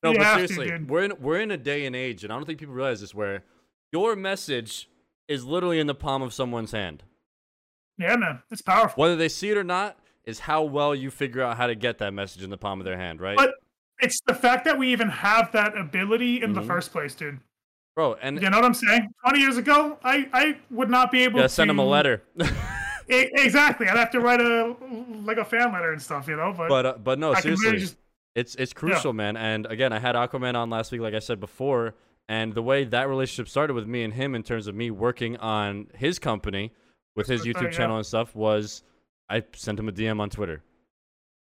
No, 0.02 0.10
You 0.10 0.18
but 0.18 0.26
have 0.26 0.40
to, 0.40 0.48
seriously, 0.48 0.84
we're 0.84 1.04
in 1.04 1.12
we're 1.20 1.40
in 1.40 1.50
a 1.52 1.56
day 1.56 1.86
and 1.86 1.94
age, 1.94 2.24
and 2.24 2.32
I 2.32 2.36
don't 2.36 2.44
think 2.44 2.58
people 2.58 2.74
realize 2.74 3.00
this, 3.00 3.14
where 3.14 3.44
your 3.92 4.16
message 4.16 4.88
is 5.28 5.44
literally 5.44 5.78
in 5.78 5.86
the 5.86 5.94
palm 5.94 6.22
of 6.22 6.32
someone's 6.32 6.72
hand. 6.72 7.04
Yeah, 7.98 8.16
man, 8.16 8.42
it's 8.50 8.62
powerful. 8.62 9.00
Whether 9.00 9.16
they 9.16 9.28
see 9.28 9.50
it 9.50 9.56
or 9.56 9.64
not 9.64 9.98
is 10.24 10.40
how 10.40 10.62
well 10.62 10.94
you 10.94 11.10
figure 11.10 11.42
out 11.42 11.56
how 11.56 11.66
to 11.66 11.74
get 11.74 11.98
that 11.98 12.12
message 12.14 12.42
in 12.42 12.50
the 12.50 12.56
palm 12.58 12.80
of 12.80 12.84
their 12.84 12.96
hand, 12.96 13.20
right? 13.20 13.36
But 13.36 13.54
it's 14.00 14.20
the 14.26 14.34
fact 14.34 14.64
that 14.66 14.78
we 14.78 14.92
even 14.92 15.08
have 15.08 15.50
that 15.52 15.76
ability 15.76 16.42
in 16.42 16.52
the 16.52 16.60
Mhm. 16.60 16.66
first 16.66 16.92
place, 16.92 17.14
dude. 17.14 17.40
Bro, 17.96 18.14
and 18.22 18.40
You 18.40 18.48
know 18.50 18.58
what 18.58 18.64
I'm 18.64 18.74
saying? 18.74 19.08
Twenty 19.24 19.40
years 19.40 19.56
ago, 19.56 19.98
I 20.04 20.28
I 20.32 20.58
would 20.70 20.88
not 20.88 21.10
be 21.10 21.24
able 21.24 21.38
yeah, 21.40 21.44
to 21.44 21.48
send 21.48 21.68
them 21.70 21.78
a 21.78 21.84
letter. 21.84 22.22
E- 23.10 23.30
exactly, 23.32 23.88
I'd 23.88 23.96
have 23.96 24.10
to 24.10 24.20
write 24.20 24.40
a 24.40 24.76
like 25.24 25.38
a 25.38 25.44
fan 25.44 25.72
letter 25.72 25.92
and 25.92 26.00
stuff, 26.02 26.28
you 26.28 26.36
know. 26.36 26.52
But, 26.54 26.68
but 26.68 26.86
uh, 26.86 26.94
but 27.02 27.18
no, 27.18 27.32
I 27.32 27.40
seriously, 27.40 27.66
really 27.66 27.78
just 27.80 27.96
it's 28.34 28.54
it's 28.56 28.74
crucial, 28.74 29.14
man. 29.14 29.34
And 29.36 29.64
again, 29.66 29.94
I 29.94 29.98
had 29.98 30.14
Aquaman 30.14 30.54
on 30.54 30.68
last 30.68 30.92
week, 30.92 31.00
like 31.00 31.14
I 31.14 31.18
said 31.18 31.40
before, 31.40 31.94
and 32.28 32.54
the 32.54 32.62
way 32.62 32.84
that 32.84 33.08
relationship 33.08 33.48
started 33.48 33.74
with 33.74 33.86
me 33.86 34.04
and 34.04 34.12
him, 34.12 34.34
in 34.34 34.42
terms 34.42 34.66
of 34.66 34.74
me 34.74 34.90
working 34.90 35.36
on 35.38 35.88
his 35.94 36.18
company 36.18 36.72
with 37.16 37.26
his 37.26 37.44
YouTube 37.44 37.72
channel 37.72 37.96
and 37.96 38.06
stuff, 38.06 38.34
was 38.34 38.82
I 39.28 39.42
sent 39.54 39.78
him 39.78 39.88
a 39.88 39.92
DM 39.92 40.20
on 40.20 40.30
Twitter. 40.30 40.62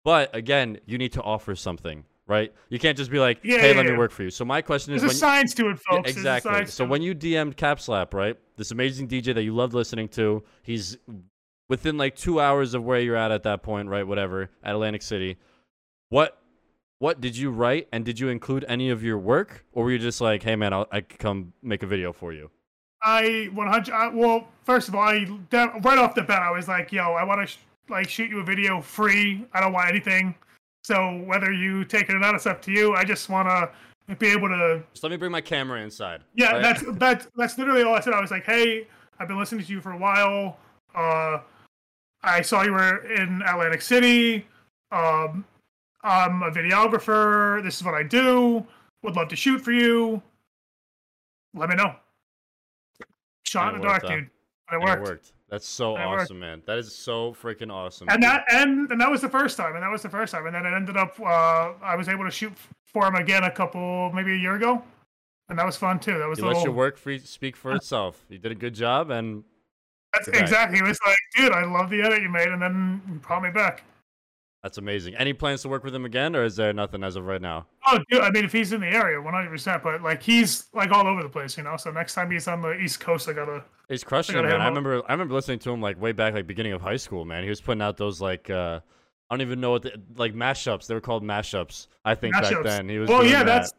But 0.05 0.35
again, 0.35 0.79
you 0.87 0.99
need 0.99 1.13
to 1.15 1.23
offer 1.23 1.57
something, 1.57 2.05
right? 2.29 2.53
You 2.69 2.79
can't 2.79 2.97
just 2.97 3.11
be 3.11 3.19
like, 3.19 3.41
Yeah, 3.43 3.59
"Hey, 3.59 3.71
yeah, 3.73 3.77
let 3.77 3.87
me 3.87 3.97
work 3.97 4.13
for 4.13 4.23
you." 4.23 4.31
So 4.31 4.45
my 4.45 4.63
question 4.63 4.95
is, 4.95 5.03
there's 5.03 5.13
a 5.13 5.15
when 5.15 5.19
science 5.19 5.55
to 5.55 5.69
it, 5.71 5.79
Yeah, 5.91 5.97
folks. 5.97 6.11
Exactly. 6.11 6.67
So 6.67 6.85
when 6.85 7.03
you 7.03 7.15
DM'd 7.15 7.57
Capslap, 7.57 8.15
right? 8.15 8.39
This 8.57 8.71
amazing 8.71 9.09
DJ 9.09 9.35
that 9.35 9.43
you 9.43 9.55
loved 9.55 9.75
listening 9.75 10.09
to, 10.11 10.45
he's 10.63 10.97
within 11.69 11.97
like 11.99 12.15
two 12.15 12.41
hours 12.41 12.75
of 12.75 12.85
where 12.85 13.01
you're 13.01 13.17
at 13.17 13.33
at 13.33 13.43
that 13.43 13.65
point, 13.65 13.89
right? 13.89 14.07
Whatever 14.07 14.51
at 14.63 14.75
Atlantic 14.75 15.03
City. 15.03 15.37
What 16.11 16.41
what 16.99 17.21
did 17.21 17.37
you 17.37 17.51
write, 17.51 17.89
and 17.93 18.05
did 18.05 18.19
you 18.19 18.29
include 18.29 18.65
any 18.69 18.91
of 18.91 19.03
your 19.03 19.19
work, 19.19 19.65
or 19.73 19.85
were 19.85 19.93
you 19.93 19.99
just 19.99 20.21
like, 20.21 20.43
"Hey, 20.43 20.57
man, 20.57 20.73
I'll, 20.73 20.87
I 20.91 21.01
could 21.01 21.19
come 21.19 21.53
make 21.63 21.83
a 21.83 21.87
video 21.87 22.13
for 22.13 22.33
you"? 22.33 22.51
I 23.03 23.51
100. 23.53 23.93
I, 23.93 24.09
well, 24.09 24.49
first 24.65 24.89
of 24.89 24.95
all, 24.95 25.03
I 25.03 25.27
that, 25.51 25.85
right 25.85 25.99
off 25.99 26.15
the 26.15 26.23
bat, 26.23 26.43
I 26.43 26.51
was 26.51 26.69
like, 26.69 26.93
"Yo, 26.93 27.13
I 27.13 27.25
want 27.25 27.41
to 27.41 27.47
sh- 27.47 27.59
like 27.89 28.09
shoot 28.09 28.31
you 28.31 28.41
a 28.41 28.45
video 28.45 28.81
free. 28.81 29.47
I 29.53 29.61
don't 29.61 29.73
want 29.73 29.89
anything. 29.89 30.35
So 30.85 31.23
whether 31.27 31.53
you 31.53 31.85
take 31.85 32.09
it 32.09 32.15
or 32.15 32.19
not, 32.19 32.35
it's 32.35 32.47
up 32.47 32.63
to 32.63 32.73
you. 32.73 32.95
I 32.95 33.05
just 33.05 33.29
want 33.29 33.49
to 33.49 34.17
be 34.17 34.29
able 34.29 34.49
to 34.49 34.83
Just 34.93 35.03
let 35.03 35.11
me 35.11 35.17
bring 35.17 35.33
my 35.33 35.41
camera 35.41 35.83
inside. 35.83 36.23
Yeah, 36.35 36.53
right? 36.53 36.63
that's 36.63 36.85
that's 36.99 37.29
that's 37.37 37.59
literally 37.59 37.83
all 37.83 37.95
I 37.95 38.01
said. 38.01 38.15
I 38.15 38.21
was 38.21 38.31
like, 38.31 38.45
"Hey, 38.45 38.87
I've 39.19 39.29
been 39.29 39.39
listening 39.39 39.65
to 39.65 39.73
you 39.73 39.81
for 39.81 39.93
a 39.93 39.99
while. 39.99 40.59
Uh, 40.95 41.39
I 42.23 42.41
saw 42.43 42.63
you 42.63 42.73
were 42.73 43.05
in 43.13 43.43
Atlantic 43.43 43.83
City. 43.83 44.47
Um, 44.91 45.45
I'm 46.07 46.43
a 46.43 46.51
videographer. 46.51 47.63
This 47.63 47.77
is 47.77 47.85
what 47.85 47.95
I 47.95 48.03
do. 48.03 48.67
Would 49.03 49.17
love 49.17 49.29
to 49.29 49.37
shoot 49.37 49.61
for 49.61 49.73
you. 49.73 50.23
Let 51.55 51.69
me 51.69 51.75
know." 51.75 51.95
Shot 53.45 53.75
in 53.75 53.81
the 53.81 53.87
dark, 53.87 54.03
worked 54.03 54.15
dude. 54.15 54.31
And 54.71 54.83
it 54.83 54.89
And 54.89 55.03
worked. 55.03 55.33
That's 55.49 55.67
so 55.67 55.97
it 55.97 56.07
worked. 56.07 56.23
awesome, 56.23 56.41
man. 56.41 56.63
That 56.67 56.79
is 56.79 56.93
so 56.93 57.33
freaking 57.33 57.73
awesome. 57.73 58.09
And 58.09 58.23
that 58.23 58.45
and 58.53 58.91
and 58.91 59.01
that 59.01 59.11
was 59.11 59.21
the 59.21 59.29
first 59.29 59.57
time, 59.57 59.75
and 59.75 59.83
that 59.83 59.91
was 59.91 60.03
the 60.03 60.09
first 60.09 60.33
time, 60.33 60.47
and 60.47 60.55
then 60.55 60.67
it 60.67 60.75
ended 60.75 60.97
up. 60.97 61.19
Uh, 61.21 61.75
I 61.83 61.95
was 61.95 62.09
able 62.09 62.25
to 62.25 62.31
shoot 62.31 62.53
for 62.85 63.07
him 63.07 63.15
again 63.15 63.45
a 63.45 63.51
couple, 63.51 64.11
maybe 64.13 64.33
a 64.33 64.37
year 64.37 64.57
ago, 64.57 64.83
and 65.49 65.59
that 65.59 65.65
was 65.65 65.77
fun 65.77 66.01
too. 66.01 66.19
That 66.19 66.29
was 66.29 66.39
you 66.39 66.45
let 66.45 66.51
little, 66.55 66.65
your 66.65 66.73
work 66.73 66.99
free 66.99 67.19
speak 67.19 67.55
for 67.57 67.73
itself. 67.77 68.25
You 68.29 68.39
did 68.39 68.51
a 68.51 68.57
good 68.57 68.75
job, 68.75 69.11
and 69.11 69.45
That's 70.13 70.29
exactly. 70.29 70.79
It 70.79 70.85
was 70.85 70.99
like, 71.07 71.19
dude, 71.37 71.53
I 71.53 71.65
love 71.65 71.91
the 71.91 72.03
edit 72.03 72.23
you 72.23 72.29
made, 72.29 72.49
and 72.49 72.61
then 72.61 73.01
you 73.09 73.15
brought 73.15 73.43
me 73.43 73.51
back. 73.51 73.85
That's 74.67 74.79
amazing. 74.79 75.15
Any 75.15 75.33
plans 75.33 75.63
to 75.63 75.69
work 75.69 75.85
with 75.85 75.95
him 75.95 76.05
again, 76.05 76.35
or 76.35 76.43
is 76.43 76.57
there 76.57 76.73
nothing 76.73 77.05
as 77.05 77.15
of 77.15 77.25
right 77.25 77.41
now? 77.41 77.69
Oh, 77.87 78.01
dude, 78.11 78.21
I 78.21 78.31
mean, 78.31 78.45
if 78.45 78.51
he's 78.51 78.73
in 78.73 78.81
the 78.81 78.89
area, 78.89 79.23
one 79.23 79.33
hundred 79.33 79.51
percent. 79.51 79.81
But 79.81 80.03
like, 80.03 80.21
he's 80.21 80.67
like 80.75 80.91
all 80.91 81.07
over 81.07 81.23
the 81.23 81.29
place, 81.29 81.57
you 81.57 81.63
know. 81.63 81.77
So 81.77 81.93
next 81.93 82.15
time 82.15 82.33
he's 82.33 82.49
on 82.49 82.63
the 82.63 82.73
East 82.73 82.99
Coast, 82.99 83.29
I 83.29 83.33
gotta. 83.33 83.63
He's 83.89 84.03
crushing 84.03 84.35
I 84.35 84.39
gotta 84.39 84.49
man. 84.49 84.61
I 84.61 84.67
remember, 84.67 85.03
I 85.09 85.13
remember 85.13 85.35
listening 85.35 85.61
to 85.61 85.71
him 85.71 85.81
like 85.81 86.01
way 86.01 86.11
back, 86.11 86.35
like 86.35 86.49
beginning 86.49 86.73
of 86.73 86.83
high 86.83 86.97
school, 86.97 87.25
man. 87.25 87.45
He 87.45 87.49
was 87.49 87.61
putting 87.61 87.81
out 87.81 87.97
those 87.97 88.21
like, 88.21 88.51
uh, 88.51 88.81
I 89.31 89.35
don't 89.37 89.41
even 89.41 89.61
know 89.61 89.71
what 89.71 89.83
the, 89.83 90.03
like 90.17 90.35
mashups. 90.35 90.89
They 90.89 90.95
were 90.95 91.01
called 91.01 91.23
mashups. 91.23 91.87
I 92.05 92.17
think 92.17 92.35
back 92.35 92.53
then 92.65 92.89
he 92.89 92.99
was. 92.99 93.09
Well, 93.09 93.25
yeah, 93.25 93.45
that. 93.45 93.47
that's 93.47 93.73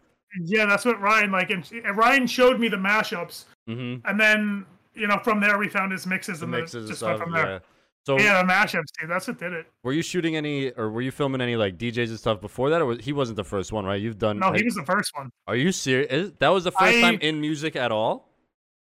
yeah, 0.45 0.65
that's 0.67 0.85
what 0.85 1.01
Ryan 1.01 1.33
like. 1.33 1.49
And 1.49 1.69
and 1.83 1.97
Ryan 1.97 2.27
showed 2.27 2.61
me 2.61 2.69
the 2.69 2.77
mashups, 2.77 3.43
mm-hmm. 3.67 4.07
and 4.07 4.17
then 4.17 4.65
you 4.93 5.07
know 5.07 5.19
from 5.21 5.41
there 5.41 5.57
we 5.57 5.67
found 5.67 5.91
his 5.91 6.07
mixes 6.07 6.39
the 6.39 6.45
and 6.45 6.51
mixes 6.53 6.71
the, 6.71 6.79
and 6.79 6.87
just 6.87 6.99
stuff. 6.99 7.09
went 7.09 7.23
from 7.23 7.33
there. 7.33 7.51
Yeah. 7.55 7.59
So 8.07 8.17
Yeah, 8.17 8.41
the 8.41 8.47
mashups, 8.47 8.85
dude. 8.97 9.09
That's 9.09 9.27
what 9.27 9.37
did 9.37 9.51
it. 9.51 9.65
were 9.83 9.91
you 9.91 10.01
shooting 10.01 10.37
any, 10.37 10.71
or 10.71 10.89
were 10.89 11.01
you 11.01 11.11
filming 11.11 11.41
any 11.41 11.57
like 11.57 11.77
DJs 11.77 12.07
and 12.07 12.17
stuff 12.17 12.39
before 12.39 12.69
that, 12.69 12.81
or 12.81 12.85
was, 12.85 13.03
he 13.03 13.11
wasn't 13.11 13.35
the 13.35 13.43
first 13.43 13.73
one, 13.73 13.83
right? 13.83 14.01
You've 14.01 14.17
done. 14.17 14.39
No, 14.39 14.47
like- 14.47 14.59
he 14.59 14.63
was 14.63 14.75
the 14.75 14.85
first 14.85 15.11
one. 15.13 15.29
Are 15.45 15.57
you 15.57 15.73
serious? 15.73 16.31
That 16.39 16.47
was 16.47 16.63
the 16.63 16.71
first 16.71 16.95
I- 16.95 17.01
time 17.01 17.19
in 17.19 17.41
music 17.41 17.75
at 17.75 17.91
all, 17.91 18.29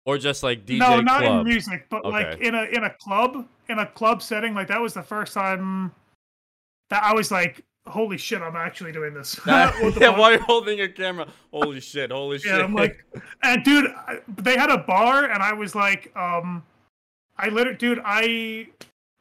or 0.05 0.17
just 0.17 0.43
like 0.43 0.65
DJ 0.65 0.79
no, 0.79 0.99
not 0.99 1.21
club? 1.21 1.39
in 1.39 1.47
music, 1.47 1.85
but 1.89 2.03
like 2.05 2.41
in 2.41 2.53
a 2.53 2.63
in 2.63 2.83
a 2.83 2.89
club, 2.89 3.47
in 3.69 3.79
a 3.79 3.85
club 3.85 4.21
setting. 4.21 4.53
Like 4.55 4.67
that 4.67 4.81
was 4.81 4.93
the 4.93 5.03
first 5.03 5.33
time 5.33 5.93
that 6.89 7.01
I 7.01 7.13
was 7.13 7.31
like, 7.31 7.63
"Holy 7.87 8.17
shit, 8.17 8.41
I'm 8.41 8.57
actually 8.57 8.91
doing 8.91 9.13
this." 9.13 9.35
That- 9.45 9.73
yeah, 9.81 9.89
fuck? 10.09 10.17
while 10.17 10.31
you're 10.31 10.41
holding 10.41 10.77
your 10.77 10.89
camera, 10.89 11.27
holy 11.53 11.79
shit, 11.79 12.11
holy 12.11 12.39
shit! 12.39 12.51
Yeah, 12.57 12.65
I'm 12.65 12.75
like, 12.75 13.05
and 13.41 13.63
dude, 13.63 13.85
I- 13.85 14.19
they 14.37 14.57
had 14.57 14.69
a 14.69 14.79
bar, 14.79 15.23
and 15.31 15.41
I 15.41 15.53
was 15.53 15.75
like, 15.75 16.11
um, 16.17 16.61
I 17.37 17.47
literally, 17.47 17.77
dude, 17.77 18.01
I, 18.03 18.67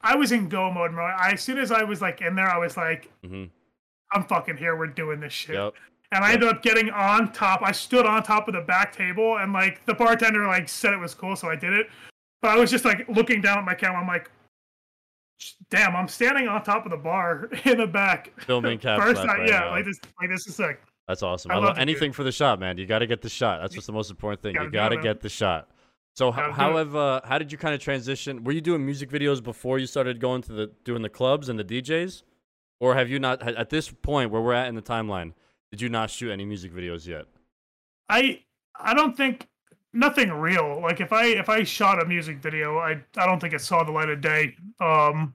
I 0.03 0.17
was 0.17 0.33
in 0.33 0.49
go 0.49 0.71
mode, 0.71 0.93
bro. 0.93 1.05
I, 1.05 1.33
as 1.33 1.41
soon 1.41 1.59
as 1.59 1.71
I 1.71 1.83
was 1.85 2.01
like 2.01 2.21
in 2.23 2.35
there, 2.35 2.49
I 2.49 2.59
was 2.59 2.77
like, 2.77 3.11
Mhm. 3.25 3.51
I'm 4.13 4.25
fucking 4.25 4.57
here. 4.57 4.77
We're 4.77 4.89
doing 4.89 5.21
this 5.21 5.33
shit. 5.33 5.55
yep. 5.57 5.75
And 6.11 6.23
I 6.23 6.35
ended 6.35 6.49
up 6.49 6.63
getting 6.63 6.91
on 6.91 7.33
top. 7.33 7.63
I 7.65 7.73
stood 7.73 8.05
on 8.05 8.23
top 8.23 8.47
of 8.47 8.53
the 8.55 8.61
back 8.61 8.95
table, 8.95 9.39
and 9.39 9.53
like 9.53 9.85
the 9.87 9.95
bartender 9.95 10.47
like 10.47 10.69
said 10.69 10.93
it 10.93 10.99
was 10.99 11.15
cool, 11.15 11.37
so 11.37 11.49
I 11.49 11.57
did 11.57 11.73
it. 11.73 11.89
But 12.43 12.51
I 12.51 12.57
was 12.57 12.71
just 12.71 12.85
like 12.85 13.09
looking 13.09 13.41
down 13.41 13.59
at 13.59 13.65
my 13.65 13.75
camera. 13.75 14.01
I'm 14.01 14.07
like, 14.07 14.31
damn, 15.71 15.97
I'm 15.97 16.09
standing 16.09 16.49
on 16.49 16.63
top 16.63 16.85
of 16.85 16.91
the 16.91 16.99
bar 16.99 17.49
in 17.65 17.79
the 17.79 17.87
back. 17.87 18.33
Filming 18.43 18.79
Cap 18.81 19.01
First, 19.01 19.23
time, 19.23 19.29
right 19.41 19.49
yeah, 19.49 19.61
now. 19.61 19.71
like 19.71 19.85
this, 19.87 19.99
like 20.21 20.29
this 20.31 20.47
is 20.47 20.55
sick. 20.57 20.83
That's 21.09 21.23
awesome. 21.23 21.51
I 21.51 21.55
I 21.55 21.59
love 21.59 21.79
anything 21.79 22.13
for 22.13 22.23
the 22.25 22.31
shot, 22.33 22.61
man. 22.61 22.77
You 22.79 22.87
got 22.87 23.01
to 23.01 23.07
get 23.07 23.23
the 23.23 23.29
shot. 23.29 23.61
That's 23.61 23.75
what's 23.75 23.87
the 23.87 23.93
most 23.93 24.11
important 24.11 24.41
thing. 24.43 24.55
You 24.55 24.71
got 24.71 24.91
to 24.91 24.97
get 24.99 25.21
the 25.21 25.29
shot. 25.29 25.69
So 26.15 26.31
how 26.31 26.77
have 26.77 26.95
uh, 26.95 27.21
how 27.25 27.39
did 27.39 27.51
you 27.51 27.59
kind 27.59 27.75
of 27.75 27.81
transition? 27.81 28.45
Were 28.45 28.53
you 28.53 28.61
doing 28.61 28.85
music 28.85 29.11
videos 29.11 29.43
before 29.43 29.79
you 29.79 29.87
started 29.87 30.21
going 30.21 30.43
to 30.43 30.53
the 30.53 30.71
doing 30.85 31.03
the 31.03 31.09
clubs 31.09 31.49
and 31.49 31.59
the 31.59 31.65
DJs, 31.65 32.23
or 32.81 32.95
have 32.95 33.09
you 33.09 33.19
not 33.19 33.43
at 33.43 33.71
this 33.71 33.91
point 33.91 34.31
where 34.31 34.43
we're 34.43 34.53
at 34.53 34.69
in 34.69 34.75
the 34.75 34.83
timeline? 34.83 35.33
Did 35.71 35.81
you 35.81 35.89
not 35.89 36.11
shoot 36.11 36.31
any 36.31 36.45
music 36.45 36.73
videos 36.73 37.07
yet? 37.07 37.25
I 38.11 38.43
I 38.79 38.93
don't 38.93 39.17
think 39.17 39.49
nothing 39.95 40.31
real. 40.31 40.81
Like 40.83 41.01
if 41.01 41.15
I 41.15 41.27
if 41.27 41.49
I 41.49 41.65
shot 41.65 42.03
a 42.03 42.05
music 42.05 42.39
video, 42.39 42.77
I 42.77 43.03
I 43.17 43.25
don't 43.25 43.41
think 43.41 43.55
it 43.55 43.63
saw 43.63 43.83
the 43.83 43.93
light 43.93 44.11
of 44.11 44.21
day. 44.21 44.55
Um 44.81 45.35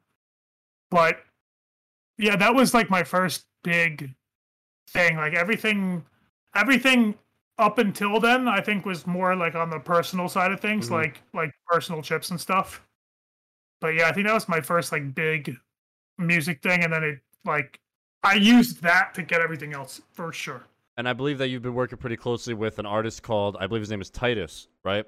but 0.92 1.22
yeah, 2.20 2.36
that 2.36 2.54
was 2.54 2.76
like 2.76 2.92
my 2.92 3.04
first 3.04 3.46
big 3.64 4.14
thing. 4.90 5.18
Like 5.18 5.34
everything 5.34 6.06
everything 6.56 7.16
up 7.60 7.78
until 7.80 8.20
then 8.20 8.48
I 8.48 8.62
think 8.62 8.86
was 8.86 9.08
more 9.08 9.36
like 9.36 9.56
on 9.56 9.70
the 9.70 9.80
personal 9.80 10.30
side 10.30 10.52
of 10.52 10.60
things, 10.60 10.90
Mhm. 10.90 10.92
like 10.92 11.22
like 11.34 11.52
personal 11.68 12.02
chips 12.02 12.30
and 12.32 12.40
stuff. 12.40 12.82
But 13.82 13.90
yeah, 13.96 14.08
I 14.08 14.12
think 14.12 14.28
that 14.28 14.34
was 14.34 14.48
my 14.50 14.62
first 14.62 14.92
like 14.92 15.14
big 15.16 15.56
music 16.18 16.62
thing 16.62 16.84
and 16.84 16.92
then 16.94 17.04
it 17.04 17.20
like 17.46 17.80
I 18.24 18.34
used 18.34 18.82
that 18.82 19.14
to 19.16 19.24
get 19.24 19.42
everything 19.42 19.74
else 19.74 20.02
for 20.12 20.34
sure. 20.34 20.64
And 20.98 21.08
I 21.08 21.14
believe 21.14 21.38
that 21.38 21.50
you've 21.50 21.62
been 21.62 21.76
working 21.76 21.98
pretty 22.00 22.18
closely 22.18 22.56
with 22.56 22.80
an 22.80 22.86
artist 22.88 23.22
called, 23.22 23.56
I 23.60 23.68
believe 23.68 23.82
his 23.82 23.92
name 23.92 24.02
is 24.02 24.10
Titus, 24.10 24.68
right? 24.84 25.06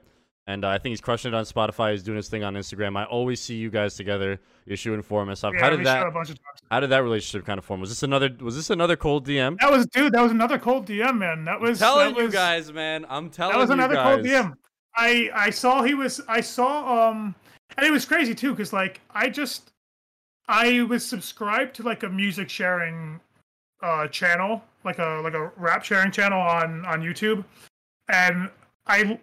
And 0.50 0.66
uh, 0.66 0.70
I 0.70 0.80
think 0.80 0.94
he's 0.94 1.00
crushing 1.00 1.32
it 1.32 1.36
on 1.36 1.44
Spotify. 1.44 1.92
He's 1.92 2.02
doing 2.02 2.16
his 2.16 2.28
thing 2.28 2.44
on 2.44 2.56
Instagram. 2.56 2.98
I 2.98 3.04
always 3.04 3.40
see 3.40 3.54
you 3.54 3.70
guys 3.70 3.94
together. 3.96 4.40
You're 4.66 4.78
shooting 4.78 5.04
for 5.04 5.22
him 5.22 5.30
and 5.30 5.38
stuff. 5.38 5.54
Yeah, 5.54 5.62
how 5.62 5.70
did 5.70 5.86
that? 5.86 6.08
a 6.08 6.10
bunch 6.10 6.32
of 6.32 6.44
times. 6.44 6.60
How 6.72 6.80
did 6.80 6.90
that 6.90 7.04
relationship 7.04 7.46
kind 7.46 7.60
of 7.60 7.66
form? 7.66 7.82
Was 7.82 7.92
this 7.92 8.02
another? 8.02 8.36
Was 8.42 8.56
this 8.56 8.72
another 8.72 8.96
cold 8.96 9.28
DM? 9.28 9.60
That 9.60 9.70
was 9.70 9.86
dude. 9.86 10.12
That 10.12 10.24
was 10.24 10.32
another 10.32 10.58
cold 10.58 10.88
DM, 10.88 11.20
man. 11.20 11.46
That 11.46 11.62
was 11.62 11.78
telling 11.78 12.16
that 12.16 12.18
you 12.18 12.26
was, 12.26 12.34
guys, 12.34 12.74
man. 12.74 13.06
I'm 13.10 13.30
telling 13.30 13.54
you 13.54 13.60
guys. 13.60 13.70
That 13.70 13.76
was 13.76 13.78
you 13.78 13.86
another 13.86 13.94
guys. 13.94 14.16
cold 14.16 14.26
DM. 14.26 14.54
I 14.96 15.30
I 15.36 15.50
saw 15.52 15.84
he 15.84 15.94
was. 15.94 16.20
I 16.28 16.42
saw 16.42 17.10
um, 17.10 17.36
and 17.78 17.86
it 17.86 17.92
was 17.92 18.06
crazy 18.06 18.34
too, 18.34 18.50
because 18.50 18.74
like 18.74 19.02
I 19.12 19.30
just 19.30 19.72
I 20.48 20.82
was 20.82 21.06
subscribed 21.06 21.76
to 21.76 21.84
like 21.84 22.02
a 22.02 22.10
music 22.10 22.50
sharing 22.50 23.20
uh 23.84 24.08
channel, 24.08 24.64
like 24.84 24.98
a 24.98 25.22
like 25.24 25.36
a 25.36 25.52
rap 25.58 25.84
sharing 25.84 26.12
channel 26.12 26.42
on 26.42 26.86
on 26.86 27.02
YouTube, 27.02 27.46
and 28.08 28.50
I 28.88 29.20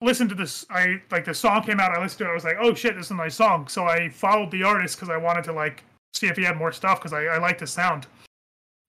listened 0.00 0.30
to 0.30 0.34
this. 0.34 0.64
I 0.70 1.00
like 1.10 1.24
the 1.24 1.34
song 1.34 1.62
came 1.62 1.80
out. 1.80 1.96
I 1.96 2.00
listened 2.02 2.18
to 2.20 2.24
it. 2.26 2.30
I 2.30 2.34
was 2.34 2.44
like, 2.44 2.56
oh 2.60 2.74
shit, 2.74 2.96
this 2.96 3.06
is 3.06 3.10
a 3.10 3.14
nice 3.14 3.34
song. 3.34 3.68
So 3.68 3.84
I 3.84 4.08
followed 4.08 4.50
the 4.50 4.62
artist 4.62 4.96
because 4.96 5.08
I 5.08 5.16
wanted 5.16 5.44
to 5.44 5.52
like 5.52 5.84
see 6.14 6.26
if 6.26 6.36
he 6.36 6.44
had 6.44 6.56
more 6.56 6.72
stuff 6.72 7.00
because 7.00 7.12
I 7.12 7.24
I 7.24 7.38
liked 7.38 7.60
the 7.60 7.66
sound, 7.66 8.06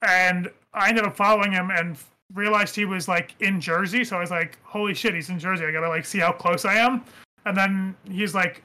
and 0.08 0.50
I 0.74 0.90
ended 0.90 1.06
up 1.06 1.16
following 1.16 1.52
him 1.52 1.72
and 1.72 1.98
realized 2.34 2.76
he 2.76 2.86
was 2.86 3.08
like 3.08 3.34
in 3.40 3.60
Jersey. 3.60 4.04
So 4.04 4.18
I 4.18 4.20
was 4.20 4.32
like, 4.32 4.58
holy 4.64 4.94
shit, 4.94 5.16
he's 5.16 5.30
in 5.30 5.40
Jersey. 5.40 5.66
I 5.66 5.72
gotta 5.72 5.90
like 5.90 6.06
see 6.06 6.20
how 6.20 6.32
close 6.32 6.66
I 6.66 6.76
am. 6.76 7.04
And 7.46 7.58
then 7.58 7.96
he's 8.10 8.36
like, 8.36 8.62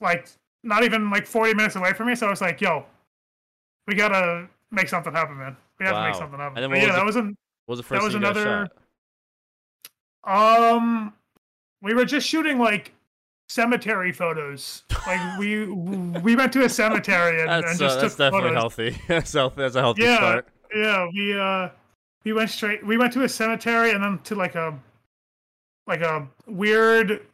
like 0.00 0.28
not 0.62 0.84
even 0.84 1.10
like 1.10 1.26
40 1.26 1.54
minutes 1.54 1.76
away 1.76 1.92
from 1.92 2.06
me. 2.06 2.14
So 2.14 2.26
I 2.26 2.30
was 2.30 2.40
like, 2.40 2.60
yo, 2.60 2.86
we 3.86 3.94
gotta 3.94 4.48
make 4.70 4.88
something 4.88 5.12
happen, 5.12 5.36
man. 5.36 5.56
We 5.78 5.86
have 5.86 5.96
to 5.96 6.02
make 6.04 6.14
something 6.14 6.38
happen. 6.38 6.62
And 6.62 6.72
then 6.72 6.80
yeah, 6.80 6.86
was 6.86 6.94
that 6.94 7.00
the- 7.00 7.04
was 7.06 7.16
an 7.16 7.36
was 7.66 7.78
the 7.78 7.82
first 7.82 8.02
was 8.02 8.14
you 8.14 8.20
guys 8.20 8.36
another-? 8.36 8.68
Um, 10.24 11.12
we 11.82 11.94
were 11.94 12.04
just 12.04 12.26
shooting 12.26 12.58
like 12.58 12.92
cemetery 13.48 14.12
photos. 14.12 14.84
Like 15.06 15.38
we 15.38 15.66
we 15.66 16.36
went 16.36 16.52
to 16.52 16.64
a 16.64 16.68
cemetery 16.68 17.40
and, 17.40 17.50
and 17.50 17.64
uh, 17.64 17.74
just 17.74 18.00
that's 18.00 18.14
took 18.14 18.18
definitely 18.18 18.50
photos. 18.50 18.56
healthy. 18.56 18.98
that's 19.08 19.32
healthy. 19.32 19.56
That's 19.62 19.74
a 19.76 19.80
healthy 19.80 20.02
Yeah. 20.02 20.16
start. 20.16 20.48
Yeah, 20.74 21.06
we 21.12 21.38
uh 21.38 21.68
we 22.24 22.32
went 22.32 22.50
straight. 22.50 22.86
We 22.86 22.96
went 22.98 23.12
to 23.14 23.22
a 23.24 23.28
cemetery 23.28 23.90
and 23.92 24.02
then 24.04 24.18
to 24.24 24.34
like 24.34 24.54
a 24.54 24.78
like 25.86 26.02
a 26.02 26.28
weird 26.46 27.26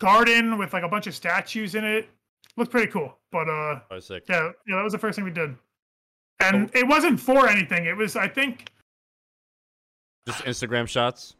garden 0.00 0.58
with 0.58 0.72
like 0.72 0.82
a 0.82 0.88
bunch 0.88 1.06
of 1.06 1.14
statues 1.14 1.74
in 1.74 1.84
it. 1.84 2.08
Looked 2.58 2.70
pretty 2.72 2.90
cool, 2.90 3.16
but 3.32 3.48
uh 3.48 3.80
Oh, 3.90 4.00
sick. 4.00 4.24
yeah, 4.28 4.50
yeah, 4.66 4.76
that 4.76 4.82
was 4.82 4.92
the 4.92 4.98
first 4.98 5.16
thing 5.16 5.24
we 5.24 5.30
did. 5.30 5.54
And 6.40 6.70
it 6.74 6.86
wasn't 6.86 7.18
for 7.18 7.48
anything. 7.48 7.86
It 7.86 7.96
was, 7.96 8.14
I 8.16 8.28
think, 8.28 8.70
Just 10.26 10.44
Instagram 10.44 10.86
shots. 10.86 11.35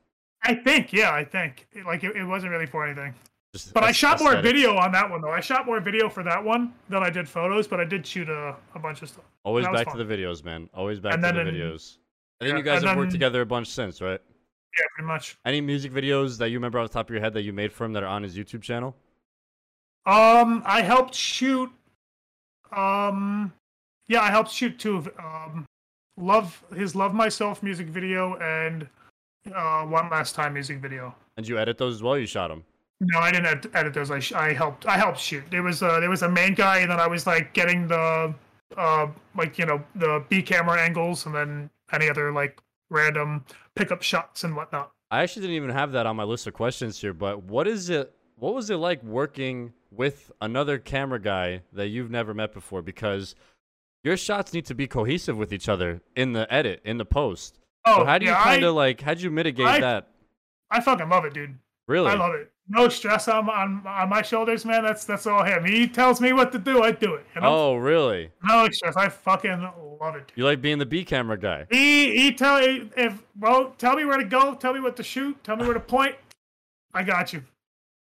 I 0.48 0.54
think, 0.54 0.92
yeah, 0.92 1.12
I 1.12 1.24
think, 1.24 1.66
It- 1.72 1.84
like 1.86 2.04
it, 2.04 2.16
it 2.16 2.24
wasn't 2.24 2.52
really 2.52 2.66
for 2.66 2.84
anything. 2.86 3.14
Just 3.52 3.72
But 3.72 3.84
I 3.84 3.90
aes- 3.90 3.96
shot 3.96 4.20
more 4.20 4.40
video 4.40 4.76
on 4.76 4.92
that 4.92 5.08
one 5.10 5.20
though. 5.22 5.30
I 5.32 5.40
shot 5.40 5.66
more 5.66 5.80
video 5.80 6.08
for 6.08 6.22
that 6.22 6.42
one 6.42 6.74
than 6.88 7.02
I 7.02 7.10
did 7.10 7.28
photos, 7.28 7.66
but 7.66 7.80
I 7.80 7.84
did 7.84 8.06
shoot 8.06 8.28
a, 8.28 8.54
a 8.74 8.78
bunch 8.78 9.02
of 9.02 9.08
stuff. 9.08 9.24
Always 9.44 9.66
back 9.68 9.90
to 9.92 9.96
the 9.96 10.04
videos, 10.04 10.44
man. 10.44 10.68
Always 10.74 11.00
back 11.00 11.14
And 11.14 11.22
to 11.22 11.32
the 11.32 11.40
in- 11.40 11.46
videos. 11.54 11.96
And 12.40 12.48
then 12.48 12.56
yeah, 12.56 12.58
you 12.58 12.62
guys 12.64 12.78
and 12.82 12.88
have 12.88 12.98
worked 12.98 13.12
together 13.12 13.40
a 13.40 13.46
bunch 13.46 13.68
since, 13.68 14.02
right? 14.02 14.20
Yeah, 14.78 14.84
pretty 14.94 15.06
much. 15.06 15.38
Any 15.46 15.62
music 15.62 15.90
videos 15.92 16.36
that 16.38 16.50
you 16.50 16.58
remember 16.58 16.78
off 16.78 16.88
the 16.90 16.92
top 16.94 17.06
of 17.08 17.14
your 17.14 17.22
head 17.22 17.32
that 17.32 17.42
you 17.42 17.52
made 17.54 17.72
for 17.72 17.84
him 17.86 17.94
that 17.94 18.02
are 18.02 18.08
on 18.08 18.22
his 18.22 18.36
YouTube 18.36 18.60
channel? 18.60 18.94
Um, 20.04 20.62
I 20.66 20.82
helped 20.82 21.14
shoot. 21.14 21.70
Um, 22.76 23.52
yeah, 24.08 24.20
I 24.20 24.30
helped 24.30 24.50
shoot 24.50 24.78
two 24.78 24.96
of 24.98 25.08
um, 25.18 25.64
love 26.18 26.62
his 26.74 26.94
"Love 26.94 27.14
Myself" 27.14 27.62
music 27.62 27.86
video 27.86 28.36
and 28.36 28.86
uh, 29.54 29.84
"One 29.84 30.10
Last 30.10 30.34
Time" 30.34 30.54
music 30.54 30.78
video. 30.78 31.14
And 31.36 31.46
you 31.46 31.58
edit 31.58 31.78
those 31.78 31.96
as 31.96 32.02
well? 32.02 32.18
You 32.18 32.26
shot 32.26 32.48
them. 32.48 32.64
No, 33.00 33.18
I 33.18 33.30
didn't 33.30 33.66
edit 33.74 33.92
those. 33.92 34.10
I, 34.10 34.20
sh- 34.20 34.32
I 34.32 34.52
helped. 34.54 34.86
I 34.86 34.96
helped 34.96 35.18
shoot. 35.18 35.44
There 35.50 35.62
was 35.62 35.82
uh, 35.82 36.00
there 36.00 36.10
was 36.10 36.22
a 36.22 36.28
main 36.28 36.54
guy, 36.54 36.78
and 36.78 36.90
then 36.90 36.98
I 36.98 37.06
was 37.06 37.26
like 37.26 37.52
getting 37.52 37.88
the 37.88 38.34
uh, 38.76 39.06
like 39.36 39.58
you 39.58 39.66
know 39.66 39.82
the 39.94 40.24
B 40.28 40.42
camera 40.42 40.80
angles, 40.80 41.26
and 41.26 41.34
then 41.34 41.70
any 41.92 42.08
other 42.08 42.32
like 42.32 42.58
random 42.90 43.44
pickup 43.74 44.02
shots 44.02 44.44
and 44.44 44.56
whatnot. 44.56 44.92
I 45.10 45.22
actually 45.22 45.42
didn't 45.42 45.56
even 45.56 45.70
have 45.70 45.92
that 45.92 46.06
on 46.06 46.16
my 46.16 46.24
list 46.24 46.46
of 46.46 46.54
questions 46.54 47.00
here, 47.00 47.12
but 47.12 47.42
what 47.44 47.68
is 47.68 47.90
it? 47.90 48.12
What 48.36 48.54
was 48.54 48.70
it 48.70 48.76
like 48.76 49.02
working 49.02 49.72
with 49.90 50.32
another 50.40 50.78
camera 50.78 51.20
guy 51.20 51.62
that 51.72 51.88
you've 51.88 52.10
never 52.10 52.34
met 52.34 52.52
before? 52.52 52.82
Because 52.82 53.34
your 54.02 54.16
shots 54.16 54.52
need 54.52 54.66
to 54.66 54.74
be 54.74 54.86
cohesive 54.86 55.36
with 55.36 55.52
each 55.52 55.68
other 55.68 56.00
in 56.14 56.32
the 56.32 56.52
edit, 56.52 56.80
in 56.84 56.98
the 56.98 57.04
post. 57.04 57.58
Oh, 57.86 57.98
So 58.00 58.04
how 58.04 58.18
do 58.18 58.26
you 58.26 58.32
kind 58.32 58.64
of 58.64 58.74
like? 58.74 59.00
How 59.00 59.12
would 59.12 59.22
you 59.22 59.30
mitigate 59.30 59.66
I- 59.66 59.80
that? 59.80 60.08
I 60.70 60.80
fucking 60.80 61.08
love 61.08 61.24
it, 61.24 61.32
dude. 61.34 61.56
Really? 61.86 62.10
I 62.10 62.14
love 62.14 62.34
it. 62.34 62.50
no 62.68 62.88
stress 62.88 63.28
on, 63.28 63.48
on 63.48 63.86
on 63.86 64.08
my 64.08 64.20
shoulders, 64.22 64.64
man. 64.64 64.82
That's 64.82 65.04
that's 65.04 65.24
all 65.24 65.44
him. 65.44 65.64
He 65.64 65.86
tells 65.86 66.20
me 66.20 66.32
what 66.32 66.50
to 66.50 66.58
do, 66.58 66.82
I 66.82 66.90
do 66.90 67.14
it. 67.14 67.24
Oh, 67.40 67.76
really? 67.76 68.32
No 68.42 68.68
stress. 68.70 68.96
I 68.96 69.08
fucking 69.08 69.62
love 70.00 70.16
it. 70.16 70.32
You 70.34 70.44
like 70.44 70.60
being 70.60 70.78
the 70.78 70.86
B 70.86 71.04
camera 71.04 71.38
guy? 71.38 71.66
He 71.70 72.16
he 72.18 72.32
tell 72.32 72.58
if 72.60 73.22
well, 73.38 73.72
tell 73.78 73.94
me 73.94 74.04
where 74.04 74.18
to 74.18 74.24
go, 74.24 74.54
tell 74.56 74.72
me 74.74 74.80
what 74.80 74.96
to 74.96 75.04
shoot, 75.04 75.42
tell 75.44 75.54
me 75.56 75.64
where 75.64 75.74
to 75.74 75.80
point. 75.80 76.16
I 76.92 77.04
got 77.04 77.32
you. 77.32 77.44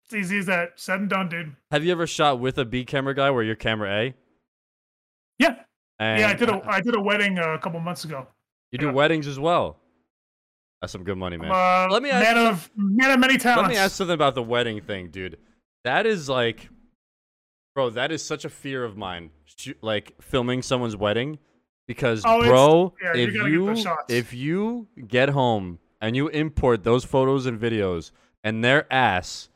It's 0.05 0.14
easy 0.14 0.39
as 0.39 0.47
that. 0.47 0.75
Said 0.77 1.01
and 1.01 1.09
done, 1.11 1.29
dude. 1.29 1.57
Have 1.73 1.83
you 1.85 1.91
ever 1.91 2.07
shot 2.07 2.39
with 2.39 2.57
a 2.59 2.64
B 2.64 2.85
camera 2.85 3.14
guy 3.17 3.33
where 3.33 3.43
you're 3.43 3.57
camera 3.57 3.91
A? 3.91 4.14
Yeah. 5.41 5.57
And 5.99 6.21
yeah, 6.21 6.29
I 6.29 6.35
did 6.35 6.49
a 6.51 6.62
I 6.64 6.81
did 6.81 6.95
a 6.95 7.01
wedding 7.01 7.41
uh, 7.41 7.55
a 7.55 7.59
couple 7.59 7.81
months 7.81 8.05
ago. 8.05 8.29
You 8.73 8.79
do 8.79 8.87
yeah. 8.87 8.93
weddings 8.93 9.27
as 9.27 9.39
well. 9.39 9.79
That's 10.81 10.93
some 10.93 11.05
good 11.05 11.17
money, 11.17 11.37
man. 11.37 11.51
Uh, 11.51 11.89
Let 11.91 12.03
me 12.03 12.11
ask 12.11 12.25
man 12.25 12.47
of 12.47 12.71
man 12.77 13.11
of 13.11 13.19
many 13.19 13.39
talents. 13.39 13.69
Let 13.69 13.71
me 13.71 13.77
ask 13.77 13.97
something 13.97 14.14
about 14.14 14.35
the 14.35 14.43
wedding 14.43 14.81
thing, 14.81 15.11
dude. 15.11 15.39
That 15.85 16.07
is 16.07 16.29
like, 16.29 16.69
bro, 17.75 17.91
that 17.91 18.12
is 18.12 18.23
such 18.23 18.45
a 18.45 18.49
fear 18.51 18.85
of 18.85 18.97
mine. 18.97 19.31
Like 19.81 20.21
filming 20.21 20.62
someone's 20.62 20.97
wedding, 20.97 21.39
because 21.87 22.23
Oh, 22.27 22.43
bro, 22.45 22.95
yeah, 23.03 23.17
if 23.17 23.35
you 23.35 23.75
if 24.09 24.35
you 24.35 24.89
get 25.09 25.31
home 25.31 25.79
and 26.01 26.14
you 26.14 26.29
import 26.29 26.85
those 26.85 27.05
photos 27.05 27.47
and 27.47 27.59
videos 27.59 28.11
and 28.45 28.62
their 28.62 28.93
ass, 28.93 29.49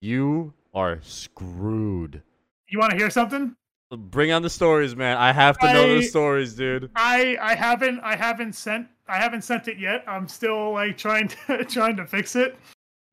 you 0.00 0.54
are 0.72 0.98
screwed. 1.02 2.22
You 2.68 2.78
want 2.78 2.92
to 2.92 2.96
hear 2.96 3.10
something? 3.10 3.54
Bring 3.90 4.32
on 4.32 4.42
the 4.42 4.50
stories, 4.50 4.96
man. 4.96 5.16
I 5.18 5.32
have 5.32 5.58
to 5.58 5.72
know 5.72 5.94
the 5.96 6.02
stories, 6.02 6.54
dude. 6.54 6.90
I 6.96 7.36
I 7.40 7.54
haven't 7.54 8.00
I 8.00 8.16
haven't 8.16 8.54
sent 8.54 8.88
I 9.06 9.18
haven't 9.18 9.42
sent 9.42 9.68
it 9.68 9.78
yet. 9.78 10.02
I'm 10.08 10.26
still 10.26 10.72
like 10.72 10.96
trying 10.96 11.28
to 11.46 11.64
trying 11.64 11.96
to 11.96 12.06
fix 12.06 12.34
it. 12.34 12.56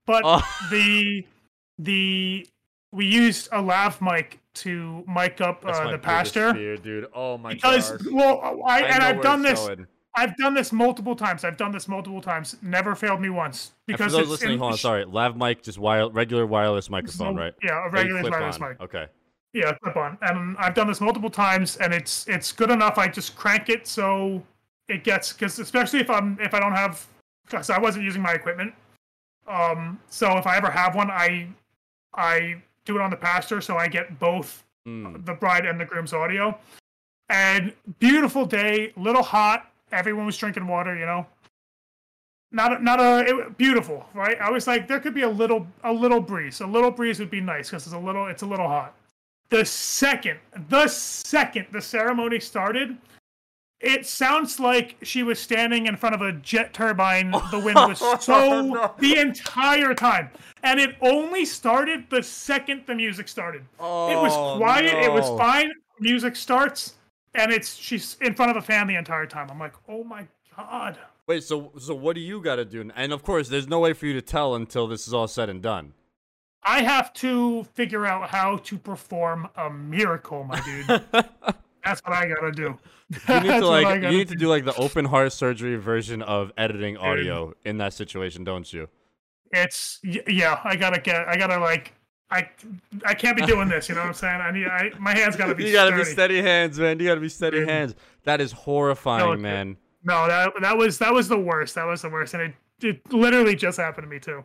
But 0.08 0.24
Oh. 0.26 0.42
the 0.72 1.26
the 1.78 2.48
we 2.92 3.06
used 3.06 3.50
a 3.52 3.62
lav 3.62 4.02
mic 4.02 4.40
to 4.54 5.04
mic 5.08 5.40
up 5.40 5.64
uh, 5.66 5.72
the 5.84 5.86
biggest 5.98 6.04
pastor 6.04 6.54
fear, 6.54 6.78
dude. 6.78 7.08
Oh 7.14 7.38
my 7.38 7.54
because 7.54 7.92
gosh. 7.92 8.02
well 8.12 8.62
I, 8.66 8.82
and 8.84 9.04
I've 9.04 9.22
done 9.22 9.42
this 9.44 9.60
going. 9.60 9.88
I've 10.16 10.36
done 10.36 10.54
this 10.54 10.72
multiple 10.74 11.16
times. 11.16 11.46
I've 11.46 11.56
done 11.58 11.72
this 11.72 11.88
multiple 11.88 12.22
times. 12.22 12.58
Never 12.62 12.96
failed 12.96 13.22
me 13.22 13.30
once 13.30 13.72
And 13.88 13.96
for 13.98 14.04
because 14.04 14.12
those 14.14 14.22
it's 14.24 14.30
listening, 14.32 14.54
in- 14.56 14.60
hold 14.60 14.72
on, 14.74 14.78
sorry. 14.78 15.06
Lav 15.06 15.38
mic, 15.38 15.64
just 15.64 15.78
wire, 15.80 16.10
regular 16.10 16.46
wireless 16.46 16.90
microphone, 16.90 17.38
right? 17.38 17.54
Yeah, 17.64 17.88
a 17.88 17.90
regular 17.90 18.30
wireless 18.30 18.58
on. 18.58 18.70
mic. 18.72 18.82
Okay. 18.82 19.06
Yeah, 19.54 19.74
clip 19.84 19.98
on. 19.98 20.18
And 20.22 20.58
I've 20.58 20.74
done 20.74 20.88
this 20.88 21.02
multiple 21.02 21.30
times, 21.30 21.78
and 21.78 21.94
it's 21.94 22.28
it's 22.28 22.52
good 22.52 22.72
enough. 22.72 22.98
I 22.98 23.08
just 23.08 23.36
crank 23.36 23.70
it 23.70 23.86
so 23.88 24.42
it 24.88 25.04
gets 25.04 25.34
because 25.34 25.60
especially 25.60 26.00
if 26.00 26.10
I'm 26.10 26.38
if 26.40 26.54
I 26.54 26.60
don't 26.60 26.74
have 26.74 27.06
because 27.46 27.70
I 27.70 27.80
wasn't 27.80 28.06
using 28.06 28.22
my 28.22 28.32
equipment. 28.34 28.74
Um, 29.48 30.00
so 30.10 30.38
if 30.38 30.48
I 30.48 30.58
ever 30.58 30.72
have 30.72 30.96
one, 30.96 31.12
I 31.12 31.48
I 32.14 32.62
do 32.86 32.96
it 32.96 33.02
on 33.02 33.10
the 33.10 33.18
pastor, 33.18 33.62
so 33.62 33.78
I 33.78 33.88
get 33.88 34.20
both 34.20 34.64
Mm. 34.88 35.24
the 35.28 35.34
bride 35.36 35.68
and 35.68 35.80
the 35.80 35.86
groom's 35.86 36.12
audio. 36.12 36.58
And 37.30 37.72
beautiful 38.00 38.48
day, 38.48 38.92
little 38.98 39.22
hot. 39.22 39.72
Everyone 39.92 40.26
was 40.26 40.36
drinking 40.38 40.66
water, 40.66 40.96
you 40.98 41.06
know. 41.06 41.28
Not 42.52 42.80
a, 42.80 42.84
not 42.84 43.00
a 43.00 43.20
it, 43.28 43.58
beautiful, 43.58 44.08
right? 44.16 44.42
I 44.42 44.50
was 44.50 44.66
like, 44.66 44.88
there 44.88 45.00
could 45.00 45.14
be 45.14 45.22
a 45.22 45.30
little 45.30 45.68
a 45.84 45.94
little 45.94 46.20
breeze. 46.20 46.62
A 46.62 46.66
little 46.66 46.90
breeze 46.90 47.20
would 47.20 47.30
be 47.30 47.42
nice 47.42 47.70
because 47.70 47.86
it's 47.86 47.94
a 47.94 48.00
little 48.00 48.26
it's 48.26 48.42
a 48.42 48.46
little 48.48 48.68
hot. 48.68 48.96
The 49.52 49.66
second 49.66 50.40
the 50.70 50.88
second 50.88 51.68
the 51.72 51.82
ceremony 51.82 52.40
started, 52.40 52.98
it 53.82 54.06
sounds 54.06 54.60
like 54.62 54.96
she 55.04 55.24
was 55.24 55.40
standing 55.40 55.88
in 55.88 55.98
front 55.98 56.16
of 56.16 56.22
a 56.22 56.32
jet 56.32 56.74
turbine. 56.74 57.32
The 57.52 57.60
wind 57.60 57.76
was 57.76 58.00
oh, 58.02 58.18
so 58.18 58.62
No. 58.62 58.94
the 59.00 59.18
entire 59.20 59.94
time, 59.94 60.30
and 60.64 60.80
it 60.80 60.96
only 61.02 61.44
started 61.46 62.06
the 62.10 62.24
second 62.24 62.84
the 62.88 62.96
music 62.96 63.28
started. 63.28 63.62
It 63.62 63.76
was 63.78 64.32
Oh, 64.34 64.56
quiet. 64.58 64.86
It 65.04 65.12
was 65.12 65.28
fine. 65.38 65.72
Music 66.00 66.36
starts, 66.38 66.96
and 67.36 67.52
it's 67.52 67.76
she's 67.76 68.16
in 68.22 68.34
front 68.34 68.52
of 68.52 68.58
a 68.58 68.62
fan 68.62 68.88
the 68.88 68.96
entire 68.96 69.26
time. 69.26 69.50
I'm 69.52 69.60
like, 69.60 69.74
oh 69.90 70.04
my 70.06 70.28
god. 70.56 70.98
Wait, 71.28 71.44
so 71.44 71.74
so 71.78 71.94
what 71.94 72.16
do 72.16 72.22
you 72.22 72.42
got 72.42 72.56
to 72.56 72.64
do? 72.66 72.90
And 72.96 73.12
of 73.12 73.22
course, 73.24 73.50
there's 73.50 73.68
no 73.68 73.80
way 73.80 73.92
for 73.94 74.06
you 74.06 74.14
to 74.14 74.22
tell 74.22 74.56
until 74.56 74.88
this 74.88 75.08
is 75.10 75.14
all 75.14 75.28
said 75.28 75.50
and 75.50 75.62
done. 75.62 75.94
I 76.64 76.84
have 76.84 77.14
to 77.14 77.64
figure 77.74 78.06
out 78.06 78.30
how 78.30 78.58
to 78.58 78.78
perform 78.78 79.50
a 79.56 79.70
miracle, 79.70 80.44
my 80.44 80.60
dude. 80.62 80.88
That's 81.84 82.02
what 82.02 82.14
I 82.14 82.28
gotta 82.28 82.52
do. 82.52 82.78
You 83.28 83.40
need 83.42 83.60
to 83.60 83.68
like 83.68 84.02
you 84.04 84.10
need 84.10 84.28
to 84.28 84.36
do 84.36 84.48
like 84.48 84.66
the 84.66 84.76
open 84.76 85.06
heart 85.06 85.34
surgery 85.34 85.76
version 85.78 86.22
of 86.22 86.52
editing 86.58 86.98
audio 86.98 87.54
in 87.66 87.78
that 87.80 87.94
situation, 87.94 88.44
don't 88.44 88.72
you? 88.72 88.88
It's 89.52 90.00
yeah. 90.04 90.60
I 90.64 90.76
gotta 90.76 91.02
get. 91.02 91.28
I 91.28 91.36
gotta 91.38 91.60
like. 91.60 91.94
I 92.30 92.48
I 93.04 93.14
can't 93.14 93.36
be 93.36 93.46
doing 93.46 93.68
this. 93.68 93.90
You 93.90 93.96
know 93.96 94.02
what 94.02 94.08
I'm 94.08 94.14
saying? 94.14 94.42
I 94.42 94.52
need. 94.52 94.68
I 94.68 94.92
my 95.00 95.18
hands 95.18 95.36
gotta 95.36 95.56
be. 95.56 95.66
You 95.68 95.74
gotta 95.74 95.96
be 95.96 96.06
steady 96.06 96.42
hands, 96.42 96.80
man. 96.80 97.00
You 97.00 97.08
gotta 97.08 97.20
be 97.22 97.30
steady 97.30 97.60
Dude. 97.60 97.70
hands. 97.70 97.96
That 98.24 98.40
is 98.40 98.52
horrifying, 98.52 99.26
No, 99.26 99.36
man. 99.36 99.78
No, 100.04 100.28
that 100.28 100.54
that 100.62 100.78
was 100.78 101.00
that 101.00 101.14
was 101.14 101.28
the 101.28 101.38
worst. 101.40 101.76
That 101.76 101.86
was 101.86 102.04
the 102.04 102.10
worst, 102.10 102.34
and 102.34 102.44
it 102.44 102.54
it 102.82 103.14
literally 103.14 103.56
just 103.56 103.78
happened 103.78 104.06
to 104.06 104.10
me 104.10 104.20
too. 104.20 104.44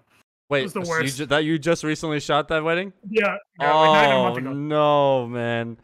Wait, 0.49 0.63
was 0.63 0.73
the 0.73 0.85
so 0.85 0.99
you 1.01 1.09
ju- 1.09 1.27
that 1.27 1.45
you 1.45 1.59
just 1.59 1.83
recently 1.83 2.21
shot 2.21 2.49
that 2.49 2.63
wedding? 2.63 2.93
Yeah. 3.09 3.37
yeah 3.61 3.75
like 3.75 4.09
oh 4.13 4.37
ago. 4.37 4.53
no, 4.53 5.27
man. 5.27 5.77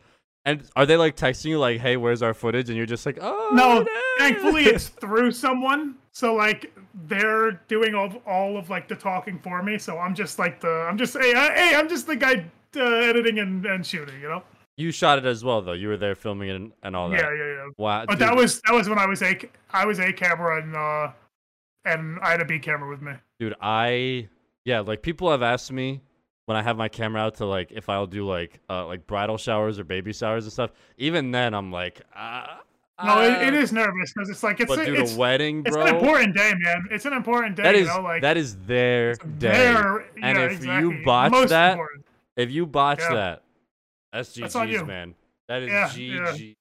And 0.45 0.63
are 0.75 0.87
they 0.87 0.97
like 0.97 1.17
texting 1.17 1.47
you 1.47 1.59
like, 1.59 1.81
"Hey, 1.81 1.97
where's 1.97 2.23
our 2.23 2.35
footage?" 2.35 2.69
And 2.69 2.77
you're 2.77 2.87
just 2.87 3.07
like, 3.07 3.19
"Oh 3.21 3.51
No, 3.53 3.85
thankfully 4.19 4.65
it's 4.67 4.89
through 4.89 5.33
someone. 5.33 5.97
So 6.13 6.35
like 6.35 6.73
they're 7.07 7.53
doing 7.69 7.95
all 7.95 8.13
all 8.27 8.57
of 8.57 8.71
like 8.71 8.89
the 8.89 8.97
talking 8.97 9.39
for 9.39 9.63
me. 9.63 9.79
So 9.79 9.99
I'm 9.99 10.15
just 10.15 10.39
like 10.39 10.61
the 10.61 10.87
I'm 10.89 10.99
just 10.99 11.17
hey 11.17 11.33
I- 11.35 11.55
hey 11.55 11.77
I'm 11.77 11.89
just 11.89 12.07
the 12.07 12.17
guy 12.17 12.45
uh, 12.77 12.81
editing 12.81 13.39
and, 13.39 13.65
and 13.67 13.85
shooting. 13.87 14.21
You 14.21 14.29
know. 14.29 14.43
You 14.79 14.91
shot 14.91 15.19
it 15.19 15.27
as 15.27 15.45
well, 15.45 15.61
though. 15.61 15.75
You 15.75 15.89
were 15.89 15.99
there 15.99 16.15
filming 16.15 16.49
it 16.49 16.57
and, 16.57 16.73
and 16.83 16.97
all 16.97 17.11
that. 17.11 17.19
Yeah, 17.21 17.31
yeah, 17.37 17.53
yeah. 17.55 17.69
Wow. 17.77 18.05
But 18.07 18.19
dude, 18.19 18.29
that 18.29 18.35
was 18.35 18.61
that 18.63 18.73
was 18.75 18.89
when 18.89 18.99
I 18.99 19.07
was 19.07 19.23
a 19.23 19.39
I 19.71 19.85
was 19.87 19.99
a 19.99 20.13
camera 20.13 20.63
and 20.63 20.75
uh 20.75 21.13
and 21.85 22.19
I 22.21 22.31
had 22.31 22.41
a 22.41 22.45
B 22.45 22.59
camera 22.59 22.89
with 22.89 23.03
me. 23.03 23.13
dude. 23.39 23.55
I 23.61 24.29
yeah, 24.65 24.81
like 24.81 25.03
people 25.03 25.31
have 25.31 25.43
asked 25.43 25.73
me 25.73 26.01
when 26.47 26.57
I 26.57 26.63
have 26.63 26.77
my 26.77 26.89
camera 26.89 27.23
out 27.23 27.37
to 27.37 27.47
like 27.47 27.71
if 27.73 27.89
I'll 27.89 28.07
do 28.07 28.27
like 28.27 28.61
uh 28.69 28.87
like 28.87 29.07
bridal 29.07 29.39
showers 29.39 29.79
or 29.79 29.85
baby 29.85 30.13
showers 30.13 30.45
and 30.45 30.53
stuff. 30.53 30.73
Even 30.99 31.31
then, 31.31 31.55
I'm 31.55 31.71
like, 31.73 32.01
ah. 32.15 32.61
No, 33.03 33.21
it, 33.23 33.49
it 33.49 33.55
ah. 33.55 33.57
is 33.57 33.73
nervous 33.73 34.13
because 34.13 34.29
it's 34.31 34.43
like 34.43 34.61
it's 34.61 34.69
But 34.69 34.85
dude, 34.85 34.99
it's, 34.99 35.15
a 35.15 35.19
wedding, 35.19 35.63
bro. 35.63 35.83
it's 35.83 35.91
an 35.91 35.97
important 35.97 36.37
day, 36.37 36.53
man. 36.57 36.85
It's 36.91 37.05
an 37.05 37.15
important 37.15 37.57
day. 37.57 37.63
that 37.65 37.75
is 37.75 37.89
you 37.89 37.95
know, 37.95 38.03
like 38.03 38.23
that 38.23 38.37
is 38.37 38.57
their 38.59 39.15
day. 39.15 39.49
their- 39.49 39.99
And 40.23 40.39
yeah, 40.39 40.45
if 40.45 40.53
you 40.53 40.91
exactly. 40.91 41.05
botch 41.05 41.33
Most 41.33 41.49
that, 41.49 41.73
important. 41.73 42.05
If 42.37 42.51
you 42.51 42.67
botch 42.67 43.01
Yeah. 43.01 43.15
that, 43.15 43.43
that's 44.13 44.37
GG's, 44.37 44.71
you. 44.71 44.85
man. 44.85 45.15
That 45.49 45.63
is 45.63 45.71
Yeah, 45.71 45.89
GG. 45.89 46.57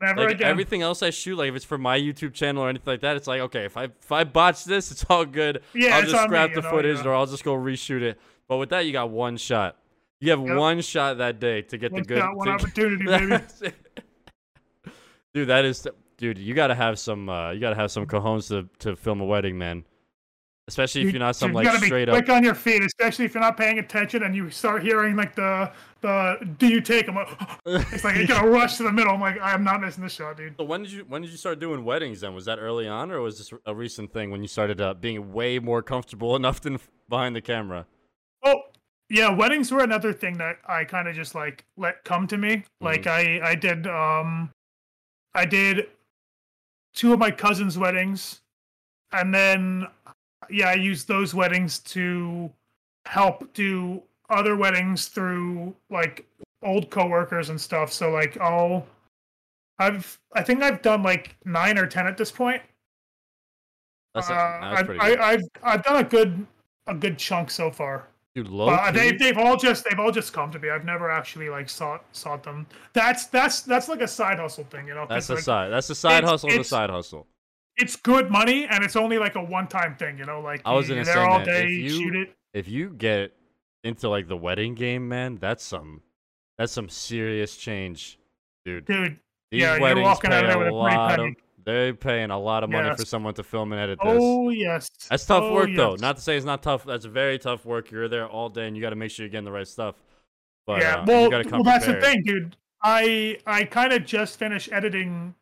Never 0.00 0.20
Like 0.24 0.34
again. 0.36 0.48
everything 0.48 0.82
else 0.82 1.02
I 1.02 1.10
shoot, 1.10 1.36
like 1.36 1.48
if 1.48 1.56
it's 1.56 1.64
for 1.64 1.78
my 1.78 1.98
YouTube 1.98 2.32
channel 2.34 2.62
or 2.62 2.68
anything 2.68 2.92
like 2.92 3.00
that, 3.02 3.16
it's 3.16 3.26
like 3.26 3.40
okay, 3.42 3.64
if 3.64 3.76
I 3.76 3.84
if 3.84 4.12
I 4.12 4.24
botch 4.24 4.64
this, 4.64 4.90
it's 4.90 5.04
all 5.08 5.24
good. 5.24 5.62
Yeah, 5.74 5.96
I'll 5.96 6.02
just 6.02 6.14
on 6.14 6.22
me, 6.22 6.26
scrap 6.28 6.54
the 6.54 6.62
footage 6.62 6.98
yeah. 6.98 7.04
or 7.06 7.14
I'll 7.14 7.26
just 7.26 7.44
go 7.44 7.54
reshoot 7.54 8.02
it. 8.02 8.18
But 8.48 8.58
with 8.58 8.70
that, 8.70 8.86
you 8.86 8.92
got 8.92 9.10
one 9.10 9.36
shot. 9.36 9.76
You 10.20 10.30
have 10.30 10.40
Yep. 10.40 10.56
one 10.56 10.80
shot 10.80 11.18
that 11.18 11.40
day 11.40 11.62
to 11.62 11.76
get 11.78 11.92
one 11.92 12.02
the 12.02 12.08
good. 12.08 12.18
shot, 12.18 12.36
one 12.36 12.48
opportunity, 12.48 13.04
baby. 13.04 13.42
dude, 15.34 15.48
that 15.48 15.64
is 15.64 15.86
dude. 16.16 16.38
You 16.38 16.54
gotta 16.54 16.74
have 16.74 16.98
some. 16.98 17.28
Uh, 17.28 17.50
you 17.52 17.60
gotta 17.60 17.76
have 17.76 17.90
some 17.90 18.06
cojones 18.06 18.48
to 18.48 18.68
to 18.80 18.96
film 18.96 19.20
a 19.20 19.24
wedding, 19.24 19.58
man. 19.58 19.84
Especially 20.68 21.02
if 21.02 21.06
You- 21.06 21.10
you're 21.12 21.20
not 21.20 21.36
some 21.36 21.50
you 21.50 21.54
like 21.56 21.64
gotta 21.64 21.80
be 21.80 22.02
up. 22.02 22.08
quick 22.08 22.28
on 22.28 22.42
your 22.42 22.54
feet, 22.54 22.82
especially 22.82 23.24
if 23.24 23.34
you're 23.34 23.42
not 23.42 23.56
paying 23.56 23.78
attention 23.78 24.24
and 24.24 24.34
you 24.34 24.50
start 24.50 24.82
hearing 24.82 25.14
like 25.14 25.34
the 25.36 25.70
the 26.00 26.54
do 26.58 26.66
you 26.66 26.80
take 26.80 27.06
them? 27.06 27.16
It's 27.66 28.02
like 28.04 28.16
you 28.16 28.26
gotta 28.26 28.48
rush 28.48 28.76
to 28.78 28.82
the 28.82 28.90
middle. 28.92 29.14
I'm 29.14 29.20
like, 29.20 29.38
I'm 29.40 29.62
not 29.62 29.80
missing 29.80 30.02
this 30.02 30.12
shot, 30.14 30.36
dude. 30.36 30.54
So 30.58 30.64
when 30.64 30.82
did 30.82 30.90
you 30.90 31.04
when 31.08 31.22
did 31.22 31.30
you 31.30 31.36
start 31.36 31.60
doing 31.60 31.84
weddings? 31.84 32.20
Then 32.20 32.34
was 32.34 32.44
that 32.46 32.58
early 32.58 32.88
on, 32.88 33.12
or 33.12 33.20
was 33.20 33.38
this 33.38 33.52
a 33.64 33.74
recent 33.74 34.12
thing 34.12 34.30
when 34.32 34.42
you 34.42 34.48
started 34.48 34.80
uh, 34.80 34.94
being 34.94 35.32
way 35.32 35.60
more 35.60 35.82
comfortable 35.82 36.34
enough 36.40 36.60
than 36.60 36.80
behind 37.08 37.36
the 37.36 37.40
camera? 37.40 37.86
Oh, 38.44 38.62
yeah, 39.08 39.30
weddings 39.30 39.70
were 39.70 39.84
another 39.84 40.12
thing 40.12 40.36
that 40.38 40.56
I 40.66 40.82
kind 40.84 41.06
of 41.06 41.14
just 41.14 41.36
like 41.36 41.64
let 41.76 42.02
come 42.02 42.26
to 42.26 42.36
me. 42.36 42.64
Like 42.80 43.06
I 43.06 43.40
I 43.50 43.54
did 43.54 43.86
um 43.86 44.50
I 45.32 45.44
did 45.44 45.86
two 46.92 47.12
of 47.12 47.20
my 47.20 47.30
cousins' 47.30 47.78
weddings 47.78 48.40
and 49.12 49.32
then 49.32 49.86
yeah, 50.50 50.68
I 50.68 50.74
use 50.74 51.04
those 51.04 51.34
weddings 51.34 51.78
to 51.80 52.50
help 53.06 53.52
do 53.54 54.02
other 54.30 54.56
weddings 54.56 55.06
through 55.08 55.74
like 55.90 56.26
old 56.62 56.90
coworkers 56.90 57.48
and 57.50 57.60
stuff. 57.60 57.92
So 57.92 58.10
like 58.10 58.38
I'll 58.40 58.86
I've 59.78 60.18
I 60.32 60.42
think 60.42 60.62
I've 60.62 60.82
done 60.82 61.02
like 61.02 61.36
9 61.44 61.78
or 61.78 61.86
10 61.86 62.06
at 62.06 62.16
this 62.16 62.30
point. 62.30 62.62
That's, 64.14 64.30
a, 64.30 64.34
Uh, 64.34 64.84
pretty 64.84 65.00
I, 65.00 65.08
good. 65.10 65.18
I've 65.20 65.42
I've 65.62 65.82
done 65.84 65.96
a 65.96 66.04
good 66.04 66.46
a 66.86 66.94
good 66.94 67.18
chunk 67.18 67.50
so 67.50 67.70
far. 67.70 68.08
Dude, 68.34 68.48
Uh, 68.52 68.90
they 68.92 69.12
they've 69.12 69.38
all 69.38 69.56
just 69.56 69.84
they've 69.88 69.98
all 69.98 70.10
just 70.10 70.32
come 70.32 70.50
to 70.52 70.58
me. 70.58 70.68
I've 70.70 70.84
never 70.84 71.10
actually 71.10 71.48
like 71.48 71.68
sought 71.70 72.04
sought 72.12 72.42
them. 72.42 72.66
That's 72.92 73.26
that's 73.26 73.62
that's 73.62 73.88
like 73.88 74.00
a 74.02 74.08
side 74.08 74.38
hustle 74.38 74.64
thing, 74.64 74.86
you 74.88 74.94
know. 74.94 75.06
That's 75.08 75.30
a 75.30 75.34
like, 75.34 75.42
side. 75.44 75.68
That's 75.70 75.88
a 75.90 75.94
side 75.94 76.18
it's- 76.18 76.30
hustle. 76.30 76.50
a 76.50 76.52
it's- 76.52 76.68
side 76.68 76.90
hustle. 76.90 77.26
It's 77.76 77.96
good 77.96 78.30
money, 78.30 78.66
and 78.66 78.82
it's 78.82 78.96
only 78.96 79.18
like 79.18 79.34
a 79.34 79.42
one 79.42 79.68
time 79.68 79.96
thing, 79.96 80.18
you 80.18 80.24
know. 80.24 80.40
Like 80.40 80.62
I 80.64 80.72
was 80.72 80.88
you're 80.88 80.96
gonna 80.96 81.04
there 81.04 81.14
say, 81.14 81.20
all 81.20 81.38
man, 81.38 81.46
day, 81.46 81.64
if 81.64 81.70
you 81.70 81.88
shoot 81.90 82.16
it. 82.16 82.36
If 82.54 82.68
you 82.68 82.90
get 82.90 83.34
into 83.84 84.08
like 84.08 84.28
the 84.28 84.36
wedding 84.36 84.74
game, 84.74 85.08
man, 85.08 85.36
that's 85.36 85.62
some 85.62 86.02
that's 86.58 86.72
some 86.72 86.88
serious 86.88 87.56
change, 87.56 88.18
dude. 88.64 88.86
dude. 88.86 89.18
These 89.50 89.62
yeah, 89.62 89.72
you're 89.74 89.82
weddings 89.82 90.04
walking 90.04 90.32
out 90.32 90.40
pay 90.40 90.46
of 90.46 90.54
there 90.54 90.58
with 90.58 90.68
a 90.68 90.74
lot 90.74 91.20
of 91.20 91.34
they're 91.66 91.94
paying 91.94 92.30
a 92.30 92.38
lot 92.38 92.62
of 92.62 92.70
money 92.70 92.94
for 92.96 93.04
someone 93.04 93.34
to 93.34 93.42
film 93.42 93.72
and 93.72 93.80
edit 93.80 93.98
this. 94.02 94.18
Oh 94.22 94.50
yes. 94.50 94.88
That's 95.10 95.26
tough 95.26 95.42
Oh, 95.42 95.52
work 95.52 95.70
though. 95.74 95.96
Not 95.96 96.16
to 96.16 96.22
say 96.22 96.36
it's 96.36 96.46
not 96.46 96.62
tough. 96.62 96.84
That's 96.84 97.04
very 97.04 97.38
tough 97.38 97.66
work. 97.66 97.90
You're 97.90 98.08
there 98.08 98.26
all 98.26 98.48
day 98.48 98.68
and 98.68 98.76
you 98.76 98.82
got 98.82 98.90
to 98.90 98.96
make 98.96 99.10
sure 99.10 99.24
you're 99.24 99.30
getting 99.30 99.44
the 99.44 99.52
right 99.52 99.66
stuff. 99.66 99.96
But 100.64 100.80
yeah, 100.80 100.96
uh, 100.96 101.04
well, 101.06 101.22
you 101.24 101.30
got 101.30 101.38
to 101.42 101.50
come 101.50 101.62
well, 101.62 101.64
that's 101.64 101.84
prepared. 101.84 102.02
the 102.02 102.06
thing, 102.06 102.22
dude. 102.22 102.56
I 102.82 103.38
I 103.46 103.64
kind 103.64 103.92
of 103.92 104.04
just 104.06 104.38
finished 104.38 104.70
editing, 104.70 105.34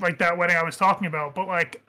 like 0.00 0.18
that 0.18 0.36
wedding 0.36 0.56
I 0.56 0.62
was 0.64 0.76
talking 0.76 1.06
about, 1.06 1.34
but 1.34 1.46
like, 1.48 1.82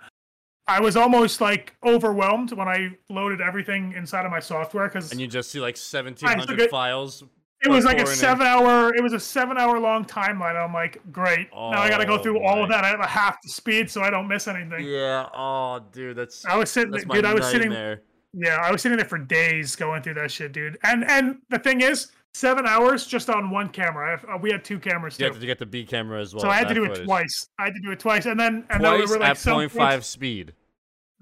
I 0.68 0.80
was 0.80 0.96
almost 0.96 1.42
like 1.42 1.76
overwhelmed 1.86 2.52
when 2.52 2.68
I 2.68 2.90
loaded 3.10 3.40
everything 3.42 3.94
inside 3.94 4.26
of 4.26 4.32
my 4.32 4.40
software 4.40 4.88
because 4.88 5.12
And 5.12 5.22
you 5.22 5.28
just 5.28 5.52
see 5.52 5.60
like 5.60 5.76
I 5.78 6.00
1700 6.00 6.70
files. 6.72 7.24
it 7.64 7.70
was 7.70 7.86
like 7.86 8.00
a 8.00 8.08
seven 8.08 8.48
hour. 8.48 8.94
It 8.96 9.02
was 9.04 9.14
a 9.14 9.20
seven 9.20 9.58
hour 9.60 9.80
long 9.80 10.06
timeline. 10.06 10.56
I'm 10.56 10.74
like, 10.74 11.02
great. 11.12 11.50
now 11.54 11.70
I 11.70 11.90
got 11.90 12.00
to 12.00 12.06
go 12.06 12.16
Oh, 12.16 12.18
through 12.24 12.42
all 12.44 12.64
of 12.64 12.70
oh, 12.70 12.74
that 12.74 12.84
at 12.84 13.00
a 13.00 13.06
half 13.06 13.40
the 13.44 13.50
speed 13.50 13.90
so 13.92 14.02
I 14.02 14.10
don't 14.10 14.28
miss 14.28 14.48
anything. 14.48 14.86
Yeah. 14.86 15.30
Oh, 15.36 15.82
dude, 15.92 16.16
that's 16.18 16.44
I 16.46 16.58
was 16.58 16.72
sitting, 16.72 16.92
dude. 17.10 17.26
I 17.26 17.34
was 17.34 17.46
sitting. 17.46 17.70
nightmare. 17.70 18.02
Yeah, 18.34 18.58
I 18.62 18.72
was 18.72 18.82
sitting 18.82 18.98
there 18.98 19.08
for 19.08 19.18
days 19.18 19.76
going 19.78 20.02
through 20.02 20.16
that 20.16 20.30
shit, 20.32 20.52
dude. 20.52 20.78
And 20.84 21.06
and 21.06 21.38
the 21.50 21.60
thing 21.60 21.82
is, 21.82 22.12
seven 22.36 22.66
hours 22.68 23.08
just 23.08 23.30
on 23.30 23.50
one 23.50 23.70
camera. 23.70 24.08
I 24.08 24.12
have, 24.12 24.26
uh, 24.26 24.38
we 24.38 24.52
had 24.52 24.64
two 24.66 24.78
cameras 24.80 25.18
You 25.18 25.26
too. 25.28 25.32
have 25.34 25.40
to 25.42 25.46
get 25.48 25.58
the 25.60 25.66
B 25.66 25.86
camera 25.86 26.20
as 26.22 26.34
well. 26.34 26.42
so 26.42 26.50
I 26.50 26.56
had 26.58 26.68
to 26.68 26.74
do 26.74 26.84
it 26.84 27.06
twice. 27.06 27.48
I 27.58 27.64
had 27.66 27.74
to 27.74 27.80
do 27.82 27.92
it 27.92 28.00
twice, 28.00 28.26
and 28.26 28.40
then 28.40 28.66
and 28.70 28.84
then 28.84 28.94
we 29.00 29.06
were 29.06 29.18
like 29.20 29.30
at 29.32 29.38
some 29.38 29.58
0.5 29.60 29.72
points- 29.92 30.08
speed. 30.08 30.54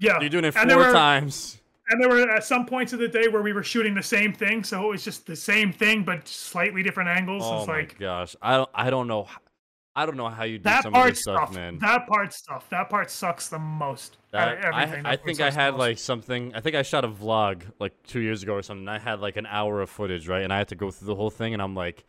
Yeah, 0.00 0.18
You're 0.20 0.28
doing 0.28 0.44
it 0.44 0.54
four 0.54 0.66
were- 0.76 0.92
times. 0.92 1.60
and 1.88 2.02
there 2.02 2.08
were 2.08 2.28
at 2.28 2.42
some 2.44 2.66
points 2.66 2.92
of 2.92 2.98
the 2.98 3.06
day 3.08 3.28
where 3.28 3.42
we 3.42 3.52
were 3.52 3.62
shooting 3.62 3.94
the 3.94 4.02
same 4.02 4.32
thing, 4.32 4.64
so 4.64 4.82
it 4.84 4.88
was 4.88 5.04
just 5.04 5.24
the 5.26 5.36
same 5.36 5.72
thing 5.72 6.02
but 6.02 6.26
slightly 6.26 6.82
different 6.82 7.08
angles. 7.10 7.42
Oh 7.44 7.58
it's 7.58 7.68
my 7.68 7.74
like 7.76 7.98
gosh, 7.98 8.34
I 8.42 8.56
don't, 8.56 8.70
I 8.74 8.90
don't 8.90 9.06
know, 9.06 9.28
I 9.96 10.06
don't 10.06 10.16
know 10.16 10.28
how 10.28 10.42
you 10.44 10.58
do 10.58 10.64
that 10.64 10.82
some 10.82 10.92
of 10.92 10.94
part 10.94 11.10
this 11.10 11.22
stuff, 11.22 11.50
stuff. 11.50 11.54
man. 11.54 11.78
That 11.78 12.06
part 12.08 12.32
stuff. 12.32 12.68
That 12.70 12.90
part 12.90 13.10
sucks 13.10 13.48
the 13.48 13.58
most. 13.58 14.18
That- 14.32 14.48
I, 14.48 14.82
everything. 14.84 15.06
I 15.06 15.16
think 15.16 15.40
I 15.40 15.50
had 15.50 15.74
like 15.76 15.98
something. 15.98 16.52
I 16.54 16.60
think 16.60 16.74
I 16.74 16.82
shot 16.82 17.04
a 17.04 17.08
vlog 17.08 17.62
like 17.78 17.92
two 18.02 18.20
years 18.20 18.42
ago 18.42 18.54
or 18.54 18.62
something. 18.62 18.88
I 18.88 18.98
had 18.98 19.20
like 19.20 19.36
an 19.36 19.46
hour 19.46 19.80
of 19.80 19.90
footage, 19.90 20.26
right? 20.28 20.42
And 20.42 20.52
I 20.52 20.58
had 20.58 20.68
to 20.68 20.74
go 20.74 20.90
through 20.90 21.06
the 21.06 21.14
whole 21.14 21.30
thing, 21.30 21.52
and 21.52 21.62
I'm 21.62 21.76
like, 21.76 22.04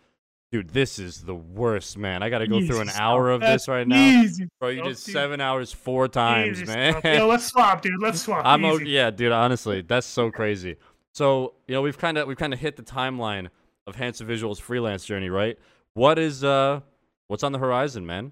dude, 0.52 0.70
this 0.70 0.98
is 0.98 1.22
the 1.22 1.36
worst, 1.36 1.96
man. 1.98 2.24
I 2.24 2.30
got 2.30 2.40
to 2.40 2.48
go 2.48 2.66
through 2.66 2.80
an 2.80 2.88
Easy 2.88 2.98
hour 3.00 3.30
of 3.30 3.42
this 3.42 3.68
right 3.68 3.88
now, 3.88 3.98
Easy 4.24 4.48
bro. 4.60 4.70
You 4.70 4.84
did 4.84 4.98
seven 4.98 5.40
hours 5.40 5.72
four 5.72 6.08
times, 6.08 6.62
Easy 6.62 6.66
man. 6.74 7.00
Yeah, 7.04 7.24
let's 7.24 7.46
swap, 7.46 7.84
dude. 7.84 8.02
Let's 8.02 8.22
swap. 8.22 8.42
I'm 8.46 8.66
Easy. 8.66 8.84
o- 8.84 8.88
yeah, 8.88 9.12
dude. 9.12 9.32
Honestly, 9.32 9.82
that's 9.82 10.08
so 10.08 10.32
crazy. 10.32 10.78
So 11.14 11.54
you 11.68 11.76
know, 11.76 11.84
we've 11.84 11.98
kind 12.00 12.18
of 12.18 12.28
we've 12.28 12.36
kind 12.38 12.52
of 12.54 12.60
hit 12.60 12.78
the 12.78 12.84
timeline 12.84 13.50
of 13.86 13.96
Hansen 13.96 14.28
Visuals 14.28 14.60
freelance 14.60 15.06
journey, 15.06 15.30
right? 15.30 15.60
What 15.94 16.18
is 16.18 16.44
uh, 16.44 16.82
what's 17.28 17.44
on 17.44 17.52
the 17.52 17.60
horizon, 17.60 18.06
man? 18.06 18.32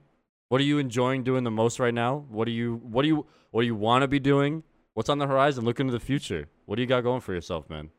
What 0.49 0.61
are 0.61 0.65
you 0.65 0.77
enjoying 0.77 1.23
doing 1.23 1.43
the 1.43 1.51
most 1.51 1.79
right 1.79 1.93
now? 1.93 2.25
What 2.29 2.45
do 2.45 2.51
you 2.51 2.81
what 2.83 3.01
do 3.03 3.07
you 3.07 3.25
what 3.51 3.61
do 3.61 3.67
you 3.67 3.75
want 3.75 4.03
to 4.03 4.07
be 4.07 4.19
doing? 4.19 4.63
What's 4.93 5.09
on 5.09 5.17
the 5.17 5.27
horizon? 5.27 5.65
Look 5.65 5.79
into 5.79 5.91
the 5.93 5.99
future. 5.99 6.47
What 6.65 6.75
do 6.75 6.81
you 6.81 6.87
got 6.87 7.01
going 7.01 7.21
for 7.21 7.33
yourself, 7.33 7.69
man? 7.69 7.89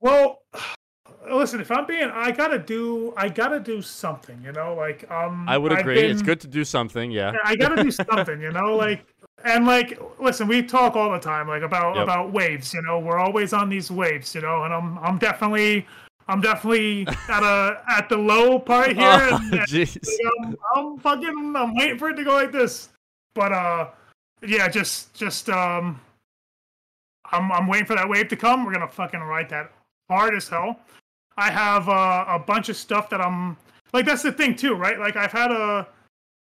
Well, 0.00 0.42
listen, 1.32 1.60
if 1.60 1.70
I'm 1.70 1.86
being, 1.86 2.10
I 2.12 2.32
gotta 2.32 2.58
do, 2.58 3.14
I 3.16 3.28
gotta 3.28 3.60
do 3.60 3.80
something, 3.82 4.40
you 4.42 4.52
know, 4.52 4.74
like 4.74 5.08
um. 5.10 5.48
I 5.48 5.58
would 5.58 5.72
agree. 5.72 6.00
It's 6.00 6.20
been- 6.20 6.26
good 6.26 6.40
to 6.40 6.48
do 6.48 6.64
something. 6.64 7.10
Yeah. 7.10 7.32
I 7.44 7.54
gotta 7.56 7.82
do 7.82 7.90
something, 8.10 8.40
you 8.40 8.50
know, 8.50 8.76
like 8.76 9.06
and 9.44 9.66
like 9.66 10.00
listen, 10.18 10.48
we 10.48 10.62
talk 10.62 10.96
all 10.96 11.12
the 11.12 11.18
time 11.18 11.48
like 11.48 11.62
about 11.62 11.94
Yep. 11.96 12.02
about 12.04 12.32
waves, 12.32 12.74
you 12.74 12.82
know. 12.82 12.98
We're 12.98 13.18
always 13.18 13.52
on 13.52 13.68
these 13.68 13.90
waves, 13.90 14.34
you 14.34 14.40
know, 14.40 14.64
and 14.64 14.74
I'm 14.74 14.98
I'm 14.98 15.18
definitely 15.18 15.86
I'm 16.28 16.40
definitely 16.40 17.06
at 17.28 17.42
a 17.42 17.82
at 17.88 18.08
the 18.08 18.16
low 18.16 18.58
part 18.58 18.92
here. 18.96 19.28
Oh, 19.30 19.40
and, 19.52 19.54
and. 19.54 20.06
I'm, 20.44 20.56
I'm 20.74 20.98
fucking 20.98 21.54
I'm 21.56 21.74
waiting 21.74 21.98
for 21.98 22.10
it 22.10 22.16
to 22.16 22.24
go 22.24 22.32
like 22.32 22.52
this. 22.52 22.90
But 23.34 23.52
uh 23.52 23.90
yeah, 24.42 24.68
just 24.68 25.14
just 25.14 25.48
um 25.48 26.00
I'm 27.30 27.50
I'm 27.50 27.66
waiting 27.66 27.86
for 27.86 27.96
that 27.96 28.08
wave 28.08 28.28
to 28.28 28.36
come. 28.36 28.64
We're 28.64 28.72
gonna 28.72 28.88
fucking 28.88 29.20
ride 29.20 29.48
that 29.50 29.72
hard 30.08 30.34
as 30.34 30.48
hell. 30.48 30.80
I 31.36 31.50
have 31.50 31.88
uh, 31.88 32.24
a 32.28 32.38
bunch 32.38 32.68
of 32.68 32.76
stuff 32.76 33.08
that 33.10 33.20
I'm 33.20 33.56
like 33.92 34.04
that's 34.04 34.22
the 34.22 34.32
thing 34.32 34.54
too, 34.54 34.74
right? 34.74 34.98
Like 34.98 35.16
I've 35.16 35.32
had 35.32 35.50
a 35.50 35.86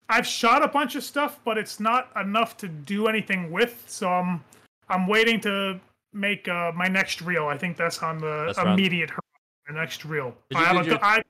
I've 0.08 0.26
shot 0.26 0.62
a 0.62 0.68
bunch 0.68 0.96
of 0.96 1.02
stuff, 1.02 1.40
but 1.44 1.56
it's 1.56 1.80
not 1.80 2.10
enough 2.20 2.56
to 2.58 2.68
do 2.68 3.06
anything 3.06 3.50
with. 3.50 3.82
So 3.86 4.08
I'm 4.08 4.44
I'm 4.88 5.06
waiting 5.06 5.40
to 5.40 5.80
make 6.12 6.46
uh, 6.48 6.72
my 6.74 6.88
next 6.88 7.22
reel. 7.22 7.46
I 7.46 7.56
think 7.56 7.76
that's 7.76 8.02
on 8.02 8.18
the 8.18 8.52
That's 8.54 8.58
immediate 8.58 9.10
horizon. 9.10 9.20
My 9.68 9.74
next 9.80 10.04
reel. 10.04 10.34
Did 10.50 10.58
I 10.58 10.64
have, 10.64 10.86
a, 10.86 10.90
you- 10.90 10.98
I, 11.00 11.22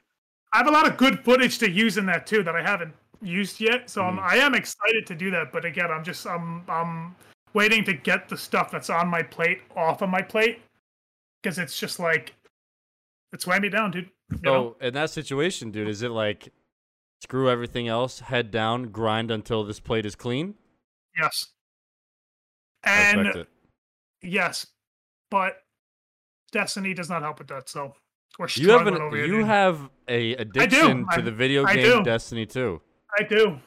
I 0.53 0.59
have 0.59 0.67
a 0.67 0.71
lot 0.71 0.87
of 0.89 0.97
good 0.97 1.25
footage 1.25 1.59
to 1.59 1.71
use 1.71 1.97
in 1.99 2.07
that 2.07 2.27
too 2.27 2.43
that 2.43 2.57
I 2.57 2.63
haven't 2.63 2.93
used 3.23 3.61
yet. 3.61 3.89
So 3.89 4.03
Mm. 4.03 4.09
I'm, 4.09 4.19
I 4.21 4.35
am 4.37 4.55
excited 4.55 5.07
to 5.07 5.15
do 5.15 5.31
that. 5.31 5.53
But 5.53 5.65
again, 5.65 5.91
I'm 5.91 6.05
just 6.05 6.27
I'm 6.27 6.63
I'm 6.69 7.15
waiting 7.53 7.85
to 7.85 7.93
get 7.93 8.29
the 8.29 8.37
stuff 8.37 8.71
that's 8.71 8.91
on 8.91 9.09
my 9.09 9.23
plate 9.23 9.63
off 9.77 10.03
of 10.03 10.11
my 10.11 10.21
plate 10.23 10.61
because 11.43 11.59
it's 11.59 11.79
just 11.79 12.01
like 12.01 12.35
it's 13.33 13.47
weighing 13.47 13.63
me 13.63 13.69
down, 13.69 13.91
dude. 13.93 14.11
You 14.33 14.39
know? 14.43 14.77
So 14.81 14.87
in 14.87 14.95
that 14.95 15.11
situation, 15.11 15.71
dude, 15.71 15.89
is 15.89 16.03
it 16.03 16.11
like 16.11 16.53
screw 17.23 17.49
everything 17.49 17.89
else, 17.89 18.21
head 18.21 18.51
down, 18.51 18.89
grind 18.89 19.31
until 19.31 19.65
this 19.65 19.81
plate 19.81 20.07
is 20.07 20.15
clean? 20.17 20.55
Yes. 21.19 21.53
And 22.83 23.47
yes, 24.23 24.67
but 25.31 25.63
Destiny 26.53 26.93
does 26.93 27.09
not 27.09 27.23
help 27.23 27.39
with 27.39 27.49
that. 27.49 27.69
So 27.69 27.95
we're 28.39 28.49
You 28.57 28.71
have 28.71 28.87
an, 28.87 29.01
over 29.01 29.25
you 29.25 29.45
have 29.45 29.91
a 30.09 30.35
addiction 30.37 31.07
to 31.15 31.23
the 31.23 31.31
video 31.31 31.65
I 31.65 31.77
game. 31.77 32.03
Destiny 32.03 32.47
2. 32.47 32.81
I 33.19 33.23
do, 33.23 33.59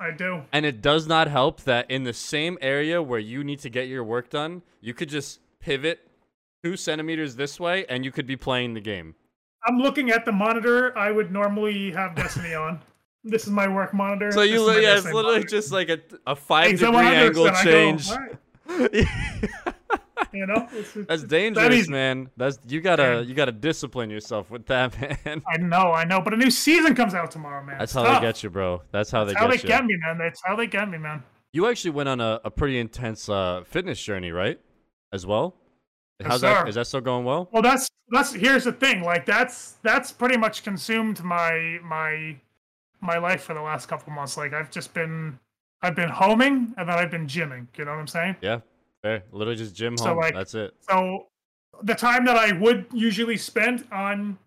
I 0.00 0.10
do. 0.10 0.42
And 0.52 0.66
it 0.66 0.82
does 0.82 1.06
not 1.06 1.28
help 1.28 1.62
that 1.62 1.90
in 1.90 2.04
the 2.04 2.12
same 2.12 2.58
area 2.60 3.02
where 3.02 3.20
you 3.20 3.42
need 3.44 3.60
to 3.60 3.70
get 3.70 3.88
your 3.88 4.04
work 4.04 4.30
done, 4.30 4.62
you 4.80 4.94
could 4.94 5.08
just 5.08 5.40
pivot 5.60 6.00
two 6.62 6.76
centimeters 6.76 7.36
this 7.36 7.58
way 7.58 7.86
and 7.88 8.04
you 8.04 8.12
could 8.12 8.26
be 8.26 8.36
playing 8.36 8.74
the 8.74 8.80
game. 8.80 9.14
I'm 9.66 9.78
looking 9.78 10.10
at 10.10 10.24
the 10.24 10.32
monitor. 10.32 10.96
I 10.96 11.10
would 11.10 11.30
normally 11.30 11.90
have 11.92 12.14
Destiny 12.14 12.54
on. 12.54 12.80
This 13.22 13.44
is 13.44 13.50
my 13.50 13.68
work 13.68 13.92
monitor. 13.92 14.32
So 14.32 14.40
you, 14.40 14.62
is 14.62 14.66
my 14.66 14.74
li- 14.76 14.82
yeah, 14.82 14.96
it's 14.96 15.04
literally 15.04 15.24
monitor. 15.24 15.46
just 15.46 15.72
like 15.72 15.90
a, 15.90 15.98
a 16.26 16.34
five 16.34 16.70
degree 16.78 16.96
angle 16.96 17.50
go, 17.50 17.62
change. 17.62 18.08
"All 18.08 18.16
right," 18.16 19.06
You 20.34 20.46
know, 20.46 20.66
It's- 20.72 20.96
it's- 20.96 21.06
That's 21.08 21.22
that 21.22 21.28
dangerous, 21.28 21.88
man. 21.88 22.30
That's 22.36 22.58
you 22.68 22.80
gotta 22.80 23.24
you 23.26 23.34
gotta 23.34 23.52
discipline 23.52 24.10
yourself 24.10 24.50
with 24.50 24.66
that, 24.66 24.98
man. 25.26 25.42
I 25.48 25.56
know, 25.58 25.92
I 25.92 26.04
know, 26.04 26.20
but 26.20 26.32
a 26.34 26.36
new 26.36 26.50
season 26.50 26.94
comes 26.94 27.14
out 27.14 27.30
tomorrow, 27.30 27.64
man. 27.64 27.78
That's 27.78 27.92
It's 27.92 27.94
how 27.94 28.04
tough. 28.04 28.20
they 28.20 28.26
get 28.28 28.42
you, 28.42 28.50
bro. 28.50 28.82
That's 28.92 29.10
how 29.10 29.24
That's 29.24 29.34
they 29.34 29.40
how 29.40 29.50
get 29.50 29.56
they 29.58 29.62
you. 29.62 29.68
get 29.68 29.84
me, 29.84 29.96
man. 30.06 30.18
That's 30.18 30.40
how 30.44 30.56
they 30.56 30.66
get 30.66 30.88
me, 30.88 30.98
man. 30.98 31.22
You 31.52 31.66
actually 31.66 31.90
went 31.90 32.08
on 32.08 32.20
a, 32.20 32.40
a 32.44 32.50
pretty 32.50 32.78
intense 32.78 33.28
uh, 33.28 33.64
fitness 33.66 34.00
journey, 34.00 34.30
right? 34.30 34.60
As 35.12 35.26
well. 35.26 35.56
How's 36.24 36.42
that? 36.42 36.62
sir. 36.62 36.68
Is 36.68 36.74
that 36.76 36.86
still 36.86 37.00
going 37.00 37.24
well? 37.24 37.48
Well, 37.50 37.62
that's 37.62 37.88
that's 38.10 38.32
here's 38.32 38.64
the 38.64 38.72
thing. 38.72 39.02
Like 39.02 39.26
that's 39.26 39.72
that's 39.82 40.12
pretty 40.12 40.36
much 40.36 40.62
consumed 40.62 41.24
my 41.24 41.78
my 41.82 42.36
my 43.00 43.18
life 43.18 43.42
for 43.42 43.54
the 43.54 43.62
last 43.62 43.86
couple 43.88 44.12
months. 44.12 44.36
Like 44.36 44.52
I've 44.52 44.70
just 44.70 44.92
been 44.94 45.38
I've 45.82 45.96
been 45.96 46.10
homing 46.10 46.74
and 46.76 46.88
then 46.88 46.90
I've 46.98 47.10
been 47.10 47.26
gymming. 47.26 47.66
You 47.76 47.86
know 47.86 47.92
what 47.92 47.98
I'm 48.00 48.06
saying? 48.06 48.36
Yeah, 48.42 48.60
fair. 49.02 49.22
Literally 49.32 49.56
just 49.56 49.74
gym 49.74 49.96
So, 49.96 50.06
home. 50.06 50.18
like- 50.18 50.34
That's 50.34 50.54
it. 50.54 50.74
So 50.88 51.26
the 51.82 51.94
time 51.94 52.24
that 52.26 52.36
I 52.36 52.52
would 52.52 52.86
usually 52.92 53.36
spend 53.36 53.86
on 53.90 54.38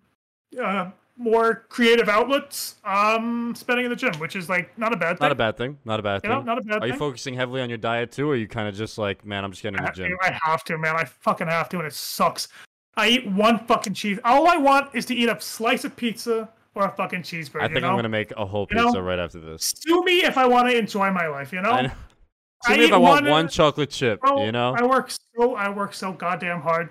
uh, 0.61 0.91
more 1.17 1.65
creative 1.69 2.09
outlets, 2.09 2.75
um, 2.83 3.53
spending 3.55 3.85
in 3.85 3.89
the 3.89 3.95
gym, 3.95 4.13
which 4.19 4.35
is 4.35 4.49
like 4.49 4.75
not 4.77 4.93
a 4.93 4.97
bad 4.97 5.17
thing. 5.17 5.25
Not 5.25 5.31
a 5.31 5.35
bad 5.35 5.57
thing. 5.57 5.77
Not 5.85 5.99
a 5.99 6.03
bad 6.03 6.15
you 6.15 6.19
thing. 6.21 6.29
know, 6.31 6.41
not 6.41 6.57
a 6.59 6.61
bad 6.61 6.83
Are 6.83 6.87
you 6.87 6.93
focusing 6.93 7.33
heavily 7.33 7.61
on 7.61 7.69
your 7.69 7.77
diet 7.77 8.11
too, 8.11 8.29
or 8.29 8.33
are 8.33 8.35
you 8.35 8.47
kind 8.47 8.67
of 8.67 8.75
just 8.75 8.97
like, 8.97 9.25
man, 9.25 9.43
I'm 9.43 9.51
just 9.51 9.63
getting 9.63 9.79
in 9.79 9.85
the 9.85 9.91
gym? 9.91 10.15
I 10.21 10.31
have 10.43 10.63
to, 10.65 10.77
man. 10.77 10.95
I 10.95 11.05
fucking 11.05 11.47
have 11.47 11.69
to, 11.69 11.77
and 11.79 11.87
it 11.87 11.93
sucks. 11.93 12.47
I 12.95 13.07
eat 13.09 13.27
one 13.31 13.65
fucking 13.65 13.95
cheese. 13.95 14.19
All 14.23 14.47
I 14.47 14.57
want 14.57 14.93
is 14.93 15.05
to 15.07 15.15
eat 15.15 15.27
a 15.29 15.39
slice 15.41 15.83
of 15.83 15.95
pizza 15.95 16.49
or 16.75 16.85
a 16.85 16.91
fucking 16.91 17.21
cheeseburger. 17.23 17.61
I 17.61 17.65
think 17.67 17.75
you 17.77 17.81
know? 17.81 17.89
I'm 17.89 17.95
gonna 17.95 18.09
make 18.09 18.31
a 18.37 18.45
whole 18.45 18.67
You 18.69 18.77
know? 18.77 18.85
pizza 18.87 19.01
right 19.01 19.17
after 19.19 19.39
this. 19.39 19.73
sue 19.83 20.03
me 20.03 20.23
if 20.23 20.37
I 20.37 20.45
want 20.45 20.69
to 20.69 20.77
enjoy 20.77 21.09
my 21.11 21.27
life. 21.27 21.51
You 21.53 21.61
know. 21.61 21.71
I 21.71 21.81
know. 21.83 21.91
I 22.65 22.75
if 22.79 22.91
I 22.93 22.97
want 22.97 23.25
one- 23.27 23.47
chocolate 23.49 23.89
chip, 23.89 24.21
Bro, 24.21 24.45
you 24.45 24.51
know? 24.51 24.75
I 24.75 24.85
work 24.85 25.11
so 25.11 25.55
I 25.55 25.69
work 25.69 25.93
so 25.93 26.13
goddamn 26.13 26.61
hard. 26.61 26.89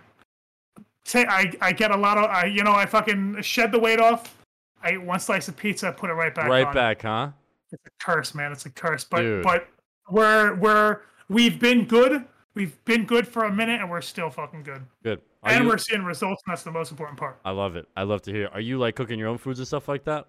Say 1.04 1.26
I 1.28 1.52
I 1.60 1.72
get 1.72 1.90
a 1.90 1.96
lot 1.96 2.18
of 2.18 2.24
I 2.24 2.46
you 2.46 2.62
know 2.62 2.72
I 2.72 2.86
fucking 2.86 3.42
shed 3.42 3.72
the 3.72 3.78
weight 3.78 4.00
off. 4.00 4.36
I 4.82 4.92
eat 4.92 5.02
one 5.02 5.20
slice 5.20 5.48
of 5.48 5.56
pizza, 5.56 5.92
put 5.92 6.10
it 6.10 6.14
right 6.14 6.34
back. 6.34 6.48
right 6.48 6.66
on. 6.66 6.74
back, 6.74 7.02
huh? 7.02 7.30
It's 7.70 7.82
a 7.86 8.04
curse, 8.04 8.34
man. 8.34 8.52
It's 8.52 8.66
a 8.66 8.70
curse. 8.70 9.04
But 9.04 9.22
Dude. 9.22 9.42
but 9.42 9.68
we're 10.10 10.54
we're 10.56 11.00
we've 11.28 11.58
been 11.58 11.86
good. 11.86 12.24
We've 12.54 12.84
been 12.84 13.06
good 13.06 13.26
for 13.26 13.44
a 13.44 13.52
minute, 13.52 13.80
and 13.80 13.88
we're 13.90 14.02
still 14.02 14.28
fucking 14.28 14.62
good. 14.62 14.82
Good. 15.02 15.22
Are 15.42 15.52
and 15.52 15.64
you- 15.64 15.70
we're 15.70 15.78
seeing 15.78 16.04
results, 16.04 16.42
and 16.46 16.52
that's 16.52 16.62
the 16.64 16.70
most 16.70 16.90
important 16.90 17.18
part. 17.18 17.38
I 17.44 17.50
love 17.50 17.76
it. 17.76 17.88
I 17.96 18.02
love 18.02 18.22
to 18.22 18.30
hear. 18.32 18.48
Are 18.52 18.60
you 18.60 18.78
like 18.78 18.94
cooking 18.94 19.18
your 19.18 19.28
own 19.28 19.38
foods 19.38 19.58
and 19.58 19.66
stuff 19.66 19.88
like 19.88 20.04
that? 20.04 20.26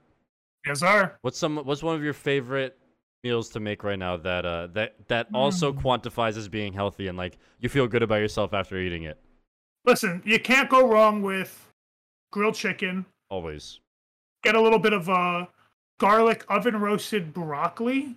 Yes, 0.66 0.80
sir. 0.80 1.14
What's 1.22 1.38
some? 1.38 1.58
What's 1.58 1.84
one 1.84 1.96
of 1.96 2.04
your 2.04 2.14
favorite 2.14 2.78
meals 3.24 3.50
to 3.50 3.60
make 3.60 3.84
right 3.84 3.98
now 3.98 4.18
that 4.18 4.46
uh 4.46 4.68
that 4.74 4.96
that 5.08 5.28
also 5.34 5.72
Hmm. 5.72 5.80
quantifies 5.80 6.38
as 6.38 6.50
being 6.50 6.74
healthy 6.74 7.08
and 7.08 7.18
like 7.18 7.38
you 7.60 7.70
feel 7.70 7.88
good 7.88 8.04
about 8.04 8.16
yourself 8.18 8.54
after 8.54 8.78
eating 8.78 9.04
it? 9.04 9.18
Listen, 9.86 10.22
you 10.26 10.40
can't 10.40 10.70
go 10.70 10.88
wrong 10.88 11.22
with 11.22 11.72
grilled 12.32 12.56
chicken. 12.56 13.06
Always. 13.30 13.80
Get 14.44 14.56
a 14.56 14.62
little 14.62 14.80
bit 14.80 14.94
of 14.94 15.10
uh, 15.10 15.46
garlic 16.00 16.46
oven 16.50 16.80
roasted 16.80 17.34
broccoli. 17.34 18.16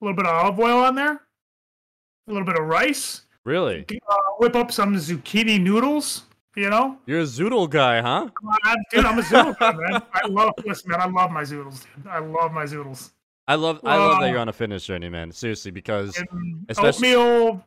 A 0.00 0.04
little 0.04 0.16
bit 0.16 0.26
of 0.26 0.34
olive 0.34 0.58
oil 0.60 0.78
on 0.78 0.94
there. 0.94 1.12
A 1.14 2.32
little 2.32 2.46
bit 2.46 2.58
of 2.58 2.66
rice. 2.66 3.22
Really? 3.44 3.84
Uh, 4.08 4.16
whip 4.38 4.54
up 4.54 4.70
some 4.70 4.94
zucchini 4.94 5.60
noodles. 5.60 6.22
You 6.56 6.70
know, 6.70 6.98
You're 7.06 7.20
a 7.20 7.24
zoodle 7.24 7.70
guy, 7.70 8.00
huh? 8.00 8.28
Uh, 8.64 8.76
dude, 8.90 9.04
I'm 9.04 9.18
a 9.18 9.22
zoodle 9.22 9.56
guy, 9.60 9.72
man. 9.72 10.02
I 10.12 10.26
love 10.26 10.54
listen, 10.66 10.90
man. 10.90 11.00
I 11.00 11.06
love 11.06 11.30
my 11.30 11.42
zoodles, 11.42 11.84
dude. 11.96 12.06
I 12.08 12.18
love 12.18 12.52
my 12.52 12.64
zoodles. 12.64 13.10
I 13.48 13.54
love 13.56 13.80
I 13.82 13.96
love 13.96 14.20
that 14.20 14.30
you're 14.30 14.38
on 14.38 14.48
a 14.48 14.52
fitness 14.52 14.84
journey, 14.84 15.08
man. 15.08 15.32
Seriously, 15.32 15.70
because 15.72 16.22
Especially- 16.68 17.14
oatmeal, 17.14 17.64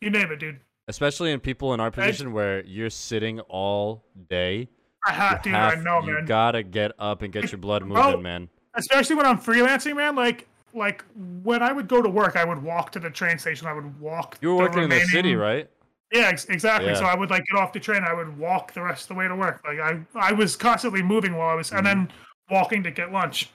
you 0.00 0.10
name 0.10 0.30
it, 0.32 0.40
dude. 0.40 0.58
especially 0.88 1.30
in 1.32 1.40
people 1.40 1.72
in 1.72 1.80
our 1.80 1.90
position 1.90 2.32
where 2.32 2.64
you're 2.64 2.90
sitting 2.90 3.40
all 3.40 4.04
day, 4.28 4.68
I 5.06 5.12
have, 5.12 5.38
you, 5.46 5.52
dude. 5.52 5.54
I 5.54 5.74
know, 5.76 6.00
you 6.00 6.12
man. 6.14 6.22
You 6.22 6.26
gotta 6.26 6.62
get 6.64 6.92
up 6.98 7.22
and 7.22 7.32
get 7.32 7.52
your 7.52 7.58
blood 7.60 7.84
moving, 7.84 8.22
man. 8.22 8.48
especially 8.74 9.16
when 9.16 9.24
I'm 9.24 9.38
freelancing, 9.38 9.96
man. 9.96 10.16
Like, 10.16 10.48
like 10.74 11.04
when 11.44 11.62
I 11.62 11.72
would 11.72 11.86
go 11.88 12.02
to 12.02 12.08
work, 12.08 12.36
I 12.36 12.44
would 12.44 12.62
walk 12.62 12.90
to 12.92 12.98
the 13.00 13.10
train 13.10 13.38
station. 13.38 13.66
I 13.68 13.72
would 13.72 13.98
walk. 14.00 14.38
You 14.42 14.50
were 14.56 14.64
the 14.64 14.68
working 14.70 14.82
in 14.84 14.88
the 14.90 15.00
city, 15.06 15.36
right? 15.36 15.70
Yeah, 16.12 16.22
ex- 16.28 16.46
exactly. 16.46 16.90
Yeah. 16.90 16.96
So 16.98 17.04
I 17.04 17.14
would 17.14 17.30
like 17.30 17.44
get 17.46 17.56
off 17.60 17.72
the 17.72 17.78
train. 17.80 18.02
I 18.02 18.12
would 18.12 18.36
walk 18.36 18.72
the 18.74 18.82
rest 18.82 19.04
of 19.04 19.08
the 19.08 19.14
way 19.14 19.28
to 19.28 19.36
work. 19.36 19.62
Like 19.64 19.78
I, 19.78 20.00
I 20.16 20.32
was 20.32 20.56
constantly 20.56 21.02
moving 21.02 21.36
while 21.36 21.48
I 21.50 21.54
was, 21.54 21.70
and 21.70 21.86
then 21.86 22.06
Mm-hmm. 22.08 22.54
walking 22.54 22.82
to 22.82 22.90
get 22.90 23.12
lunch. 23.12 23.48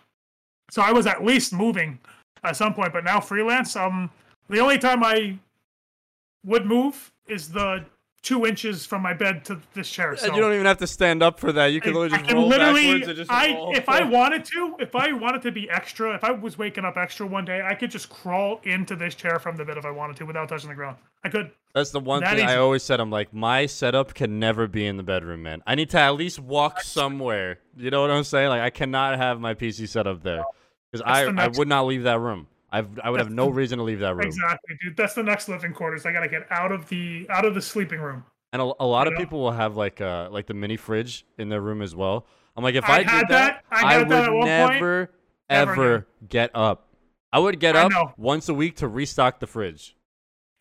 So 0.71 0.81
I 0.81 0.91
was 0.91 1.07
at 1.07 1.23
least 1.23 1.53
moving 1.53 1.99
at 2.43 2.55
some 2.55 2.73
point. 2.73 2.93
But 2.93 3.03
now 3.03 3.19
freelance, 3.19 3.75
um, 3.75 4.09
the 4.49 4.59
only 4.59 4.77
time 4.77 5.03
I 5.03 5.37
would 6.43 6.65
move 6.65 7.11
is 7.27 7.49
the 7.49 7.85
two 8.25 8.43
inches 8.43 8.87
from 8.87 9.03
my 9.03 9.13
bed 9.13 9.45
to 9.45 9.61
this 9.75 9.89
chair. 9.89 10.17
So 10.17 10.25
And 10.25 10.35
you 10.35 10.41
don't 10.41 10.53
even 10.53 10.65
have 10.65 10.79
to 10.79 10.87
stand 10.87 11.21
up 11.21 11.39
for 11.39 11.51
that. 11.53 11.67
You 11.67 11.79
can 11.79 11.95
I- 11.95 11.99
literally 11.99 12.13
I 12.15 12.17
just 12.17 12.27
can 12.29 12.37
roll 12.37 12.47
literally, 12.47 12.99
backwards 12.99 13.19
just 13.19 13.31
I 13.31 13.53
roll. 13.53 13.75
if 13.75 13.87
I 13.87 14.03
wanted 14.03 14.43
to, 14.45 14.75
if 14.79 14.95
I 14.95 15.13
wanted 15.13 15.43
to 15.43 15.51
be 15.51 15.69
extra, 15.69 16.15
if 16.15 16.23
I 16.23 16.31
was 16.31 16.57
waking 16.57 16.85
up 16.85 16.97
extra 16.97 17.27
one 17.27 17.45
day, 17.45 17.61
I 17.63 17.75
could 17.75 17.91
just 17.91 18.09
crawl 18.09 18.59
into 18.63 18.95
this 18.95 19.13
chair 19.13 19.37
from 19.37 19.55
the 19.55 19.63
bed 19.63 19.77
if 19.77 19.85
I 19.85 19.91
wanted 19.91 20.17
to 20.17 20.25
without 20.25 20.49
touching 20.49 20.69
the 20.69 20.75
ground. 20.75 20.97
I 21.23 21.29
could. 21.29 21.51
That's 21.75 21.91
the 21.91 21.99
one 21.99 22.21
That 22.21 22.35
thing 22.35 22.47
I 22.47 22.57
always 22.57 22.81
said. 22.81 22.99
I'm 22.99 23.11
like, 23.11 23.31
my 23.31 23.67
setup 23.67 24.15
can 24.15 24.39
never 24.39 24.67
be 24.67 24.87
in 24.87 24.97
the 24.97 25.03
bedroom, 25.03 25.43
man. 25.43 25.61
I 25.67 25.75
need 25.75 25.91
to 25.91 25.99
at 25.99 26.15
least 26.15 26.39
walk 26.39 26.81
somewhere. 26.81 27.59
You 27.77 27.91
know 27.91 28.01
what 28.01 28.09
I'm 28.09 28.23
saying? 28.23 28.49
Like, 28.49 28.61
I 28.61 28.71
cannot 28.71 29.17
have 29.17 29.39
my 29.39 29.53
PC 29.53 29.87
set 29.87 30.07
up 30.07 30.23
there 30.23 30.43
because 30.91 31.03
I, 31.05 31.25
I 31.25 31.47
would 31.49 31.67
not 31.67 31.85
leave 31.85 32.03
that 32.03 32.19
room. 32.19 32.47
I've, 32.75 32.99
I 32.99 33.09
would 33.09 33.19
have 33.21 33.31
no 33.31 33.47
reason 33.47 33.77
to 33.77 33.83
leave 33.83 33.99
that 33.99 34.15
room. 34.15 34.25
Exactly, 34.27 34.77
dude. 34.83 34.97
That's 34.97 35.13
the 35.13 35.23
next 35.23 35.47
living 35.47 35.73
quarters. 35.73 36.05
I 36.05 36.11
gotta 36.11 36.27
get 36.27 36.45
out 36.51 36.71
of 36.71 36.87
the 36.89 37.25
out 37.29 37.45
of 37.45 37.55
the 37.55 37.61
sleeping 37.61 37.99
room. 37.99 38.25
And 38.51 38.61
a, 38.61 38.71
a 38.79 38.85
lot 38.85 39.07
of 39.07 39.13
know? 39.13 39.19
people 39.19 39.39
will 39.39 39.51
have 39.51 39.77
like 39.77 40.01
uh 40.01 40.27
like 40.29 40.45
the 40.47 40.53
mini 40.53 40.75
fridge 40.75 41.25
in 41.37 41.49
their 41.49 41.61
room 41.61 41.81
as 41.81 41.95
well. 41.95 42.27
I'm 42.57 42.63
like, 42.63 42.75
if 42.75 42.83
I 42.83 42.95
I, 42.95 42.97
did 42.99 43.07
had 43.07 43.27
that, 43.29 43.63
that. 43.69 43.85
I 43.85 43.97
would 43.97 44.09
that 44.09 44.23
at 44.25 44.33
one 44.33 44.41
point. 44.41 44.45
never 44.47 45.09
Never 45.49 45.71
ever 45.71 46.07
get 46.27 46.51
up. 46.53 46.87
I 47.31 47.39
would 47.39 47.59
get 47.59 47.75
I 47.75 47.83
up 47.83 47.91
know. 47.91 48.13
once 48.17 48.49
a 48.49 48.53
week 48.53 48.77
to 48.77 48.87
restock 48.87 49.39
the 49.39 49.47
fridge. 49.47 49.95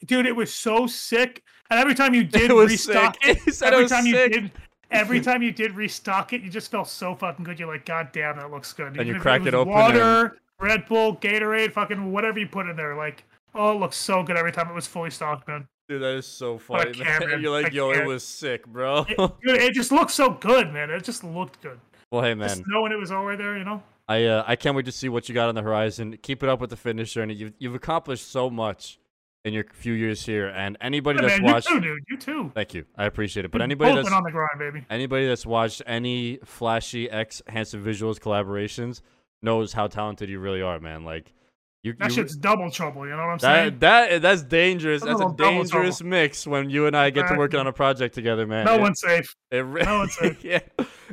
Dude, 0.04 0.26
it 0.26 0.36
was 0.36 0.52
so 0.52 0.86
sick. 0.86 1.42
And 1.70 1.80
every 1.80 1.94
time 1.94 2.14
you 2.14 2.24
did 2.24 2.52
was 2.52 2.70
restock 2.70 3.16
it, 3.22 3.38
it 3.46 3.62
every 3.62 3.82
was 3.82 3.90
time 3.90 4.04
sick. 4.04 4.12
you 4.34 4.40
did 4.40 4.52
every 4.90 5.20
time 5.22 5.42
you 5.42 5.52
did 5.52 5.72
restock 5.74 6.32
it, 6.32 6.42
you 6.42 6.50
just 6.50 6.70
felt 6.70 6.88
so 6.88 7.14
fucking 7.14 7.44
good. 7.44 7.58
You're 7.58 7.68
like, 7.68 7.86
God 7.86 8.10
damn, 8.12 8.36
that 8.36 8.50
looks 8.50 8.72
good. 8.72 8.96
And 8.98 9.08
you 9.08 9.18
crack 9.18 9.40
was 9.40 9.48
it 9.48 9.54
open 9.54 9.72
Water, 9.72 10.38
Red 10.60 10.86
Bull, 10.86 11.16
Gatorade, 11.16 11.72
fucking 11.72 12.12
whatever 12.12 12.38
you 12.38 12.46
put 12.46 12.68
in 12.68 12.76
there. 12.76 12.96
Like, 12.96 13.24
oh, 13.54 13.72
it 13.72 13.80
looks 13.80 13.96
so 13.96 14.22
good 14.22 14.36
every 14.36 14.52
time 14.52 14.68
it 14.68 14.74
was 14.74 14.86
fully 14.86 15.10
stocked, 15.10 15.48
man. 15.48 15.66
Dude, 15.88 16.00
that 16.02 16.14
is 16.14 16.26
so 16.26 16.56
funny. 16.58 16.92
You're 17.40 17.50
like, 17.50 17.72
yo, 17.72 17.90
it 17.90 18.06
was 18.06 18.26
sick, 18.26 18.66
bro. 18.66 19.04
It, 19.08 19.16
dude, 19.18 19.60
it 19.60 19.74
just 19.74 19.92
looked 19.92 20.12
so 20.12 20.30
good, 20.30 20.72
man. 20.72 20.90
It 20.90 21.04
just 21.04 21.22
looked 21.24 21.60
good. 21.60 21.78
well, 22.10 22.22
hey, 22.22 22.34
Just 22.34 22.58
man, 22.58 22.64
knowing 22.68 22.92
it 22.92 22.98
was 22.98 23.12
already 23.12 23.42
there, 23.42 23.58
you 23.58 23.64
know? 23.64 23.82
I 24.08 24.24
uh, 24.24 24.44
I 24.46 24.56
can't 24.56 24.76
wait 24.76 24.86
to 24.86 24.92
see 24.92 25.08
what 25.08 25.28
you 25.28 25.34
got 25.34 25.48
on 25.48 25.54
the 25.54 25.62
horizon. 25.62 26.16
Keep 26.22 26.42
it 26.42 26.48
up 26.48 26.60
with 26.60 26.70
the 26.70 26.76
fitness 26.76 27.12
journey. 27.12 27.34
You've 27.34 27.52
you've 27.58 27.74
accomplished 27.74 28.30
so 28.30 28.50
much 28.50 28.98
in 29.46 29.52
your 29.54 29.64
few 29.72 29.92
years 29.94 30.24
here, 30.24 30.48
and 30.48 30.76
anybody 30.80 31.18
Yeah, 31.22 31.28
that's 31.28 31.40
man, 31.42 31.52
watched, 31.52 31.68
you 31.70 31.80
too, 31.80 31.86
dude. 31.86 32.04
You 32.10 32.16
too. 32.18 32.52
thank 32.54 32.74
you, 32.74 32.84
I 32.96 33.04
appreciate 33.06 33.44
it. 33.46 33.50
But 33.50 33.62
anybody 33.62 33.94
that's 33.94 34.10
on 34.10 34.22
the 34.22 34.30
grind, 34.30 34.58
baby. 34.58 34.84
anybody 34.90 35.26
that's 35.26 35.44
watched 35.46 35.82
any 35.86 36.38
Flashyy 36.38 37.08
X 37.10 37.42
Hansen 37.46 37.82
Visuals 37.82 38.18
collaborations 38.18 39.00
knows 39.44 39.72
how 39.72 39.86
talented 39.86 40.28
you 40.28 40.40
really 40.40 40.62
are, 40.62 40.80
man. 40.80 41.04
Like 41.04 41.32
you, 41.82 41.92
That 41.98 42.08
you 42.08 42.14
shit's 42.14 42.34
double 42.36 42.70
trouble. 42.70 43.04
You 43.06 43.10
know 43.12 43.18
what 43.18 43.32
I'm 43.32 43.38
saying? 43.38 43.78
that 43.80 44.10
that 44.10 44.22
that's 44.22 44.42
dangerous. 44.42 45.02
That's 45.02 45.20
a 45.20 45.24
That's 45.24 45.32
a 45.32 45.36
dangerous 45.36 46.02
mix 46.02 46.46
when 46.46 46.70
you 46.70 46.86
and 46.86 46.96
I 46.96 47.10
get 47.10 47.28
to 47.28 47.36
working 47.36 47.60
on 47.60 47.66
a 47.66 47.72
project 47.72 48.14
together, 48.14 48.46
man. 48.46 48.64
no 48.64 48.74
It- 48.76 48.80
one's 48.80 49.00
safe. 49.00 49.34
It 49.50 49.64
No, 49.66 50.02
it's 50.02 50.20
a- 50.20 50.36
yeah, 50.42 50.60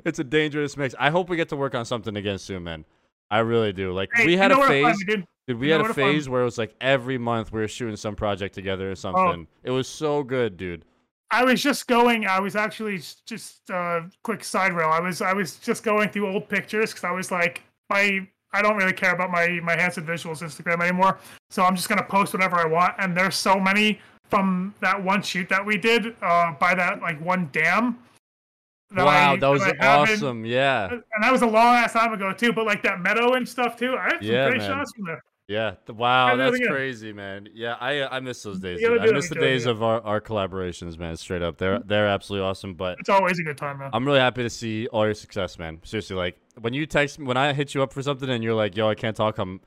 it's 0.06 0.20
a 0.20 0.24
dangerous 0.24 0.78
mix. 0.78 0.96
I 0.98 1.10
hope 1.10 1.30
we 1.30 1.36
get 1.38 1.50
to 1.50 1.56
work 1.58 1.76
on 1.76 1.86
something 1.86 2.16
again 2.16 2.38
soon, 2.40 2.64
man. 2.64 2.86
I 3.30 3.40
really 3.40 3.74
do. 3.74 3.92
Like 3.94 4.10
Hey, 4.14 4.26
we 4.26 4.38
had 4.38 4.52
a 4.52 4.66
phase, 4.68 4.98
me, 5.06 5.16
dude. 5.48 5.60
We 5.60 5.68
you 5.68 5.72
had 5.74 5.82
a 5.82 5.84
where 5.84 5.88
to 5.90 5.94
find 5.94 6.14
phase 6.16 6.30
where 6.30 6.42
it 6.42 6.46
was 6.46 6.58
like 6.58 6.74
every 6.80 7.18
month 7.18 7.52
we 7.52 7.60
were 7.60 7.68
shooting 7.68 7.98
some 7.98 8.16
project 8.16 8.56
together 8.56 8.88
Oh. 8.88 8.92
or 8.92 8.96
something. 8.96 9.48
It 9.64 9.72
was 9.72 9.88
so 9.90 10.24
good, 10.24 10.56
dude. 10.56 10.86
I 11.34 11.44
was 11.46 11.62
just 11.62 11.88
going. 11.88 12.26
I 12.28 12.40
was 12.40 12.56
actually 12.58 13.02
just 13.26 13.70
uh, 13.72 14.02
quick 14.24 14.44
side 14.44 14.74
rail. 14.74 14.90
I 14.90 15.00
was 15.00 15.22
I 15.22 15.34
was 15.34 15.56
just 15.58 15.84
going 15.84 16.10
through 16.10 16.28
old 16.32 16.48
pictures 16.50 16.92
because 16.92 17.04
I 17.06 17.12
was 17.12 17.32
like, 17.32 17.64
my 17.92 18.28
I 18.54 18.62
don't 18.62 18.76
really 18.76 18.94
care 18.94 19.14
about 19.14 19.30
my 19.32 19.48
my 19.64 19.76
Hansen 19.82 20.06
Visuals 20.06 20.42
Instagram 20.42 20.82
anymore. 20.82 21.20
So 21.50 21.64
I'm 21.64 21.76
just 21.76 21.88
gonna 21.90 22.04
post 22.18 22.34
whatever 22.34 22.58
I 22.58 22.66
want. 22.66 22.96
And 23.00 23.16
there's 23.16 23.36
so 23.36 23.60
many 23.60 24.00
from 24.30 24.74
that 24.82 25.02
one 25.02 25.22
shoot 25.22 25.48
that 25.50 25.66
we 25.66 25.78
did 25.78 26.16
uh, 26.22 26.54
by 26.60 26.74
that 26.76 27.02
like 27.02 27.20
one 27.22 27.50
dam. 27.52 27.98
that 28.92 29.06
wow, 29.06 29.34
I- 29.34 29.38
that 29.38 29.48
was 29.48 29.64
haven't- 29.64 29.82
awesome. 29.82 30.46
Yeah, 30.46 30.90
And 30.92 31.04
that 31.24 31.32
was 31.32 31.42
a 31.44 31.48
long 31.48 31.76
ass 31.76 31.94
time 31.94 32.12
ago 32.14 32.34
too. 32.34 32.52
But 32.54 32.66
like 32.66 32.82
that 32.84 33.00
meadow 33.02 33.34
and 33.34 33.48
stuff 33.48 33.78
too. 33.78 33.96
I 33.98 34.04
had 34.04 34.18
some 34.20 34.32
Yeah, 34.32 34.48
great 34.50 34.60
man. 34.62 34.70
shots 34.70 34.92
from 34.96 35.06
there. 35.06 35.24
Yeah. 35.48 35.76
Wow, 35.90 36.30
Gotta 36.30 36.50
do 36.50 36.56
it 36.56 36.60
that's 36.60 36.70
crazy, 36.70 37.14
man. 37.14 37.50
Yeah, 37.54 37.76
I 37.80 38.00
uh, 38.00 38.10
I 38.12 38.20
miss 38.20 38.42
those 38.44 38.60
days. 38.60 38.80
You 38.80 38.88
gotta 38.88 39.00
dude. 39.00 39.10
do 39.10 39.12
I 39.12 39.16
miss 39.16 39.30
the 39.30 39.36
you 39.36 39.42
gotta 39.42 39.48
do 39.48 39.54
days 39.54 39.66
of 39.66 39.84
our, 39.84 40.02
our 40.02 40.22
collaborations, 40.22 40.98
man. 40.98 41.18
Straight 41.18 41.42
up, 41.42 41.58
they're 41.58 41.80
mm-hmm. 41.80 41.88
they're 41.88 42.08
absolutely 42.08 42.48
awesome. 42.48 42.74
But 42.74 43.00
It's 43.00 43.10
always 43.10 43.40
a 43.40 43.44
good 43.44 43.58
time, 43.58 43.80
man. 43.80 43.90
I'm 43.94 44.06
really 44.06 44.20
happy 44.20 44.44
to 44.44 44.50
see 44.50 44.88
all 44.88 45.06
your 45.06 45.14
success, 45.14 45.60
man. 45.60 45.80
Seriously, 45.84 46.16
like 46.16 46.40
when 46.60 46.74
you 46.74 46.86
text 46.86 47.20
me, 47.20 47.26
when 47.26 47.38
I 47.38 47.54
hit 47.54 47.74
you 47.74 47.84
up 47.84 47.92
for 47.92 48.02
something 48.02 48.30
and 48.30 48.44
you're 48.44 48.54
like, 48.54 48.76
"Yo, 48.76 48.90
I 48.90 48.96
can't 48.96 49.16
talk. 49.16 49.38
I'm 49.38 49.62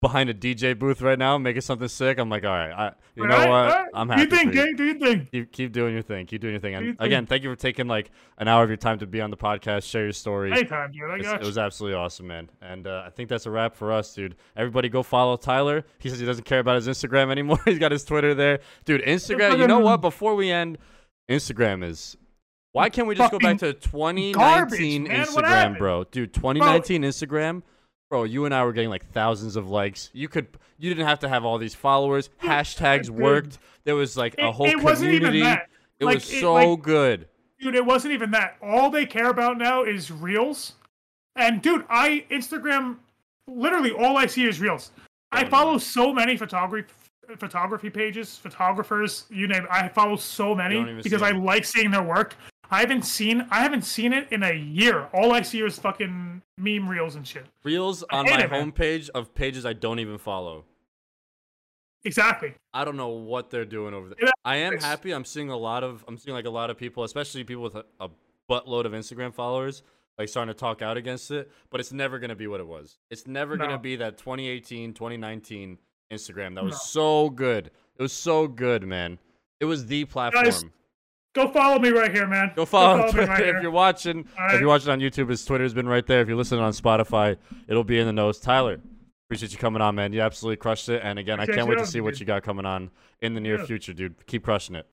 behind 0.00 0.30
a 0.30 0.34
DJ 0.34 0.78
booth 0.78 1.02
right 1.02 1.18
now, 1.18 1.36
making 1.38 1.60
something 1.62 1.88
sick." 1.88 2.18
I'm 2.18 2.28
like, 2.30 2.44
"All 2.44 2.50
right, 2.50 2.72
I, 2.72 2.92
you 3.14 3.26
know 3.26 3.48
what? 3.48 3.88
I'm 3.94 4.06
Do 4.08 4.12
happy." 4.14 4.22
you 4.22 4.28
think, 4.30 4.54
you. 4.54 4.64
gang? 4.64 4.76
Do 4.76 4.84
you 4.84 4.94
think? 4.94 5.30
Keep, 5.30 5.52
keep 5.52 5.72
doing 5.72 5.92
your 5.94 6.02
thing. 6.02 6.26
Keep 6.26 6.40
doing 6.40 6.52
your 6.54 6.60
thing. 6.60 6.74
And 6.74 6.86
you 6.86 6.96
again, 6.98 7.26
thank 7.26 7.42
you 7.42 7.50
for 7.50 7.56
taking 7.56 7.86
like 7.86 8.10
an 8.38 8.48
hour 8.48 8.62
of 8.64 8.70
your 8.70 8.76
time 8.76 8.98
to 9.00 9.06
be 9.06 9.20
on 9.20 9.30
the 9.30 9.36
podcast, 9.36 9.82
share 9.84 10.04
your 10.04 10.12
story. 10.12 10.52
Anytime, 10.52 10.90
dude. 10.92 11.02
I 11.10 11.14
It's- 11.16 11.30
got 11.32 11.42
it 11.42 11.46
was 11.46 11.58
absolutely 11.58 11.96
awesome, 11.98 12.26
man. 12.26 12.50
And 12.62 12.86
uh, 12.86 13.04
I 13.06 13.10
think 13.10 13.28
that's 13.28 13.46
a 13.46 13.50
wrap 13.50 13.74
for 13.76 13.92
us, 13.92 14.14
dude. 14.14 14.36
Everybody 14.56 14.88
go 14.88 15.02
follow 15.02 15.36
Tyler. 15.36 15.84
He 15.98 16.08
says 16.08 16.18
he 16.18 16.26
doesn't 16.26 16.44
care 16.44 16.60
about 16.60 16.76
his 16.76 16.88
Instagram 16.88 17.30
anymore. 17.30 17.58
He's 17.64 17.78
got 17.78 17.92
his 17.92 18.04
Twitter 18.04 18.34
there. 18.34 18.60
Dude, 18.84 19.02
Instagram, 19.02 19.58
you 19.58 19.66
know 19.66 19.80
what? 19.80 20.00
Before 20.00 20.34
we 20.34 20.50
end, 20.50 20.78
Instagram 21.30 21.84
is. 21.84 22.16
Why 22.72 22.88
can't 22.88 23.08
we 23.08 23.16
just 23.16 23.32
go 23.32 23.38
back 23.40 23.58
to 23.58 23.72
2019 23.72 24.32
garbage, 24.32 24.80
Instagram, 24.80 25.76
bro? 25.76 26.04
Dude, 26.04 26.32
2019 26.32 27.02
Instagram, 27.02 27.62
bro. 28.10 28.24
You 28.24 28.44
and 28.44 28.54
I 28.54 28.64
were 28.64 28.72
getting 28.74 28.90
like 28.90 29.10
thousands 29.12 29.56
of 29.56 29.70
likes. 29.70 30.10
You 30.12 30.28
could, 30.28 30.48
you 30.78 30.90
didn't 30.90 31.06
have 31.06 31.20
to 31.20 31.28
have 31.28 31.44
all 31.46 31.56
these 31.56 31.74
followers. 31.74 32.28
Hashtags 32.42 33.08
worked. 33.08 33.58
There 33.84 33.96
was 33.96 34.16
like 34.16 34.34
a 34.38 34.48
It- 34.48 34.52
whole 34.54 34.66
it 34.66 34.82
wasn't 34.82 35.12
even 35.12 35.28
community. 35.28 35.40
that. 35.42 35.68
It 35.98 36.04
Like, 36.04 36.16
was 36.16 36.30
it- 36.30 36.40
so 36.40 36.52
like- 36.54 36.82
good. 36.82 37.28
dude 37.60 37.74
it 37.74 37.84
wasn't 37.86 38.12
even 38.12 38.30
that 38.32 38.56
all 38.62 38.90
they 38.90 39.04
care 39.06 39.28
about 39.28 39.56
now 39.58 39.82
is 39.84 40.10
reels 40.10 40.76
and 41.36 41.60
dude 41.60 41.84
i 41.90 42.24
instagram 42.30 42.96
literally 43.46 43.90
all 43.90 44.16
i 44.16 44.24
see 44.24 44.46
is 44.46 44.58
reels 44.62 44.92
i 45.30 45.44
follow 45.44 45.76
so 45.76 46.10
many 46.10 46.38
photography 46.38 46.90
photography 47.38 47.90
pages 47.90 48.34
photographers 48.38 49.26
you 49.28 49.46
name 49.46 49.64
it 49.64 49.68
i 49.70 49.86
follow 49.88 50.16
so 50.16 50.54
many 50.54 50.82
because 51.02 51.20
i 51.20 51.32
like 51.32 51.66
seeing 51.66 51.90
their 51.90 52.02
work 52.02 52.34
i 52.70 52.80
haven't 52.80 53.02
seen 53.04 53.46
i 53.50 53.60
haven't 53.60 53.82
seen 53.82 54.12
it 54.12 54.28
in 54.30 54.42
a 54.42 54.52
year 54.52 55.08
all 55.12 55.32
i 55.32 55.42
see 55.42 55.60
is 55.60 55.78
fucking 55.78 56.42
meme 56.58 56.88
reels 56.88 57.14
and 57.16 57.26
shit 57.26 57.46
Reels 57.64 58.02
on 58.10 58.26
my 58.26 58.40
it, 58.42 58.50
homepage 58.50 59.08
of 59.10 59.34
pages 59.34 59.64
I 59.66 59.72
don't 59.72 59.98
even 59.98 60.18
follow. 60.18 60.64
exactly 62.04 62.54
I 62.72 62.84
don't 62.84 62.96
know 62.96 63.08
what 63.08 63.50
they're 63.50 63.64
doing 63.64 63.94
over 63.94 64.08
there. 64.10 64.16
Yeah, 64.22 64.30
I 64.44 64.56
am 64.56 64.78
happy. 64.78 65.10
I'm 65.12 65.24
seeing 65.24 65.50
a 65.50 65.56
lot 65.56 65.82
of 65.82 66.04
I'm 66.06 66.16
seeing 66.16 66.34
like 66.34 66.44
a 66.46 66.50
lot 66.50 66.70
of 66.70 66.78
people, 66.78 67.02
especially 67.04 67.42
people 67.44 67.64
with 67.64 67.74
a, 67.74 67.84
a 67.98 68.08
buttload 68.48 68.84
of 68.84 68.92
Instagram 68.92 69.34
followers, 69.34 69.82
like 70.18 70.28
starting 70.28 70.54
to 70.54 70.58
talk 70.58 70.82
out 70.82 70.96
against 70.96 71.30
it. 71.32 71.50
But 71.70 71.80
it's 71.80 71.92
never 71.92 72.18
gonna 72.20 72.36
be 72.36 72.46
what 72.46 72.60
it 72.60 72.66
was. 72.66 72.98
It's 73.10 73.26
never 73.26 73.56
No. 73.56 73.64
gonna 73.66 73.78
be 73.78 73.96
that 73.96 74.18
2018, 74.18 74.94
2019 74.94 75.78
Instagram 76.12 76.54
that 76.54 76.64
was 76.64 76.74
No. 76.74 76.78
so 76.78 77.30
good. 77.30 77.66
It 77.96 78.02
was 78.02 78.12
so 78.12 78.46
good, 78.46 78.84
man. 78.86 79.18
It 79.58 79.64
was 79.64 79.86
the 79.86 80.04
platform. 80.04 80.72
Go 81.34 81.48
follow 81.48 81.78
me 81.78 81.90
right 81.90 82.12
here 82.12 82.26
man 82.26 82.52
Go 82.56 82.64
follow 82.64 83.04
me 83.06 83.10
Twitter 83.12 83.26
right 83.26 83.46
if 83.46 83.62
you're 83.62 83.70
watching. 83.70 84.26
If 84.50 84.60
you're 84.60 84.68
watching 84.68 84.90
on 84.90 85.00
YouTube, 85.00 85.28
his 85.30 85.44
Twitter's 85.44 85.74
been 85.74 85.88
right 85.88 86.06
there. 86.06 86.20
If 86.20 86.28
you're 86.28 86.36
listening 86.36 86.60
on 86.60 86.72
Spotify, 86.72 87.36
it'll 87.68 87.84
be 87.84 87.98
in 87.98 88.06
the 88.06 88.12
nose. 88.12 88.38
Tyler, 88.40 88.80
appreciate 89.28 89.52
you 89.52 89.58
coming 89.58 89.80
on, 89.82 89.94
man. 89.94 90.12
You 90.12 90.20
absolutely 90.20 90.56
crushed 90.56 90.88
it. 90.88 91.00
And 91.04 91.18
again, 91.18 91.38
I 91.40 91.46
can't 91.46 91.68
wait 91.68 91.78
to 91.78 91.86
see 91.86 92.00
what 92.00 92.18
you 92.20 92.26
got 92.26 92.42
coming 92.42 92.66
on 92.66 92.90
in 93.20 93.34
the 93.34 93.40
near 93.40 93.58
Yeah. 93.58 93.64
future, 93.66 93.92
dude. 93.92 94.26
Keep 94.26 94.44
crushing 94.44 94.74
it. 94.74 94.86